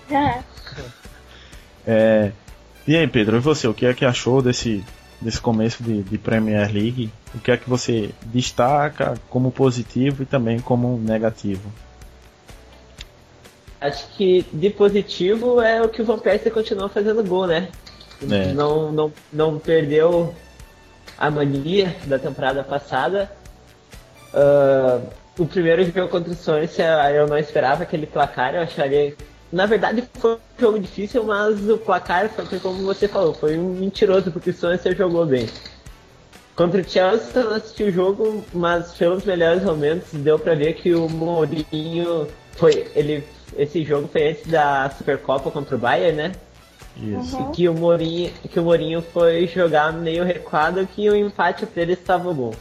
é, 1.87 2.33
e 2.87 2.97
aí, 2.97 3.07
Pedro, 3.07 3.37
e 3.37 3.41
você, 3.41 3.69
o 3.69 3.75
que 3.75 3.87
é 3.87 3.95
que 3.95 4.05
achou 4.05 4.43
desse, 4.43 4.85
desse 5.21 5.41
começo 5.41 5.83
de, 5.83 6.03
de 6.03 6.19
Premier 6.19 6.73
League? 6.73 7.13
O 7.35 7.39
que 7.39 7.53
é 7.53 7.57
que 7.57 7.69
você 7.69 8.11
destaca 8.23 9.15
como 9.31 9.53
positivo 9.53 10.23
e 10.25 10.27
também 10.27 10.59
como 10.59 10.99
negativo? 10.99 11.71
Acho 13.83 14.07
que 14.17 14.47
de 14.53 14.71
positivo 14.71 15.61
é 15.61 15.83
o 15.83 15.89
que 15.89 16.01
o 16.03 16.05
Van 16.05 16.19
Persie 16.19 16.51
continuou 16.51 16.89
fazendo 16.89 17.25
gol, 17.25 17.47
né? 17.47 17.69
É. 18.31 18.53
Não, 18.53 18.93
não, 18.93 19.13
não 19.33 19.59
perdeu 19.59 20.33
a 21.19 21.31
mania 21.31 21.97
da 22.07 22.19
temporada 22.19 22.63
passada. 22.63 23.31
Uh, 24.33 25.05
o 25.39 25.47
primeiro 25.47 25.85
jogo 25.85 26.09
contra 26.09 26.33
o 26.33 26.35
Swansea 26.37 27.11
eu 27.11 27.27
não 27.27 27.37
esperava 27.37 27.83
aquele 27.83 28.07
placar, 28.07 28.55
eu 28.55 28.63
acharia. 28.63 29.15
Na 29.53 29.67
verdade 29.67 30.05
foi 30.15 30.35
um 30.35 30.39
jogo 30.59 30.79
difícil, 30.79 31.25
mas 31.25 31.69
o 31.69 31.77
placar 31.77 32.29
foi 32.31 32.59
como 32.59 32.85
você 32.85 33.09
falou, 33.09 33.35
foi 33.35 33.59
um 33.59 33.75
mentiroso 33.75 34.31
porque 34.31 34.51
o 34.51 34.55
Swansea 34.55 34.95
jogou 34.95 35.27
bem. 35.27 35.49
Contra 36.55 36.81
o 36.81 36.89
Chelsea 36.89 37.41
eu 37.41 37.45
não 37.45 37.57
assisti 37.57 37.85
o 37.85 37.93
jogo, 37.93 38.45
mas 38.53 38.93
pelos 38.93 39.25
melhores 39.25 39.63
momentos 39.63 40.09
deu 40.13 40.39
para 40.39 40.55
ver 40.55 40.75
que 40.75 40.95
o 40.95 41.09
Mourinho 41.09 42.29
foi. 42.53 42.87
Ele, 42.95 43.25
esse 43.57 43.85
jogo 43.85 44.09
foi 44.09 44.31
antes 44.31 44.47
da 44.47 44.91
Supercopa 44.91 45.51
contra 45.51 45.77
o 45.77 45.79
Bayern, 45.79 46.17
né? 46.17 46.33
Isso. 46.97 47.41
E 47.41 47.55
que 47.55 47.69
o 47.69 47.75
Mourinho, 47.75 48.31
que 48.51 48.61
o 48.61 48.63
Mourinho 48.63 49.03
foi 49.03 49.47
jogar 49.47 49.93
meio 49.93 50.25
recuado 50.25 50.87
que 50.87 51.09
o 51.09 51.17
empate 51.17 51.65
para 51.65 51.83
ele 51.83 51.93
estava 51.95 52.33
bom. 52.33 52.53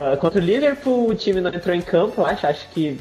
Uh, 0.00 0.16
contra 0.16 0.40
o 0.40 0.44
Liverpool 0.44 1.08
o 1.08 1.14
time 1.14 1.40
não 1.40 1.52
entrou 1.52 1.74
em 1.74 1.82
campo, 1.82 2.22
eu 2.22 2.26
acho, 2.26 2.46
acho 2.46 2.68
que 2.70 2.98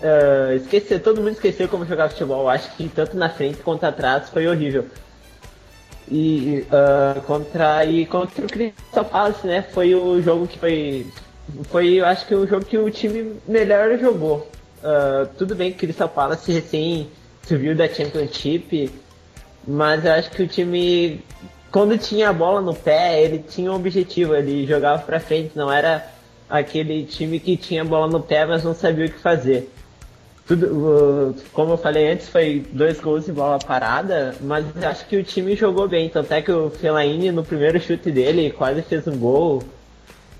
uh, 0.00 0.56
esqueceu, 0.56 0.98
todo 0.98 1.20
mundo 1.20 1.30
esqueceu 1.30 1.68
como 1.68 1.86
jogar 1.86 2.08
futebol, 2.08 2.42
eu 2.42 2.48
acho 2.48 2.74
que 2.76 2.88
tanto 2.88 3.16
na 3.16 3.28
frente 3.28 3.58
quanto 3.58 3.84
atrás 3.84 4.28
foi 4.28 4.48
horrível. 4.48 4.86
E 6.10 6.66
uh, 6.66 7.20
contra 7.22 7.84
e 7.84 8.04
contra 8.04 8.44
o 8.44 8.48
Crystal 8.48 9.04
Palace, 9.04 9.46
né? 9.46 9.62
Foi 9.62 9.94
o 9.94 10.20
jogo 10.20 10.48
que 10.48 10.58
foi 10.58 11.06
foi, 11.64 11.94
eu 11.94 12.06
acho 12.06 12.26
que 12.26 12.34
o 12.34 12.46
jogo 12.46 12.64
que 12.64 12.78
o 12.78 12.90
time 12.90 13.36
melhor 13.46 13.96
jogou. 13.98 14.48
Uh, 14.82 15.26
tudo 15.38 15.54
bem 15.54 15.70
que 15.70 15.76
o 15.76 15.80
Crystal 15.80 16.08
Palace 16.08 16.50
recém 16.50 17.08
subiu 17.46 17.74
da 17.74 17.88
Championship, 17.88 18.90
mas 19.66 20.04
eu 20.04 20.12
acho 20.12 20.30
que 20.30 20.42
o 20.42 20.48
time 20.48 21.20
quando 21.70 21.96
tinha 21.96 22.28
a 22.28 22.32
bola 22.32 22.60
no 22.60 22.74
pé, 22.74 23.22
ele 23.22 23.38
tinha 23.38 23.70
um 23.72 23.76
objetivo, 23.76 24.34
ele 24.34 24.66
jogava 24.66 25.00
para 25.02 25.18
frente, 25.20 25.56
não 25.56 25.72
era 25.72 26.06
aquele 26.50 27.04
time 27.04 27.40
que 27.40 27.56
tinha 27.56 27.82
a 27.82 27.84
bola 27.84 28.08
no 28.08 28.20
pé, 28.20 28.44
mas 28.44 28.62
não 28.62 28.74
sabia 28.74 29.06
o 29.06 29.10
que 29.10 29.18
fazer 29.18 29.70
tudo, 30.46 31.34
como 31.52 31.72
eu 31.72 31.76
falei 31.78 32.10
antes, 32.12 32.28
foi 32.28 32.64
dois 32.72 33.00
gols 33.00 33.26
de 33.26 33.32
bola 33.32 33.58
parada, 33.58 34.34
mas 34.40 34.64
acho 34.82 35.06
que 35.06 35.16
o 35.16 35.24
time 35.24 35.54
jogou 35.54 35.88
bem. 35.88 36.08
Tanto 36.08 36.32
é 36.32 36.42
que 36.42 36.50
o 36.50 36.70
Fellaini, 36.70 37.30
no 37.30 37.44
primeiro 37.44 37.80
chute 37.80 38.10
dele, 38.10 38.50
quase 38.50 38.82
fez 38.82 39.06
um 39.06 39.16
gol. 39.16 39.62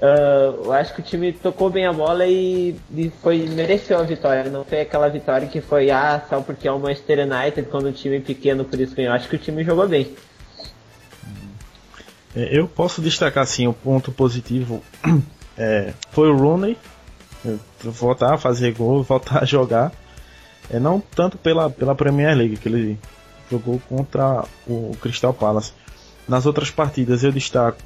Uh, 0.02 0.64
eu 0.64 0.72
acho 0.72 0.92
que 0.94 1.00
o 1.00 1.04
time 1.04 1.32
tocou 1.32 1.70
bem 1.70 1.86
a 1.86 1.92
bola 1.92 2.26
e, 2.26 2.74
e, 2.92 3.12
foi 3.22 3.48
mereceu 3.48 3.96
a 4.00 4.02
vitória. 4.02 4.50
Não 4.50 4.64
foi 4.64 4.80
aquela 4.80 5.08
vitória 5.08 5.46
que 5.46 5.60
foi 5.60 5.92
ah, 5.92 6.20
só 6.28 6.40
porque 6.40 6.66
é 6.66 6.72
o 6.72 6.80
Manchester 6.80 7.20
United 7.20 7.68
quando 7.70 7.86
o 7.86 7.92
time 7.92 8.16
é 8.16 8.20
pequeno, 8.20 8.64
por 8.64 8.80
isso 8.80 8.96
ganhou. 8.96 9.14
Acho 9.14 9.28
que 9.28 9.36
o 9.36 9.38
time 9.38 9.62
jogou 9.62 9.86
bem. 9.86 10.12
É, 12.34 12.58
eu 12.58 12.66
posso 12.66 13.00
destacar 13.00 13.44
assim 13.44 13.68
o 13.68 13.72
ponto 13.72 14.10
positivo 14.10 14.82
é, 15.56 15.92
foi 16.10 16.28
o 16.30 16.36
Rooney 16.36 16.76
voltar 17.84 18.34
a 18.34 18.38
fazer 18.38 18.74
gol, 18.74 19.04
voltar 19.04 19.44
a 19.44 19.46
jogar. 19.46 19.92
É 20.68 20.80
não 20.80 20.98
tanto 20.98 21.38
pela, 21.38 21.70
pela 21.70 21.94
Premier 21.94 22.36
League 22.36 22.56
que 22.56 22.68
ele 22.68 22.98
jogou 23.48 23.80
contra 23.88 24.44
o 24.66 24.96
Crystal 25.00 25.32
Palace. 25.32 25.72
Nas 26.26 26.44
outras 26.44 26.72
partidas 26.72 27.22
eu 27.22 27.30
destaco 27.30 27.78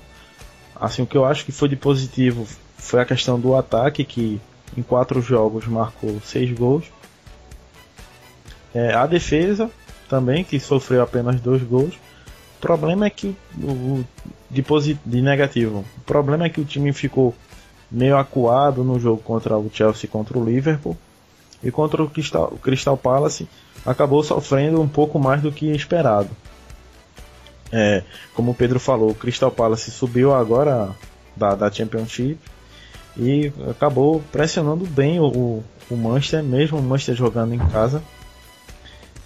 assim 0.80 1.02
o 1.02 1.06
que 1.06 1.16
eu 1.16 1.24
acho 1.24 1.44
que 1.44 1.52
foi 1.52 1.68
de 1.68 1.76
positivo 1.76 2.46
foi 2.78 3.00
a 3.00 3.04
questão 3.04 3.38
do 3.38 3.54
ataque 3.54 4.04
que 4.04 4.40
em 4.76 4.82
quatro 4.82 5.20
jogos 5.20 5.66
marcou 5.66 6.20
seis 6.24 6.52
gols. 6.52 6.84
É, 8.74 8.94
a 8.94 9.06
defesa 9.06 9.70
também, 10.08 10.44
que 10.44 10.60
sofreu 10.60 11.02
apenas 11.02 11.40
dois 11.40 11.62
gols. 11.62 11.94
O 11.94 12.60
problema 12.60 13.06
é 13.06 13.10
que 13.10 13.36
o, 13.58 14.04
de, 14.50 14.64
de 15.04 15.22
negativo. 15.22 15.84
O 15.98 16.00
problema 16.02 16.46
é 16.46 16.48
que 16.48 16.60
o 16.60 16.64
time 16.64 16.92
ficou 16.92 17.34
meio 17.90 18.16
acuado 18.16 18.82
no 18.82 18.98
jogo 18.98 19.22
contra 19.22 19.56
o 19.56 19.70
Chelsea 19.72 20.10
contra 20.10 20.38
o 20.38 20.44
Liverpool 20.44 20.96
e 21.62 21.70
contra 21.70 22.02
o 22.02 22.10
Crystal, 22.10 22.52
o 22.52 22.58
Crystal 22.58 22.96
Palace 22.96 23.48
acabou 23.84 24.22
sofrendo 24.22 24.80
um 24.80 24.88
pouco 24.88 25.18
mais 25.18 25.40
do 25.40 25.52
que 25.52 25.70
esperado. 25.70 26.28
É, 27.72 28.02
como 28.34 28.52
o 28.52 28.54
Pedro 28.54 28.78
falou, 28.78 29.10
o 29.10 29.14
Crystal 29.14 29.50
Palace 29.50 29.90
subiu 29.90 30.34
agora 30.34 30.90
da, 31.34 31.54
da 31.54 31.70
Championship 31.70 32.38
e 33.16 33.52
acabou 33.68 34.22
pressionando 34.30 34.86
bem 34.86 35.18
o, 35.18 35.62
o 35.90 35.96
Manchester, 35.96 36.42
mesmo 36.42 36.78
o 36.78 36.82
Manchester 36.82 37.16
jogando 37.16 37.54
em 37.54 37.58
casa. 37.58 38.02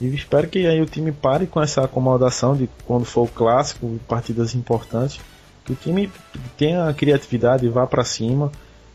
E 0.00 0.06
espero 0.14 0.48
que 0.48 0.66
aí 0.66 0.80
o 0.80 0.86
time 0.86 1.12
pare 1.12 1.46
com 1.46 1.60
essa 1.60 1.84
acomodação 1.84 2.56
de 2.56 2.68
quando 2.86 3.04
for 3.04 3.24
o 3.24 3.28
clássico, 3.28 4.00
partidas 4.08 4.54
importantes, 4.54 5.20
que 5.64 5.72
o 5.72 5.76
time 5.76 6.10
tenha 6.56 6.92
criatividade, 6.94 7.68
vá 7.68 7.86
para 7.86 8.04
cima 8.04 8.50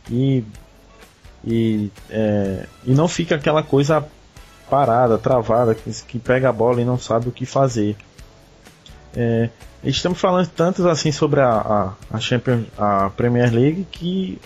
e 0.09 0.43
e, 1.45 1.91
é, 2.09 2.65
e 2.85 2.93
não 2.93 3.07
fica 3.07 3.35
aquela 3.35 3.61
coisa 3.61 4.03
parada, 4.69 5.17
travada, 5.17 5.75
que, 5.75 5.91
que, 6.03 6.17
pega 6.17 6.49
a 6.49 6.51
bola 6.51 6.81
e 6.81 6.85
não 6.85 6.97
sabe 6.97 7.29
o 7.29 7.31
que 7.31 7.45
fazer. 7.45 7.95
É, 9.15 9.49
estamos 9.83 10.19
falando 10.19 10.47
tantos 10.47 10.85
assim 10.85 11.11
sobre 11.11 11.39
a, 11.39 11.49
a, 11.49 11.93
a, 12.11 12.19
Champions, 12.19 12.65
a 12.77 13.09
Premier 13.11 13.53
League 13.53 13.87
que 13.89 14.39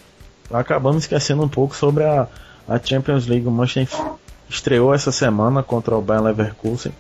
acabamos 0.52 1.04
esquecendo 1.04 1.44
um 1.44 1.50
pouco 1.50 1.76
sobre 1.76 2.04
a, 2.04 2.28
a 2.68 2.80
Champions 2.80 3.26
League. 3.26 3.48
O 3.48 3.52
Manchester 3.52 4.00
estreou 4.48 4.94
essa 4.94 5.12
semana 5.12 5.64
contra 5.64 5.96
o 5.96 6.02
Bayern 6.02 6.28
Leverkusen, 6.28 6.92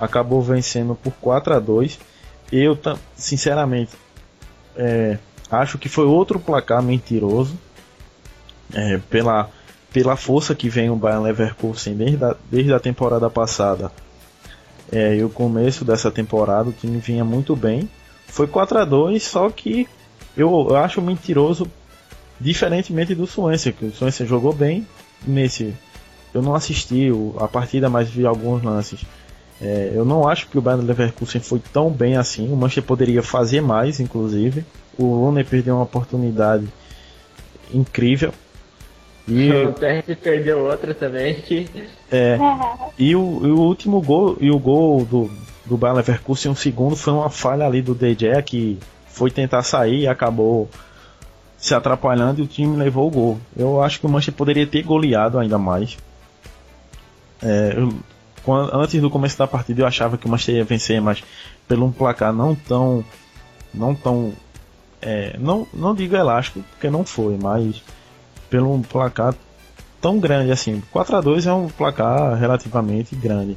acabou 0.00 0.42
vencendo 0.42 0.94
por 0.94 1.12
4 1.20 1.54
a 1.54 1.58
2. 1.58 1.98
Eu, 2.52 2.78
sinceramente, 3.16 3.92
é, 4.76 5.18
acho 5.50 5.78
que 5.78 5.88
foi 5.88 6.04
outro 6.04 6.38
placar 6.38 6.82
mentiroso, 6.82 7.58
é, 8.72 8.98
pela, 9.10 9.50
pela 9.92 10.16
força 10.16 10.54
que 10.54 10.68
vem 10.68 10.90
o 10.90 10.96
Bayern 10.96 11.24
Leverkusen 11.24 11.94
desde 11.94 12.24
a, 12.24 12.36
desde 12.50 12.72
a 12.72 12.80
temporada 12.80 13.28
passada. 13.30 13.90
É, 14.92 15.16
e 15.16 15.24
o 15.24 15.28
começo 15.28 15.84
dessa 15.84 16.10
temporada 16.10 16.68
o 16.68 16.72
time 16.72 16.98
vinha 16.98 17.24
muito 17.24 17.56
bem. 17.56 17.88
Foi 18.26 18.46
4 18.46 18.78
a 18.78 18.84
2 18.84 19.22
só 19.22 19.50
que 19.50 19.88
eu, 20.36 20.68
eu 20.70 20.76
acho 20.76 21.00
mentiroso, 21.00 21.66
diferentemente 22.40 23.14
do 23.14 23.26
Swansea, 23.26 23.72
que 23.72 23.86
o 23.86 23.92
Swansea 23.92 24.26
jogou 24.26 24.52
bem 24.52 24.86
nesse 25.26 25.74
eu 26.36 26.42
não 26.42 26.54
assisti 26.54 27.08
a 27.38 27.48
partida, 27.48 27.88
mas 27.88 28.10
vi 28.10 28.26
alguns 28.26 28.62
lances. 28.62 29.00
É, 29.58 29.92
eu 29.94 30.04
não 30.04 30.28
acho 30.28 30.48
que 30.48 30.58
o 30.58 30.60
Bayern 30.60 30.84
Leverkusen 30.84 31.40
foi 31.40 31.58
tão 31.72 31.90
bem 31.90 32.18
assim. 32.18 32.52
O 32.52 32.56
Manchester 32.56 32.84
poderia 32.84 33.22
fazer 33.22 33.62
mais, 33.62 34.00
inclusive. 34.00 34.62
O 34.98 35.04
Rooney 35.04 35.44
perdeu 35.44 35.76
uma 35.76 35.84
oportunidade 35.84 36.68
incrível. 37.72 38.34
E 39.26 39.50
o 39.64 39.72
Terence 39.72 40.14
perdeu 40.14 40.60
outra 40.60 40.94
também. 40.94 41.34
Que... 41.34 41.68
É. 42.10 42.38
E 42.98 43.14
o, 43.14 43.40
e 43.44 43.50
o 43.50 43.60
último 43.60 44.00
gol 44.00 44.38
e 44.40 44.50
o 44.50 44.58
gol 44.58 45.04
do 45.04 45.30
do 45.66 45.76
Bayern 45.76 45.98
Leverkusen, 45.98 46.52
um 46.52 46.54
segundo 46.54 46.96
foi 46.96 47.12
uma 47.12 47.28
falha 47.28 47.66
ali 47.66 47.82
do 47.82 47.94
DJ 47.94 48.40
que 48.42 48.78
foi 49.08 49.30
tentar 49.30 49.62
sair 49.62 50.02
e 50.02 50.08
acabou 50.08 50.70
se 51.58 51.74
atrapalhando 51.74 52.40
e 52.40 52.44
o 52.44 52.46
time 52.46 52.76
levou 52.76 53.08
o 53.08 53.10
gol. 53.10 53.40
Eu 53.56 53.82
acho 53.82 53.98
que 53.98 54.06
o 54.06 54.08
Manchester 54.08 54.34
poderia 54.34 54.66
ter 54.66 54.82
goleado 54.82 55.38
ainda 55.38 55.58
mais. 55.58 55.98
É, 57.42 57.74
eu, 57.76 57.92
quando, 58.44 58.74
antes 58.74 59.00
do 59.00 59.10
começo 59.10 59.36
da 59.36 59.46
partida 59.46 59.82
eu 59.82 59.86
achava 59.86 60.16
que 60.16 60.26
o 60.26 60.28
Manchester 60.28 60.56
ia 60.56 60.64
vencer, 60.64 61.00
mas 61.00 61.22
pelo 61.66 61.86
um 61.86 61.92
placar 61.92 62.32
não 62.32 62.54
tão. 62.54 63.04
não 63.74 63.94
tão. 63.94 64.32
É, 65.02 65.36
não, 65.38 65.66
não 65.74 65.94
digo 65.94 66.14
elástico, 66.14 66.62
porque 66.70 66.88
não 66.88 67.04
foi, 67.04 67.36
mas 67.40 67.82
pelo 68.48 68.72
um 68.72 68.82
placar 68.82 69.34
tão 70.00 70.18
grande 70.18 70.52
assim. 70.52 70.82
4 70.92 71.16
a 71.16 71.20
2 71.20 71.46
é 71.46 71.52
um 71.52 71.68
placar 71.68 72.34
relativamente 72.34 73.14
grande. 73.14 73.56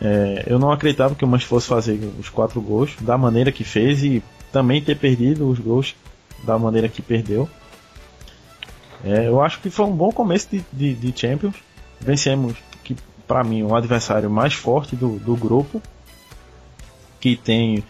É, 0.00 0.44
eu 0.46 0.58
não 0.58 0.72
acreditava 0.72 1.14
que 1.14 1.24
o 1.24 1.28
Manchester 1.28 1.50
fosse 1.50 1.68
fazer 1.68 2.12
os 2.18 2.28
quatro 2.28 2.60
gols 2.60 2.96
da 3.00 3.16
maneira 3.16 3.52
que 3.52 3.62
fez 3.62 4.02
e 4.02 4.22
também 4.52 4.82
ter 4.82 4.96
perdido 4.96 5.48
os 5.48 5.58
gols 5.58 5.94
da 6.44 6.58
maneira 6.58 6.88
que 6.88 7.00
perdeu. 7.00 7.48
É, 9.04 9.28
eu 9.28 9.40
acho 9.42 9.60
que 9.60 9.70
foi 9.70 9.86
um 9.86 9.94
bom 9.94 10.10
começo 10.10 10.48
de, 10.50 10.64
de, 10.72 10.94
de 10.94 11.20
Champions. 11.20 11.56
Vencemos 12.00 12.56
para 13.26 13.42
mim, 13.42 13.62
o 13.62 13.74
adversário 13.74 14.30
mais 14.30 14.54
forte 14.54 14.94
do, 14.94 15.18
do 15.18 15.36
grupo, 15.36 15.82
que 17.20 17.36
tem 17.36 17.82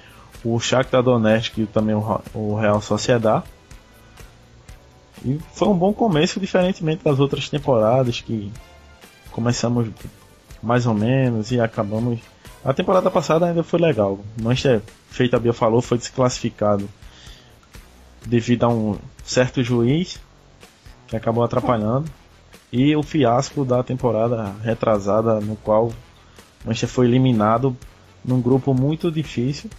o 0.44 0.58
Shakhtar 0.60 1.02
Donetsk 1.02 1.58
e 1.58 1.66
também 1.66 1.94
o, 1.94 2.20
o 2.34 2.54
Real 2.54 2.80
Sociedad. 2.80 3.42
E 5.24 5.38
foi 5.52 5.68
um 5.68 5.76
bom 5.76 5.92
começo, 5.92 6.38
diferentemente 6.38 7.02
das 7.02 7.18
outras 7.18 7.48
temporadas 7.48 8.20
que 8.20 8.52
começamos 9.30 9.88
mais 10.62 10.86
ou 10.86 10.94
menos 10.94 11.50
e 11.50 11.58
acabamos. 11.58 12.20
A 12.64 12.72
temporada 12.72 13.10
passada 13.10 13.46
ainda 13.46 13.62
foi 13.62 13.80
legal. 13.80 14.18
Manchester, 14.40 14.82
feito 15.10 15.34
a 15.34 15.38
Bia 15.38 15.52
falou, 15.52 15.80
foi 15.80 15.98
desclassificado 15.98 16.88
devido 18.26 18.64
a 18.64 18.68
um 18.68 18.98
certo 19.22 19.62
juiz 19.62 20.20
que 21.06 21.16
acabou 21.16 21.42
atrapalhando. 21.44 22.10
E 22.72 22.96
o 22.96 23.02
fiasco 23.02 23.64
da 23.64 23.82
temporada 23.82 24.54
retrasada, 24.62 25.40
no 25.40 25.56
qual 25.56 25.92
Manchester 26.64 26.88
foi 26.88 27.06
eliminado 27.06 27.76
num 28.24 28.40
grupo 28.40 28.74
muito 28.74 29.12
difícil, 29.12 29.70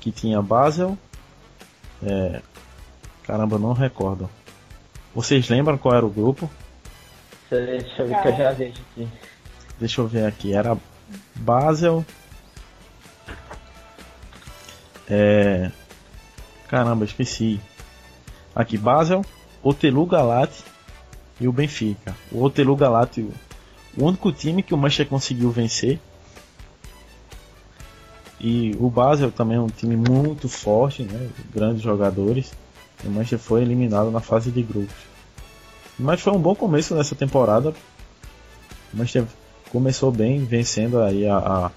que 0.00 0.10
tinha 0.10 0.40
Basel. 0.40 0.96
É, 2.02 2.40
caramba, 3.24 3.58
não 3.58 3.72
recordo. 3.72 4.28
Vocês 5.14 5.48
lembram 5.48 5.78
qual 5.78 5.94
era 5.94 6.04
o 6.04 6.10
grupo? 6.10 6.50
Deixa 7.48 8.02
eu 8.02 8.08
ver 8.08 8.22
que 8.22 8.28
eu 8.28 8.36
já 8.36 8.52
vejo 8.52 8.82
aqui. 8.90 9.08
Deixa 9.78 10.00
eu 10.00 10.08
ver 10.08 10.26
aqui. 10.26 10.52
Era 10.52 10.76
Basel. 11.36 12.04
É. 15.08 15.70
Caramba, 16.68 17.04
esqueci. 17.04 17.60
Aqui, 18.54 18.76
Basel, 18.76 19.24
Otelu 19.62 20.06
Galate 20.06 20.64
e 21.40 21.46
o 21.46 21.52
Benfica. 21.52 22.16
O 22.32 22.42
Otelu 22.42 22.74
Galati, 22.74 23.20
o 23.96 24.04
único 24.04 24.32
time 24.32 24.62
que 24.62 24.74
o 24.74 24.76
Manchester 24.76 25.08
conseguiu 25.08 25.50
vencer. 25.50 26.00
E 28.40 28.76
o 28.78 28.90
Basel 28.90 29.30
também 29.30 29.56
é 29.56 29.60
um 29.60 29.68
time 29.68 29.96
muito 29.96 30.48
forte, 30.48 31.02
né? 31.04 31.30
grandes 31.54 31.82
jogadores. 31.82 32.52
O 33.04 33.10
Manchester 33.10 33.38
foi 33.38 33.62
eliminado 33.62 34.10
na 34.10 34.20
fase 34.20 34.50
de 34.50 34.62
grupos. 34.62 34.94
Mas 35.98 36.20
foi 36.20 36.32
um 36.32 36.38
bom 36.38 36.54
começo 36.54 36.94
nessa 36.94 37.14
temporada. 37.14 37.74
O 38.92 38.96
Manchester 38.96 39.26
começou 39.70 40.10
bem, 40.10 40.44
vencendo 40.44 41.00
aí 41.00 41.26
a, 41.26 41.36
a 41.36 41.70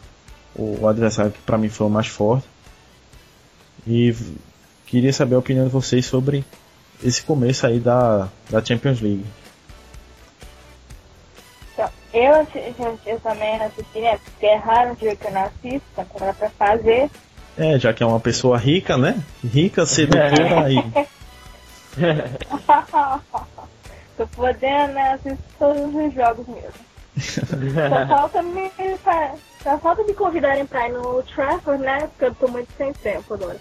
o 0.55 0.88
adversário 0.88 1.32
que 1.32 1.41
para 1.41 1.57
mim 1.57 1.69
foi 1.69 1.86
o 1.86 1.89
mais 1.89 2.07
forte. 2.07 2.47
E 3.86 4.15
queria 4.86 5.13
saber 5.13 5.36
a 5.36 5.39
opinião 5.39 5.65
de 5.65 5.71
vocês 5.71 6.05
sobre 6.05 6.43
esse 7.03 7.21
começo 7.21 7.65
aí 7.67 7.80
da, 7.80 8.28
da 8.49 8.63
Champions 8.63 8.99
League. 9.01 9.25
Eu, 12.13 12.47
eu, 12.80 12.99
eu 13.05 13.19
também 13.19 13.61
assisti, 13.61 13.99
né? 13.99 14.17
Porque 14.17 14.45
é 14.45 14.55
raro 14.55 14.95
dia 14.95 15.15
que 15.15 15.28
eu 15.28 15.32
não 15.32 15.43
assisto, 15.43 15.84
então 15.91 16.05
era 16.19 16.34
pra 16.34 16.49
fazer. 16.49 17.11
É, 17.58 17.80
já 17.80 17.93
que 17.93 18.03
é 18.03 18.05
uma 18.05 18.20
pessoa 18.20 18.58
rica, 18.58 18.97
né? 18.97 19.22
Rica, 19.43 19.86
sedutora 19.86 20.66
aí. 20.66 20.78
Tô 24.16 24.28
podendo, 24.28 24.93
né? 24.93 25.14
Assisto 25.14 25.43
todos 25.58 25.95
os 25.95 26.14
jogos 26.14 26.47
mesmo. 26.47 26.74
só, 27.89 28.08
falta 28.08 28.41
me, 28.43 28.72
só 29.64 29.78
falta 29.80 30.03
me 30.03 30.14
convidarem 30.14 30.66
pra 30.66 30.88
ir 30.88 30.93
no 30.93 31.24
Trafford, 31.24 31.84
né? 31.84 32.08
Porque 32.08 32.26
eu 32.26 32.36
tô 32.36 32.47
muito 32.47 32.70
sem 32.78 32.93
tempo 32.93 33.34
agora. 33.34 33.58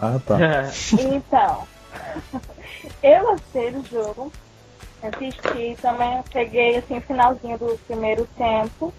Ah, 0.00 0.18
tá. 0.26 0.36
então, 0.98 1.66
eu 3.02 3.30
assisti 3.30 3.76
o 3.76 3.84
jogo 3.90 4.32
assisti 5.08 5.76
também, 5.80 6.22
peguei 6.32 6.76
assim, 6.76 7.00
finalzinho 7.00 7.58
do 7.58 7.78
primeiro 7.86 8.26
tempo. 8.36 8.92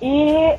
E 0.00 0.58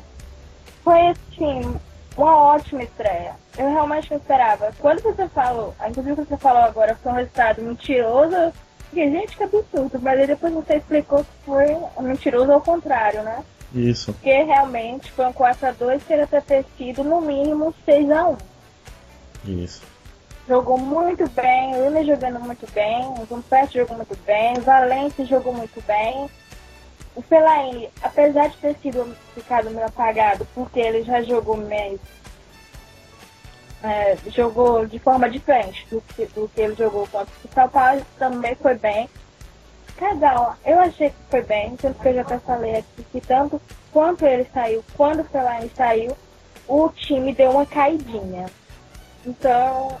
foi 0.82 1.08
assim, 1.08 1.76
uma 2.16 2.36
ótima 2.36 2.82
estreia. 2.82 3.34
Eu 3.58 3.70
realmente 3.70 4.10
não 4.10 4.18
esperava. 4.18 4.72
Quando 4.78 5.02
você 5.02 5.28
falou, 5.28 5.74
inclusive 5.88 6.14
você 6.14 6.36
falou 6.36 6.62
agora 6.62 6.94
foi 7.02 7.12
um 7.12 7.16
resultado 7.16 7.62
mentiroso, 7.62 8.52
porque 8.88 9.10
gente, 9.10 9.36
que 9.36 9.42
absurdo, 9.42 9.98
mas 10.00 10.18
aí 10.20 10.26
depois 10.26 10.52
você 10.52 10.76
explicou 10.76 11.18
que 11.24 11.30
foi 11.44 11.76
mentiroso 12.00 12.52
ao 12.52 12.60
contrário, 12.60 13.22
né? 13.22 13.44
Isso. 13.74 14.12
Porque 14.12 14.42
realmente 14.42 15.10
foi 15.12 15.26
um 15.26 15.32
4x2 15.32 16.00
que 16.06 16.12
era 16.12 16.26
ter 16.26 16.64
sido 16.78 17.04
no 17.04 17.20
mínimo 17.20 17.74
6x1. 17.86 18.38
Isso. 19.44 19.82
jogou 20.48 20.78
muito 20.78 21.28
bem, 21.30 21.74
o 21.74 21.84
Lula 21.84 22.04
jogando 22.04 22.40
muito 22.40 22.70
bem, 22.72 23.04
o 23.20 23.26
Zumpete 23.26 23.78
jogou 23.78 23.96
muito 23.96 24.16
bem, 24.24 24.56
o 24.58 24.62
Valente 24.62 25.24
jogou 25.24 25.52
muito 25.52 25.82
bem. 25.86 26.28
O 27.16 27.22
Fellaini, 27.22 27.88
apesar 28.02 28.48
de 28.50 28.58
ter 28.58 28.76
sido 28.76 29.16
ficado 29.34 29.70
meio 29.70 29.86
apagado, 29.86 30.46
porque 30.54 30.78
ele 30.78 31.02
já 31.02 31.22
jogou 31.22 31.56
mais. 31.56 31.98
É, 33.82 34.16
jogou 34.28 34.86
de 34.86 34.98
forma 34.98 35.28
diferente 35.28 35.86
do 35.90 36.00
que, 36.00 36.26
do 36.26 36.48
que 36.48 36.60
ele 36.60 36.74
jogou 36.74 37.06
contra 37.06 37.32
o 37.44 37.54
São 37.54 37.68
Paulo, 37.68 38.02
também 38.18 38.54
foi 38.56 38.74
bem. 38.74 39.08
Cada 39.96 40.42
um, 40.42 40.54
eu 40.66 40.78
achei 40.78 41.08
que 41.08 41.16
foi 41.30 41.42
bem, 41.42 41.74
tanto 41.76 41.98
que 42.00 42.08
eu 42.08 42.14
já 42.14 42.20
até 42.20 42.38
falei 42.38 42.76
aqui 42.76 43.04
que 43.10 43.20
tanto 43.20 43.60
quanto 43.90 44.26
ele 44.26 44.46
saiu, 44.52 44.84
quando 44.94 45.20
o 45.20 45.24
Fellaini 45.24 45.70
saiu, 45.74 46.14
o 46.68 46.88
time 46.90 47.34
deu 47.34 47.52
uma 47.52 47.64
caidinha. 47.64 48.46
Então, 49.24 49.98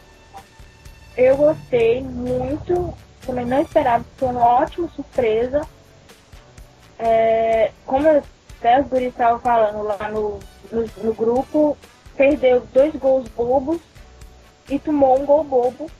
eu 1.16 1.34
gostei 1.36 2.02
muito, 2.02 2.92
também 3.24 3.46
não 3.46 3.62
esperava, 3.62 4.04
foi 4.18 4.28
uma 4.28 4.44
ótima 4.44 4.88
surpresa. 4.90 5.66
É, 6.98 7.70
como 7.84 8.08
até 8.58 8.80
os 8.80 8.88
guris 8.88 9.08
estavam 9.08 9.38
falando 9.38 9.82
lá 9.82 10.08
no, 10.10 10.40
no, 10.72 10.90
no, 11.02 11.14
grupo, 11.14 11.76
perdeu 12.16 12.66
dois 12.72 12.94
gols 12.94 13.28
bobos 13.28 13.80
e 14.68 14.78
tomou 14.78 15.20
um 15.20 15.26
gol 15.26 15.44
bobo. 15.44 15.90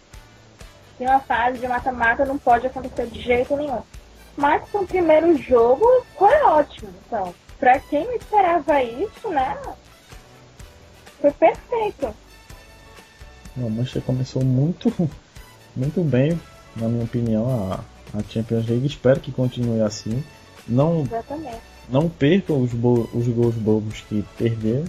Em 0.99 1.07
uma 1.07 1.21
fase 1.21 1.59
de 1.59 1.69
mata-mata 1.69 2.25
não 2.25 2.39
pode 2.39 2.67
acontecer 2.67 3.07
de 3.07 3.21
jeito 3.21 3.57
nenhum. 3.57 3.83
Mas 4.37 4.63
o 4.73 4.87
primeiro 4.87 5.37
jogo 5.37 5.87
foi 6.19 6.35
ótimo. 6.43 6.91
Então, 7.07 7.35
pra 7.59 7.79
quem 7.79 8.17
esperava 8.17 8.83
isso, 8.83 9.29
né? 9.29 9.57
Foi 11.21 11.31
perfeito. 11.31 12.15
O 13.57 13.71
Manchester 13.71 14.03
começou 14.03 14.45
muito, 14.45 14.93
muito 15.75 16.03
bem, 16.03 16.41
na 16.75 16.89
minha 16.89 17.05
opinião, 17.05 17.49
a, 17.49 18.19
a 18.19 18.23
Champions 18.29 18.67
League. 18.67 18.87
Espero 18.87 19.21
que 19.21 19.33
continue 19.33 19.81
assim. 19.81 20.23
Não, 20.69 21.03
Exatamente. 21.03 21.61
não 21.89 22.09
percam 22.09 22.61
os, 22.63 22.73
os 22.73 23.29
gols 23.29 23.55
bobos 23.55 24.01
que 24.09 24.25
perderam. 24.37 24.85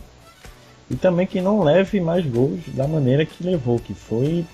E 0.89 0.95
também 0.95 1.28
que 1.28 1.41
não 1.41 1.61
leve 1.61 1.99
mais 1.99 2.25
gols 2.25 2.61
da 2.67 2.88
maneira 2.88 3.25
que 3.25 3.43
levou, 3.43 3.78
que 3.78 3.93
foi. 3.93 4.45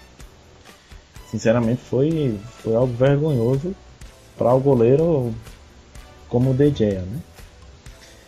Sinceramente, 1.29 1.81
foi, 1.81 2.39
foi 2.59 2.75
algo 2.75 2.93
vergonhoso 2.93 3.75
para 4.37 4.53
o 4.53 4.59
goleiro 4.59 5.33
como 6.27 6.51
o 6.51 6.53
De 6.53 6.69
Gea, 6.71 7.01
né? 7.01 7.19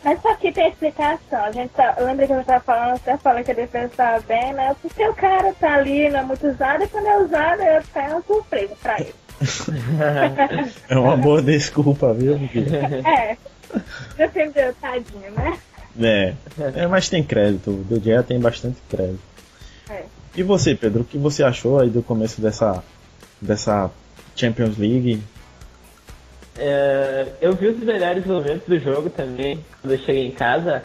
Mas 0.04 0.22
só 0.22 0.36
que 0.36 0.52
tem 0.52 0.70
explicação. 0.70 1.44
A 1.44 1.52
gente 1.52 1.72
tá, 1.72 1.96
lembra 2.00 2.28
que 2.28 2.34
eu 2.34 2.42
estava 2.42 2.64
falando, 2.64 2.96
até 2.96 3.18
falei 3.18 3.44
que 3.44 3.50
a 3.50 3.56
defesa 3.56 3.86
estava 3.86 4.20
bem, 4.22 4.54
né? 4.54 4.76
Porque 4.80 5.04
o 5.08 5.16
cara 5.16 5.52
tá 5.54 5.74
ali, 5.74 6.08
não 6.10 6.20
é 6.20 6.24
muito 6.24 6.48
usado, 6.48 6.84
e 6.84 6.88
quando 6.88 7.08
é 7.08 7.18
usado, 7.18 7.62
é 7.62 7.82
uma 8.12 8.22
surpresa 8.22 8.76
pra 8.82 9.00
ele. 9.00 9.16
é 10.90 10.98
uma 10.98 11.18
boa 11.18 11.42
desculpa, 11.42 12.14
viu? 12.14 12.40
é. 13.06 13.38
Defendeu, 14.18 14.74
tadinho, 14.82 15.32
né? 15.32 15.58
É. 16.00 16.34
é 16.76 16.88
mas 16.88 17.10
tem 17.10 17.24
crédito. 17.24 17.86
O 17.90 18.00
Gea 18.02 18.24
tem 18.24 18.40
bastante 18.40 18.78
crédito. 18.90 19.20
É. 19.90 20.04
E 20.36 20.44
você, 20.44 20.76
Pedro, 20.76 21.02
o 21.02 21.06
que 21.06 21.18
você 21.18 21.44
achou 21.44 21.80
aí 21.80 21.90
do 21.90 22.04
começo 22.04 22.42
dessa, 22.42 22.84
dessa 23.42 23.90
Champions 24.36 24.78
League? 24.78 25.22
É, 26.58 27.28
eu 27.42 27.54
vi 27.54 27.68
os 27.68 27.80
melhores 27.80 28.26
momentos 28.26 28.68
do 28.68 28.80
jogo 28.80 29.10
também, 29.10 29.64
quando 29.82 29.94
eu 29.94 30.00
cheguei 30.00 30.28
em 30.28 30.32
casa. 30.32 30.84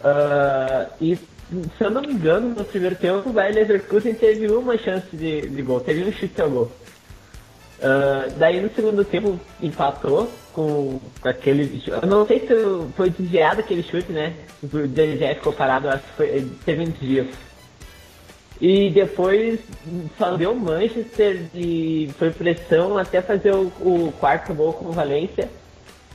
Uh, 0.00 0.92
e, 1.00 1.16
se 1.16 1.84
eu 1.84 1.90
não 1.90 2.02
me 2.02 2.12
engano, 2.12 2.50
no 2.50 2.64
primeiro 2.64 2.94
tempo, 2.94 3.28
o 3.28 3.32
Bayer 3.32 3.54
Leverkusen 3.54 4.14
teve 4.14 4.46
uma 4.48 4.76
chance 4.78 5.06
de, 5.16 5.42
de 5.42 5.62
gol, 5.62 5.80
teve 5.80 6.04
um 6.04 6.12
chute 6.12 6.40
ao 6.40 6.50
gol. 6.50 6.72
Uh, 7.80 8.30
daí 8.38 8.60
no 8.60 8.72
segundo 8.72 9.04
tempo 9.04 9.38
empatou 9.60 10.30
com, 10.52 11.00
aquele. 11.24 11.82
Eu 11.86 12.08
não 12.08 12.26
sei 12.26 12.40
se 12.40 12.54
foi 12.96 13.10
desviado 13.10 13.60
aquele 13.60 13.82
chute, 13.82 14.12
né? 14.12 14.34
O 14.62 14.86
DG 14.86 15.34
ficou 15.34 15.52
parado, 15.52 15.88
acho 15.88 16.02
que 16.04 16.12
foi, 16.12 16.50
teve 16.64 16.82
um 16.82 16.90
desvio. 16.90 17.28
E 18.60 18.88
depois 18.90 19.58
só 20.16 20.36
deu 20.36 20.54
Manchester 20.54 21.42
e 21.54 22.08
foi 22.18 22.30
pressão 22.30 22.96
até 22.96 23.20
fazer 23.20 23.52
o, 23.52 23.66
o 23.80 24.12
quarto 24.18 24.54
gol 24.54 24.72
com 24.72 24.86
o 24.86 24.92
Valência. 24.92 25.50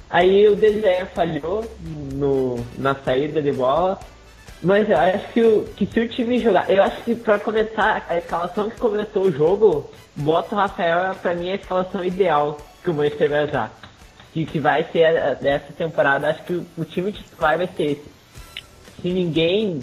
Aí 0.10 0.48
o 0.48 0.56
De 0.56 0.82
falhou 1.14 1.70
no, 2.14 2.56
na 2.78 2.96
saída 2.96 3.42
de 3.42 3.52
bola. 3.52 4.00
Mas 4.62 4.90
eu 4.90 4.98
acho 4.98 5.28
que, 5.30 5.42
o, 5.42 5.64
que 5.76 5.86
se 5.86 6.00
o 6.00 6.10
time 6.10 6.40
jogar. 6.40 6.70
Eu 6.70 6.84
acho 6.84 7.02
que 7.04 7.16
para 7.16 7.40
começar 7.40 8.06
a 8.10 8.18
escalação 8.18 8.70
que 8.70 8.78
começou 8.78 9.24
o 9.24 9.32
jogo, 9.32 9.90
bota 10.16 10.54
o 10.54 10.58
Rafael 10.58 11.16
pra 11.16 11.34
mim 11.34 11.50
é 11.50 11.54
a 11.54 11.56
escalação 11.56 12.04
ideal 12.04 12.58
que 12.84 12.90
o 12.90 12.94
Manchester 12.94 13.30
vai 13.30 13.46
usar. 13.46 13.80
Que, 14.34 14.46
que 14.46 14.60
vai 14.60 14.84
ser 14.92 15.36
dessa 15.42 15.72
temporada. 15.74 16.30
Acho 16.30 16.44
que 16.44 16.54
o, 16.54 16.66
o 16.78 16.86
time 16.86 17.12
titular 17.12 17.58
vai 17.58 17.68
ser 17.68 17.84
esse. 17.84 18.06
Se 19.02 19.10
ninguém 19.10 19.80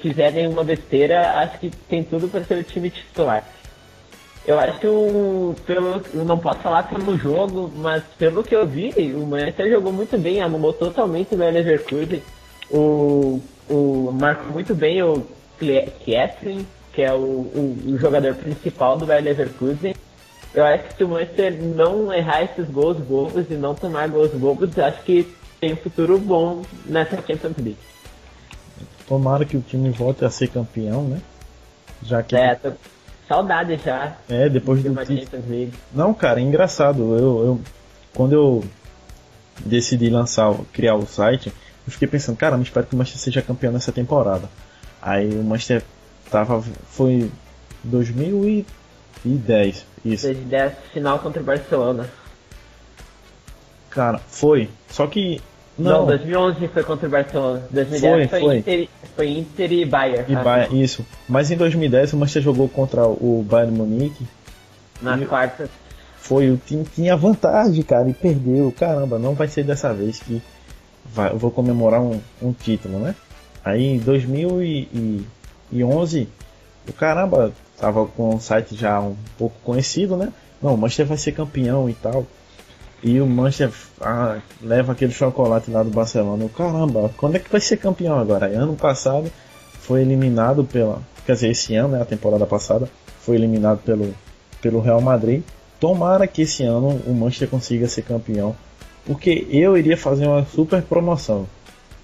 fizer 0.00 0.30
nenhuma 0.30 0.62
besteira, 0.62 1.40
acho 1.40 1.58
que 1.58 1.70
tem 1.70 2.04
tudo 2.04 2.28
para 2.28 2.44
ser 2.44 2.58
o 2.58 2.64
time 2.64 2.90
titular. 2.90 3.44
Eu 4.46 4.60
acho 4.60 4.78
que 4.78 4.86
o, 4.86 5.56
pelo, 5.66 6.00
eu 6.14 6.24
não 6.24 6.38
posso 6.38 6.60
falar 6.60 6.84
pelo 6.84 7.18
jogo, 7.18 7.72
mas 7.74 8.04
pelo 8.16 8.44
que 8.44 8.54
eu 8.54 8.64
vi, 8.64 8.92
o 9.12 9.26
Manchester 9.26 9.68
jogou 9.68 9.92
muito 9.92 10.16
bem, 10.16 10.40
anulou 10.40 10.72
totalmente 10.72 11.34
o 11.34 11.38
Leverkusen. 11.38 12.22
O, 12.70 13.40
o 13.68 14.10
marcou 14.12 14.52
muito 14.52 14.74
bem 14.74 15.02
o 15.02 15.26
Kieslin, 15.58 16.66
que 16.92 17.02
é 17.02 17.12
o, 17.12 17.16
o, 17.16 17.78
o, 17.86 17.98
jogador 17.98 18.34
principal 18.34 18.96
do 18.96 19.06
Bayer 19.06 19.24
Leverkusen. 19.24 19.94
Eu 20.54 20.64
acho 20.64 20.84
que 20.84 20.96
se 20.96 21.04
o 21.04 21.08
Manchester 21.08 21.62
não 21.62 22.12
errar 22.12 22.42
esses 22.42 22.68
gols 22.70 22.96
bobos 22.98 23.50
e 23.50 23.54
não 23.54 23.74
tomar 23.74 24.08
gols 24.08 24.32
bobos, 24.32 24.78
acho 24.78 25.02
que 25.02 25.30
tem 25.60 25.72
um 25.72 25.76
futuro 25.76 26.18
bom 26.18 26.62
nessa 26.86 27.16
Champions 27.16 27.56
League. 27.58 27.76
Tomara 29.06 29.44
que 29.44 29.56
o 29.56 29.60
time 29.60 29.90
volte 29.90 30.24
a 30.24 30.30
ser 30.30 30.48
campeão, 30.48 31.04
né? 31.04 31.20
Já 32.02 32.22
que. 32.22 32.34
É, 32.36 32.54
tô... 32.54 32.72
saudade 33.28 33.78
já. 33.84 34.16
É, 34.28 34.48
depois 34.48 34.82
do. 34.82 34.92
League. 34.92 35.72
Não, 35.92 36.12
cara, 36.14 36.40
é 36.40 36.42
engraçado. 36.42 37.16
Eu, 37.16 37.44
eu, 37.44 37.60
quando 38.14 38.32
eu 38.32 38.64
decidi 39.64 40.10
lançar, 40.10 40.54
criar 40.72 40.96
o 40.96 41.06
site, 41.06 41.52
eu 41.86 41.92
fiquei 41.92 42.08
pensando, 42.08 42.36
cara, 42.36 42.56
mas 42.56 42.66
espero 42.66 42.86
que 42.86 42.94
o 42.94 42.98
Manchester 42.98 43.22
seja 43.22 43.42
campeão 43.42 43.72
nessa 43.72 43.92
temporada. 43.92 44.48
Aí 45.00 45.30
o 45.30 45.44
Manchester 45.44 45.82
tava. 46.30 46.62
Foi 46.88 47.30
2010, 47.84 49.86
isso. 50.04 50.26
2010, 50.26 50.72
final 50.92 51.18
contra 51.20 51.40
o 51.40 51.44
Barcelona. 51.44 52.10
Cara, 53.90 54.18
foi. 54.18 54.68
Só 54.90 55.06
que 55.06 55.40
não. 55.78 56.00
não, 56.00 56.06
2011 56.06 56.68
foi 56.68 56.82
contra 56.82 57.06
o 57.06 57.10
Barcelona. 57.10 57.62
2010 57.70 58.00
foi, 58.00 58.28
foi, 58.28 58.40
foi. 58.40 58.58
Inter, 58.58 58.88
foi 59.14 59.28
Inter 59.28 59.72
e 59.72 59.84
Bayern. 59.84 60.32
E 60.32 60.36
Bayern, 60.36 60.82
isso. 60.82 61.06
Mas 61.28 61.50
em 61.50 61.56
2010 61.56 62.14
o 62.14 62.16
Manchester 62.16 62.42
jogou 62.42 62.68
contra 62.68 63.06
o 63.06 63.44
Bayern 63.48 63.76
Munique. 63.76 64.26
Na 65.00 65.18
quarta. 65.26 65.68
Foi, 66.16 66.50
o 66.50 66.56
time 66.56 66.84
tinha 66.84 67.16
vantagem, 67.16 67.82
cara, 67.82 68.08
e 68.08 68.14
perdeu. 68.14 68.74
Caramba, 68.76 69.18
não 69.18 69.34
vai 69.34 69.46
ser 69.46 69.62
dessa 69.62 69.94
vez 69.94 70.18
que 70.18 70.42
vai, 71.12 71.32
eu 71.32 71.38
vou 71.38 71.50
comemorar 71.50 72.00
um, 72.00 72.20
um 72.40 72.52
título, 72.52 72.98
né? 72.98 73.14
Aí 73.64 73.84
em 73.84 73.98
2011, 73.98 76.28
o 76.88 76.92
caramba, 76.92 77.52
tava 77.76 78.06
com 78.06 78.34
um 78.34 78.40
site 78.40 78.76
já 78.76 79.00
um 79.00 79.16
pouco 79.36 79.56
conhecido, 79.64 80.16
né? 80.16 80.32
Não, 80.62 80.74
o 80.74 80.78
Manchester 80.78 81.06
vai 81.06 81.16
ser 81.16 81.32
campeão 81.32 81.88
e 81.88 81.94
tal. 81.94 82.26
E 83.02 83.20
o 83.20 83.26
Manchester 83.26 83.70
ah, 84.00 84.38
leva 84.62 84.92
aquele 84.92 85.12
chocolate 85.12 85.70
lá 85.70 85.82
do 85.82 85.90
Barcelona. 85.90 86.44
Eu, 86.44 86.48
caramba, 86.48 87.10
quando 87.16 87.36
é 87.36 87.38
que 87.38 87.50
vai 87.50 87.60
ser 87.60 87.76
campeão 87.76 88.18
agora? 88.18 88.46
Ano 88.46 88.74
passado 88.74 89.30
foi 89.80 90.00
eliminado 90.00 90.64
pela. 90.64 91.00
Quer 91.24 91.34
dizer, 91.34 91.50
esse 91.50 91.74
ano, 91.74 91.88
né, 91.88 92.02
a 92.02 92.04
temporada 92.04 92.46
passada, 92.46 92.88
foi 93.20 93.36
eliminado 93.36 93.80
pelo, 93.84 94.14
pelo 94.62 94.80
Real 94.80 95.00
Madrid. 95.00 95.42
Tomara 95.78 96.26
que 96.26 96.42
esse 96.42 96.62
ano 96.62 97.00
o 97.06 97.12
Manchester 97.12 97.48
consiga 97.48 97.86
ser 97.86 98.02
campeão. 98.02 98.56
Porque 99.06 99.46
eu 99.50 99.78
iria 99.78 99.96
fazer 99.96 100.26
uma 100.26 100.44
super 100.44 100.82
promoção. 100.82 101.46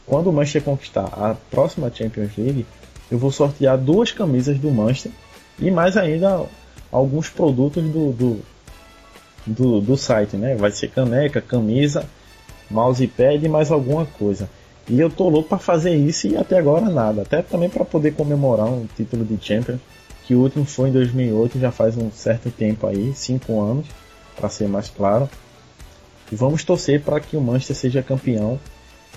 Quando 0.07 0.30
o 0.30 0.32
Manchester 0.32 0.62
conquistar 0.62 1.07
a 1.07 1.36
próxima 1.50 1.92
Champions 1.92 2.30
League, 2.38 2.64
eu 3.11 3.18
vou 3.18 3.30
sortear 3.30 3.76
duas 3.76 4.12
camisas 4.12 4.59
do 4.59 4.70
Manchester 4.70 5.12
e 5.59 5.70
mais 5.70 5.96
ainda 5.96 6.46
alguns 6.90 7.28
produtos 7.28 7.82
do, 7.82 8.12
do, 8.12 8.40
do, 9.46 9.80
do 9.80 9.96
site, 9.96 10.36
né? 10.36 10.55
Vai 10.55 10.70
ser 10.70 10.88
caneca, 10.88 11.40
camisa, 11.40 12.05
mousepad 12.70 13.44
e 13.44 13.48
mais 13.48 13.70
alguma 13.70 14.07
coisa. 14.07 14.48
E 14.88 14.98
eu 14.98 15.09
tô 15.09 15.28
louco 15.28 15.48
para 15.48 15.59
fazer 15.59 15.94
isso 15.94 16.26
e 16.26 16.36
até 16.36 16.59
agora 16.59 16.88
nada. 16.88 17.22
Até 17.22 17.42
também 17.42 17.68
para 17.68 17.84
poder 17.84 18.12
comemorar 18.12 18.66
um 18.66 18.86
título 18.96 19.24
de 19.24 19.38
Champions, 19.44 19.80
que 20.24 20.34
o 20.34 20.40
último 20.40 20.64
foi 20.64 20.88
em 20.88 20.92
2008, 20.92 21.59
já 21.59 21.70
faz 21.70 21.96
um 21.96 22.11
certo 22.11 22.50
tempo 22.50 22.86
aí, 22.86 23.12
5 23.14 23.61
anos, 23.61 23.86
para 24.36 24.48
ser 24.48 24.68
mais 24.68 24.88
claro. 24.88 25.28
E 26.33 26.35
vamos 26.35 26.64
torcer 26.64 27.03
para 27.03 27.20
que 27.20 27.37
o 27.37 27.41
Manchester 27.43 27.76
seja 27.76 28.03
campeão. 28.03 28.59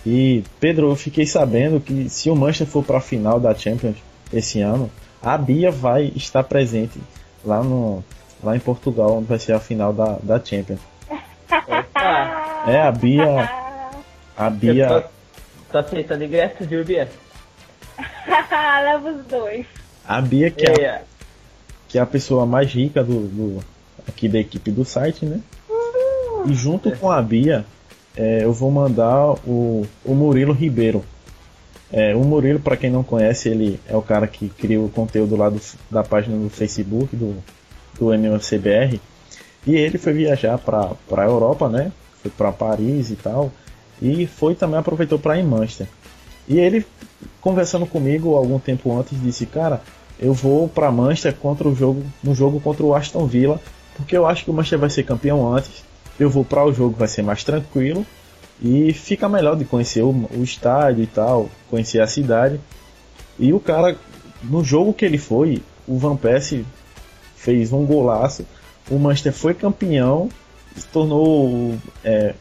E 0.06 0.44
Pedro, 0.60 0.90
eu 0.90 0.96
fiquei 0.98 1.26
sabendo 1.26 1.80
que 1.80 2.10
se 2.10 2.30
o 2.30 2.36
Manchester 2.36 2.68
for 2.68 2.84
para 2.84 2.98
a 2.98 3.02
final 3.02 3.40
da 3.40 3.56
Champions 3.56 3.96
esse 4.34 4.60
ano, 4.60 4.92
a 5.22 5.38
Bia 5.38 5.72
vai 5.72 6.12
estar 6.14 6.44
presente 6.44 7.00
lá 7.44 7.64
no 7.64 8.04
lá 8.44 8.56
em 8.56 8.60
Portugal, 8.60 9.18
onde 9.18 9.28
vai 9.28 9.40
ser 9.40 9.54
a 9.54 9.60
final 9.60 9.94
da, 9.94 10.18
da 10.22 10.44
Champions. 10.44 10.82
É, 12.68 12.82
a 12.82 12.92
Bia. 12.92 13.50
A 14.38 14.50
Bia. 14.50 14.88
Tô, 14.88 15.72
tô 15.72 15.78
aceitando 15.78 16.24
ingresso, 16.26 16.66
viu, 16.66 16.84
Bia? 16.84 17.10
Leva 18.84 19.10
os 19.10 19.26
dois. 19.26 19.66
A 20.06 20.22
Bia, 20.22 20.52
que 20.52 20.66
é, 20.66 20.90
a, 20.90 21.02
que 21.88 21.98
é 21.98 22.02
a 22.02 22.06
pessoa 22.06 22.46
mais 22.46 22.72
rica 22.72 23.04
do, 23.04 23.28
do 23.28 23.64
aqui 24.08 24.28
da 24.28 24.38
equipe 24.38 24.70
do 24.70 24.84
site, 24.84 25.26
né? 25.26 25.40
E 26.48 26.54
junto 26.54 26.92
com 26.98 27.10
a 27.10 27.22
Bia, 27.22 27.66
é, 28.16 28.44
eu 28.44 28.54
vou 28.54 28.72
mandar 28.72 29.34
o, 29.46 29.86
o 30.04 30.14
Murilo 30.14 30.54
Ribeiro. 30.54 31.04
É, 31.92 32.16
o 32.16 32.24
Murilo, 32.24 32.60
para 32.60 32.78
quem 32.78 32.90
não 32.90 33.04
conhece, 33.04 33.50
ele 33.50 33.80
é 33.88 33.96
o 33.96 34.02
cara 34.02 34.28
que 34.28 34.50
cria 34.50 34.80
o 34.80 34.90
conteúdo 34.90 35.36
lá 35.36 35.50
do, 35.50 35.60
da 35.90 36.04
página 36.04 36.38
do 36.38 36.50
Facebook 36.50 37.16
do, 37.16 37.36
do 38.00 38.14
MFCBR. 38.14 39.00
E 39.66 39.76
ele 39.76 39.98
foi 39.98 40.14
viajar 40.14 40.58
para 40.58 40.92
a 41.12 41.26
Europa, 41.26 41.70
né? 41.70 41.92
Foi 42.22 42.32
para 42.32 42.52
Paris 42.52 43.10
e 43.10 43.16
tal. 43.16 43.52
E 44.02 44.28
foi 44.28 44.56
também 44.56 44.80
aproveitou 44.80 45.18
para 45.18 45.38
ir 45.38 45.42
em 45.42 45.48
Manchester. 45.48 45.88
E 46.48 46.60
ele, 46.60 46.86
conversando 47.42 47.86
comigo 47.86 48.36
algum 48.36 48.60
tempo 48.60 48.96
antes, 48.98 49.20
disse: 49.22 49.46
Cara, 49.46 49.82
eu 50.20 50.34
vou 50.34 50.68
para 50.68 50.92
Manchester 50.92 51.34
contra 51.34 51.68
o 51.68 51.76
jogo, 51.76 52.04
no 52.24 52.36
jogo 52.36 52.60
contra 52.60 52.86
o 52.86 52.94
Aston 52.94 53.26
Villa, 53.26 53.60
porque 53.96 54.16
eu 54.16 54.28
acho 54.28 54.44
que 54.44 54.52
o 54.52 54.54
Manchester 54.54 54.80
vai 54.80 54.90
ser 54.90 55.04
campeão 55.04 55.52
antes. 55.54 55.84
Eu 56.20 56.30
vou 56.30 56.46
para 56.46 56.64
o 56.64 56.74
jogo, 56.74 56.96
vai 56.98 57.08
ser 57.08 57.22
mais 57.22 57.44
tranquilo 57.44 58.06
e 58.62 58.94
fica 58.94 59.28
melhor 59.28 59.56
de 59.56 59.66
conhecer 59.66 60.02
o, 60.02 60.12
o 60.34 60.44
estádio 60.44 61.04
e 61.04 61.08
tal, 61.08 61.50
conhecer 61.70 62.00
a 62.00 62.08
cidade. 62.08 62.60
E 63.38 63.52
o 63.52 63.60
cara, 63.60 63.98
no 64.44 64.64
jogo 64.64 64.94
que 64.94 65.04
ele 65.04 65.18
foi, 65.18 65.62
o 65.88 65.98
Van 65.98 66.16
Persie 66.16 66.66
fez 67.36 67.74
um 67.74 67.86
golaço. 67.86 68.46
O 68.90 68.98
Manchester 68.98 69.34
foi 69.34 69.54
campeão, 69.54 70.30
se 70.76 70.88
tornou. 70.88 71.76
É, 72.04 72.34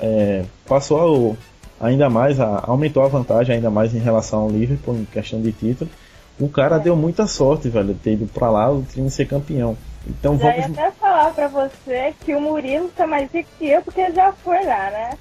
é, 0.00 0.44
passou 0.66 1.36
ainda 1.80 2.08
mais, 2.08 2.40
a, 2.40 2.64
aumentou 2.66 3.04
a 3.04 3.08
vantagem 3.08 3.56
ainda 3.56 3.70
mais 3.70 3.94
em 3.94 3.98
relação 3.98 4.40
ao 4.40 4.50
Liverpool 4.50 4.96
em 4.96 5.04
questão 5.04 5.40
de 5.40 5.52
título. 5.52 5.90
O 6.40 6.48
cara 6.48 6.78
deu 6.78 6.96
muita 6.96 7.26
sorte, 7.26 7.68
velho, 7.68 7.94
ter 7.94 8.14
ido 8.14 8.26
pra 8.26 8.50
lá 8.50 8.70
o 8.70 8.82
time 8.82 9.10
ser 9.10 9.26
campeão. 9.26 9.76
Então 10.06 10.36
vamos. 10.36 10.56
ia 10.56 10.66
até 10.66 10.90
falar 10.92 11.32
pra 11.32 11.48
você 11.48 12.14
que 12.24 12.34
o 12.34 12.40
Murilo 12.40 12.88
tá 12.96 13.06
mais 13.06 13.30
rico 13.32 13.48
que 13.58 13.68
eu 13.68 13.82
porque 13.82 14.00
ele 14.00 14.14
já 14.14 14.32
foi 14.32 14.64
lá, 14.64 14.90
né? 14.90 15.18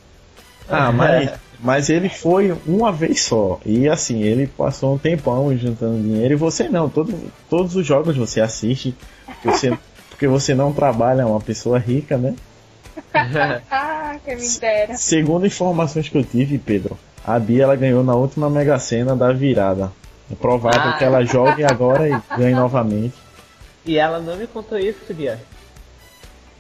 Ah, 0.68 0.92
mas, 0.92 1.32
mas 1.60 1.90
ele 1.90 2.10
foi 2.10 2.56
uma 2.66 2.92
vez 2.92 3.24
só. 3.24 3.60
E 3.66 3.88
assim, 3.88 4.22
ele 4.22 4.48
passou 4.48 4.96
um 4.96 4.98
tempão 4.98 5.56
juntando 5.58 6.02
dinheiro. 6.02 6.34
E 6.34 6.38
você 6.38 6.70
não, 6.70 6.90
todo, 6.90 7.14
todos 7.50 7.76
os 7.76 7.86
jogos 7.86 8.16
você 8.16 8.42
assiste. 8.42 8.96
Você, 9.44 9.78
porque 10.10 10.28
você 10.28 10.56
não 10.56 10.72
trabalha, 10.72 11.24
é 11.24 11.26
uma 11.26 11.42
pessoa 11.42 11.78
rica, 11.78 12.18
né? 12.18 12.36
ah, 13.70 14.16
que 14.24 14.36
me 14.36 14.60
dera. 14.60 14.96
Segundo 14.96 15.46
informações 15.46 16.10
que 16.10 16.18
eu 16.18 16.24
tive, 16.24 16.58
Pedro, 16.58 16.98
a 17.26 17.38
Bia 17.38 17.64
ela 17.64 17.76
ganhou 17.76 18.04
na 18.04 18.16
última 18.16 18.50
Mega 18.50 18.80
Sena 18.80 19.16
da 19.16 19.32
virada. 19.32 19.92
É 20.32 20.36
provável 20.36 20.92
ah. 20.92 20.94
que 20.94 21.04
ela 21.04 21.24
jogue 21.26 21.64
agora 21.64 22.08
e 22.08 22.38
ganhe 22.38 22.56
novamente. 22.56 23.14
E 23.86 23.98
ela 23.98 24.20
não 24.20 24.36
me 24.36 24.48
contou 24.48 24.78
isso, 24.78 25.14
Bia. 25.14 25.40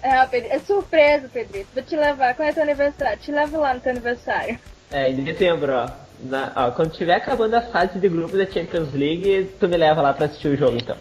É, 0.02 0.26
Pedro, 0.26 0.50
é 0.52 0.60
surpresa, 0.60 1.30
Pedrito. 1.32 1.68
Vou 1.74 1.84
te 1.84 1.96
levar. 1.96 2.36
Quando 2.36 2.50
é 2.50 2.54
teu 2.54 2.64
aniversário? 2.64 3.20
Te 3.20 3.32
levo 3.32 3.60
lá 3.60 3.74
no 3.74 3.80
teu 3.80 3.92
aniversário. 3.92 4.60
É, 4.92 5.10
em 5.10 5.24
dezembro, 5.24 5.74
ó. 5.74 5.90
Na, 6.24 6.52
ó. 6.56 6.72
Quando 6.72 6.92
tiver 6.92 7.16
acabando 7.16 7.56
a 7.56 7.62
fase 7.62 8.00
de 8.00 8.10
grupo 8.10 8.36
da 8.36 8.48
Champions 8.48 8.92
League, 8.94 9.52
tu 9.60 9.68
me 9.68 9.78
leva 9.78 10.02
lá 10.02 10.14
pra 10.14 10.26
assistir 10.26 10.48
o 10.48 10.58
jogo, 10.58 10.78
então. 10.78 10.98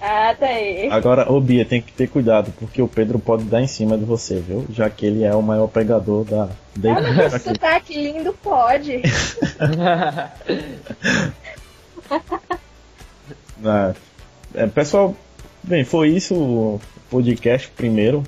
Ah, 0.00 0.34
tá 0.38 0.46
aí. 0.46 0.88
Agora, 0.90 1.32
ô 1.32 1.40
Bia, 1.40 1.64
tem 1.64 1.80
que 1.80 1.90
ter 1.90 2.08
cuidado, 2.08 2.52
porque 2.58 2.82
o 2.82 2.88
Pedro 2.88 3.18
pode 3.18 3.44
dar 3.44 3.62
em 3.62 3.66
cima 3.66 3.96
de 3.96 4.04
você, 4.04 4.38
viu? 4.38 4.66
Já 4.68 4.90
que 4.90 5.06
ele 5.06 5.24
é 5.24 5.34
o 5.34 5.40
maior 5.40 5.66
pegador 5.66 6.26
da... 6.26 6.50
da 6.76 6.92
ah, 6.92 7.00
mas 7.00 7.34
esse 7.34 7.48
sotaque 7.48 7.94
lindo 7.94 8.34
pode. 8.34 9.00
ah, 13.64 13.94
é, 14.54 14.66
pessoal, 14.66 15.16
bem, 15.66 15.84
foi 15.84 16.10
isso 16.10 16.34
o 16.34 16.80
podcast 17.10 17.68
primeiro. 17.68 18.22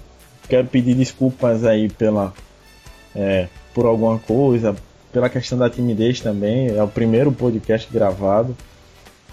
Quero 0.49 0.66
pedir 0.66 0.95
desculpas 0.95 1.64
aí 1.64 1.89
pela... 1.89 2.32
É, 3.14 3.49
por 3.72 3.87
alguma 3.87 4.18
coisa, 4.18 4.74
pela 5.12 5.28
questão 5.28 5.59
da 5.59 5.70
timidez 5.70 6.20
também. 6.20 6.68
É 6.68 6.82
o 6.82 6.89
primeiro 6.89 7.32
podcast 7.32 7.89
gravado. 7.93 8.57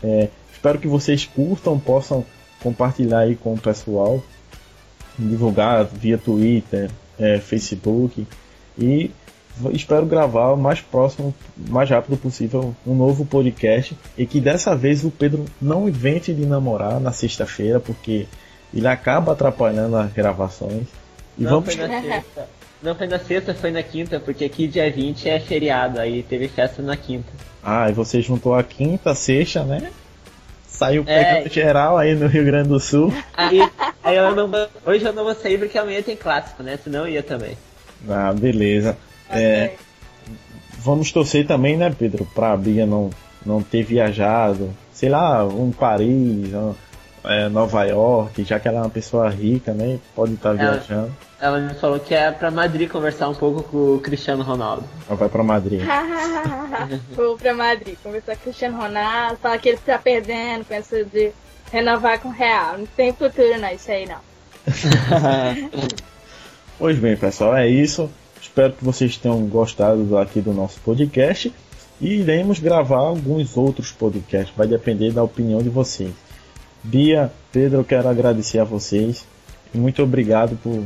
É, 0.03 0.29
espero 0.51 0.79
que 0.79 0.87
vocês 0.87 1.25
curtam, 1.25 1.79
possam 1.79 2.25
compartilhar 2.61 3.19
aí 3.19 3.35
com 3.35 3.53
o 3.53 3.59
pessoal, 3.59 4.23
divulgar 5.19 5.85
via 5.85 6.17
Twitter, 6.17 6.89
é, 7.19 7.39
Facebook 7.39 8.25
e 8.77 9.11
espero 9.71 10.05
gravar 10.05 10.51
o 10.51 10.57
mais 10.57 10.81
próximo, 10.81 11.33
mais 11.69 11.89
rápido 11.89 12.17
possível 12.17 12.75
um 12.85 12.95
novo 12.95 13.25
podcast 13.25 13.95
e 14.17 14.25
que 14.25 14.39
dessa 14.39 14.75
vez 14.75 15.03
o 15.03 15.11
Pedro 15.11 15.45
não 15.61 15.87
invente 15.87 16.33
de 16.33 16.45
namorar 16.45 16.99
na 16.99 17.11
sexta-feira 17.11 17.79
porque 17.79 18.25
ele 18.73 18.87
acaba 18.87 19.33
atrapalhando 19.33 19.95
as 19.95 20.11
gravações. 20.11 20.87
E 21.37 21.43
não, 21.43 21.61
vamos... 21.61 21.75
foi 21.75 21.87
na 21.87 22.01
sexta. 22.01 22.49
Não 22.81 22.95
foi 22.95 23.07
na 23.07 23.19
sexta, 23.19 23.53
foi 23.53 23.71
na 23.71 23.81
quinta, 23.81 24.19
porque 24.19 24.43
aqui 24.43 24.67
dia 24.67 24.91
20 24.91 25.29
é 25.29 25.39
feriado, 25.39 26.01
aí 26.01 26.21
teve 26.21 26.49
festa 26.49 26.81
na 26.81 26.97
quinta. 26.97 27.31
Ah, 27.63 27.89
e 27.89 27.93
você 27.93 28.21
juntou 28.21 28.53
a 28.53 28.61
quinta, 28.61 29.11
a 29.11 29.15
sexta, 29.15 29.63
né? 29.63 29.89
Saiu 30.67 31.03
é. 31.07 31.23
pegando 31.23 31.47
é... 31.47 31.49
geral 31.49 31.97
aí 31.97 32.13
no 32.13 32.27
Rio 32.27 32.43
Grande 32.43 32.67
do 32.67 32.79
Sul. 32.79 33.13
Aí, 33.37 33.59
aí 34.03 34.17
eu 34.17 34.35
não 34.35 34.49
vou, 34.49 34.67
hoje 34.85 35.05
eu 35.05 35.13
não 35.13 35.23
vou 35.23 35.33
sair 35.33 35.57
porque 35.57 35.77
amanhã 35.77 36.01
tem 36.01 36.17
clássico, 36.17 36.61
né? 36.61 36.77
Senão 36.83 37.01
eu 37.01 37.13
ia 37.13 37.23
também. 37.23 37.57
Ah, 38.09 38.33
beleza. 38.33 38.97
É, 39.29 39.73
vamos 40.77 41.11
torcer 41.11 41.47
também, 41.47 41.77
né, 41.77 41.93
Pedro, 41.97 42.27
pra 42.33 42.55
Bia 42.57 42.85
não, 42.85 43.09
não 43.45 43.61
ter 43.61 43.83
viajado, 43.83 44.73
sei 44.91 45.09
lá, 45.09 45.45
um 45.45 45.71
Paris, 45.71 46.53
um, 46.53 46.73
é, 47.23 47.47
Nova 47.49 47.83
York, 47.83 48.43
já 48.43 48.59
que 48.59 48.67
ela 48.67 48.79
é 48.79 48.81
uma 48.81 48.89
pessoa 48.89 49.29
rica, 49.29 49.73
né? 49.73 49.99
Pode 50.15 50.33
estar 50.33 50.49
tá 50.49 50.55
viajando. 50.55 51.15
Ela 51.39 51.59
me 51.59 51.73
falou 51.73 51.99
que 51.99 52.13
é 52.13 52.31
pra 52.31 52.51
Madrid 52.51 52.89
conversar 52.89 53.27
um 53.27 53.33
pouco 53.33 53.63
com 53.63 53.95
o 53.95 53.99
Cristiano 53.99 54.43
Ronaldo. 54.43 54.83
Ela 55.07 55.17
vai 55.17 55.29
pra 55.29 55.43
Madrid. 55.43 55.81
Vou 57.15 57.37
pra 57.37 57.53
Madrid 57.53 57.95
conversar 58.01 58.35
com 58.35 58.41
o 58.41 58.43
Cristiano 58.43 58.77
Ronaldo, 58.77 59.37
falar 59.37 59.57
que 59.57 59.69
ele 59.69 59.77
tá 59.77 59.97
perdendo, 59.97 60.65
pensa 60.65 61.03
de 61.03 61.31
renovar 61.71 62.19
com 62.19 62.29
o 62.29 62.31
Real. 62.31 62.77
Não 62.77 62.85
tem 62.85 63.13
futuro 63.13 63.59
não, 63.59 63.69
isso 63.69 63.91
aí 63.91 64.05
não. 64.05 64.19
pois 66.79 66.97
bem, 66.97 67.17
pessoal, 67.17 67.55
é 67.55 67.67
isso. 67.67 68.09
Espero 68.53 68.73
que 68.73 68.85
vocês 68.85 69.17
tenham 69.17 69.43
gostado 69.47 70.15
aqui 70.15 70.39
do 70.39 70.53
nosso 70.53 70.79
podcast. 70.81 71.51
E 71.99 72.19
iremos 72.19 72.59
gravar 72.59 72.99
alguns 72.99 73.57
outros 73.57 73.91
podcasts. 73.91 74.55
Vai 74.55 74.67
depender 74.67 75.11
da 75.11 75.23
opinião 75.23 75.59
de 75.63 75.69
vocês. 75.69 76.13
Bia, 76.83 77.31
Pedro, 77.51 77.79
eu 77.79 77.83
quero 77.83 78.07
agradecer 78.07 78.59
a 78.59 78.63
vocês. 78.63 79.25
Muito 79.73 80.03
obrigado 80.03 80.55
por 80.61 80.85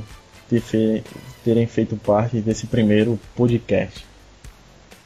ter 0.50 0.62
fe... 0.62 1.04
terem 1.44 1.68
feito 1.68 1.98
parte 1.98 2.40
desse 2.40 2.68
primeiro 2.68 3.20
podcast. 3.36 4.06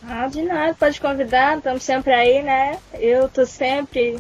Ah, 0.08 0.28
de 0.28 0.44
nada, 0.44 0.76
pode 0.76 1.02
convidar, 1.02 1.58
estamos 1.58 1.82
sempre 1.82 2.14
aí, 2.14 2.44
né? 2.44 2.78
Eu 2.94 3.28
tô 3.28 3.44
sempre 3.44 4.20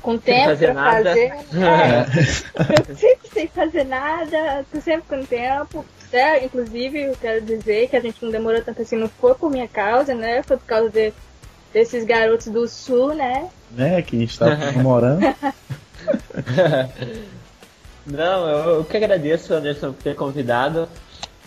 com 0.00 0.16
tempo 0.16 0.48
fazer 0.48 0.72
pra 0.72 0.74
nada. 0.74 1.10
fazer. 1.10 1.26
É. 1.28 2.88
eu 2.88 2.96
sempre 2.96 3.28
sem 3.34 3.48
fazer 3.48 3.84
nada, 3.84 4.64
tô 4.72 4.80
sempre 4.80 5.04
com 5.08 5.26
tempo. 5.26 5.84
É, 6.14 6.44
inclusive, 6.44 7.02
eu 7.02 7.16
quero 7.20 7.40
dizer 7.44 7.88
que 7.88 7.96
a 7.96 8.00
gente 8.00 8.24
não 8.24 8.30
demorou 8.30 8.62
tanto 8.62 8.80
assim, 8.80 8.96
não 8.96 9.08
foi 9.08 9.34
por 9.34 9.50
minha 9.50 9.66
causa, 9.66 10.14
né? 10.14 10.44
Foi 10.44 10.56
por 10.56 10.64
causa 10.64 10.88
de, 10.88 11.12
desses 11.72 12.04
garotos 12.04 12.46
do 12.46 12.68
sul, 12.68 13.14
né? 13.14 13.48
Né, 13.72 14.00
que 14.00 14.22
estavam 14.22 14.56
namorando. 14.72 15.20
Não, 18.06 18.48
eu, 18.48 18.70
eu 18.76 18.84
que 18.84 18.96
agradeço, 18.98 19.54
Anderson, 19.54 19.92
por 19.92 20.02
ter 20.02 20.14
convidado. 20.14 20.86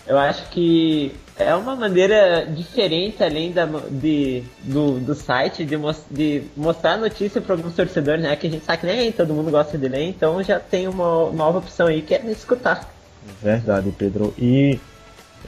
Eu 0.07 0.17
acho 0.17 0.49
que 0.49 1.13
é 1.37 1.53
uma 1.53 1.75
maneira 1.75 2.45
diferente, 2.45 3.23
além 3.23 3.51
da, 3.51 3.65
de, 3.91 4.43
do, 4.63 4.99
do 4.99 5.13
site, 5.13 5.63
de, 5.63 5.77
de 6.09 6.43
mostrar 6.55 6.97
notícia 6.97 7.39
para 7.39 7.53
alguns 7.53 7.75
torcedores, 7.75 8.23
né? 8.23 8.35
Que 8.35 8.47
a 8.47 8.49
gente 8.49 8.65
sabe 8.65 8.79
que 8.79 8.87
nem 8.87 9.11
todo 9.11 9.33
mundo 9.33 9.51
gosta 9.51 9.77
de 9.77 9.87
ler, 9.87 10.09
então 10.09 10.41
já 10.41 10.59
tem 10.59 10.87
uma 10.87 11.29
nova 11.31 11.59
opção 11.59 11.87
aí 11.87 12.01
que 12.01 12.15
é 12.15 12.25
escutar. 12.31 12.96
Verdade, 13.41 13.91
Pedro. 13.91 14.33
E 14.37 14.79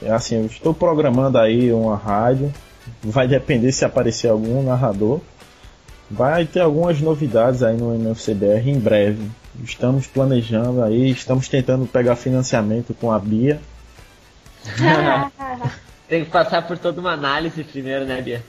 assim, 0.08 0.36
eu 0.36 0.46
estou 0.46 0.72
programando 0.72 1.38
aí 1.38 1.72
uma 1.72 1.96
rádio. 1.96 2.52
Vai 3.02 3.28
depender 3.28 3.72
se 3.72 3.84
aparecer 3.84 4.28
algum 4.28 4.62
narrador. 4.62 5.20
Vai 6.10 6.44
ter 6.44 6.60
algumas 6.60 7.00
novidades 7.00 7.62
aí 7.62 7.76
no 7.76 7.94
MFCBR 7.94 8.68
em 8.68 8.78
breve. 8.80 9.30
Estamos 9.62 10.06
planejando 10.06 10.82
aí, 10.82 11.10
estamos 11.10 11.48
tentando 11.48 11.86
pegar 11.86 12.16
financiamento 12.16 12.94
com 12.94 13.12
a 13.12 13.18
Bia. 13.18 13.60
Tem 16.08 16.24
que 16.24 16.30
passar 16.30 16.66
por 16.66 16.76
toda 16.76 17.00
uma 17.00 17.12
análise 17.12 17.62
primeiro, 17.62 18.04
né, 18.04 18.20
Bia? 18.20 18.42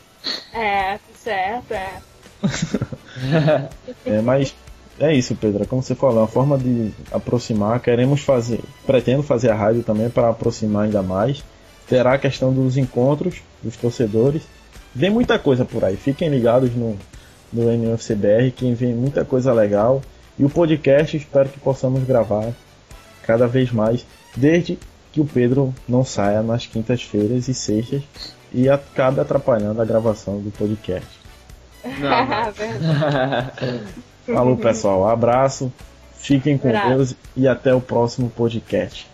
É, 0.54 0.98
certo, 1.16 1.72
é. 1.72 1.94
é, 4.06 4.22
mas 4.22 4.56
é 5.02 5.16
isso, 5.16 5.36
Pedro. 5.36 5.66
Como 5.66 5.82
você 5.82 5.96
falou, 5.96 6.18
é 6.18 6.22
uma 6.22 6.28
forma 6.28 6.60
de 6.60 6.92
aproximar. 7.12 7.80
Queremos 7.80 8.22
fazer, 8.22 8.60
pretendo 8.86 9.24
fazer 9.24 9.50
a 9.50 9.56
rádio 9.56 9.82
também 9.82 10.12
para 10.12 10.30
aproximar 10.30 10.86
ainda 10.86 11.02
mais. 11.02 11.44
Terá 11.88 12.14
a 12.14 12.20
questão 12.20 12.54
dos 12.54 12.78
encontros 12.78 13.42
dos 13.64 13.76
torcedores. 13.76 14.44
Vem 14.94 15.10
muita 15.10 15.40
coisa 15.40 15.66
por 15.66 15.84
aí. 15.84 15.98
Fiquem 15.98 16.30
ligados 16.30 16.76
no, 16.76 16.96
no 17.52 17.76
NUFCBR, 17.76 18.52
que 18.52 18.72
vem 18.76 18.94
muita 18.94 19.26
coisa 19.26 19.52
legal. 19.52 20.04
E 20.38 20.46
o 20.46 20.50
podcast 20.50 21.18
espero 21.18 21.50
que 21.50 21.60
possamos 21.60 22.04
gravar 22.04 22.54
cada 23.24 23.48
vez 23.48 23.72
mais, 23.72 24.06
desde 24.36 24.78
que 25.12 25.20
o 25.20 25.26
Pedro 25.26 25.74
não 25.90 26.06
saia 26.06 26.44
nas 26.44 26.68
quintas-feiras 26.68 27.48
e 27.48 27.56
sextas 27.56 28.04
e 28.54 28.70
acabe 28.70 29.20
atrapalhando 29.20 29.82
a 29.82 29.86
gravação 29.86 30.40
do 30.40 30.52
podcast. 30.52 31.10
Falou 34.34 34.58
pessoal, 34.58 35.08
abraço, 35.08 35.72
fiquem 36.14 36.58
com 36.58 36.72
Deus 36.72 37.16
e 37.36 37.48
até 37.48 37.74
o 37.74 37.82
próximo 37.82 38.30
podcast. 38.30 39.11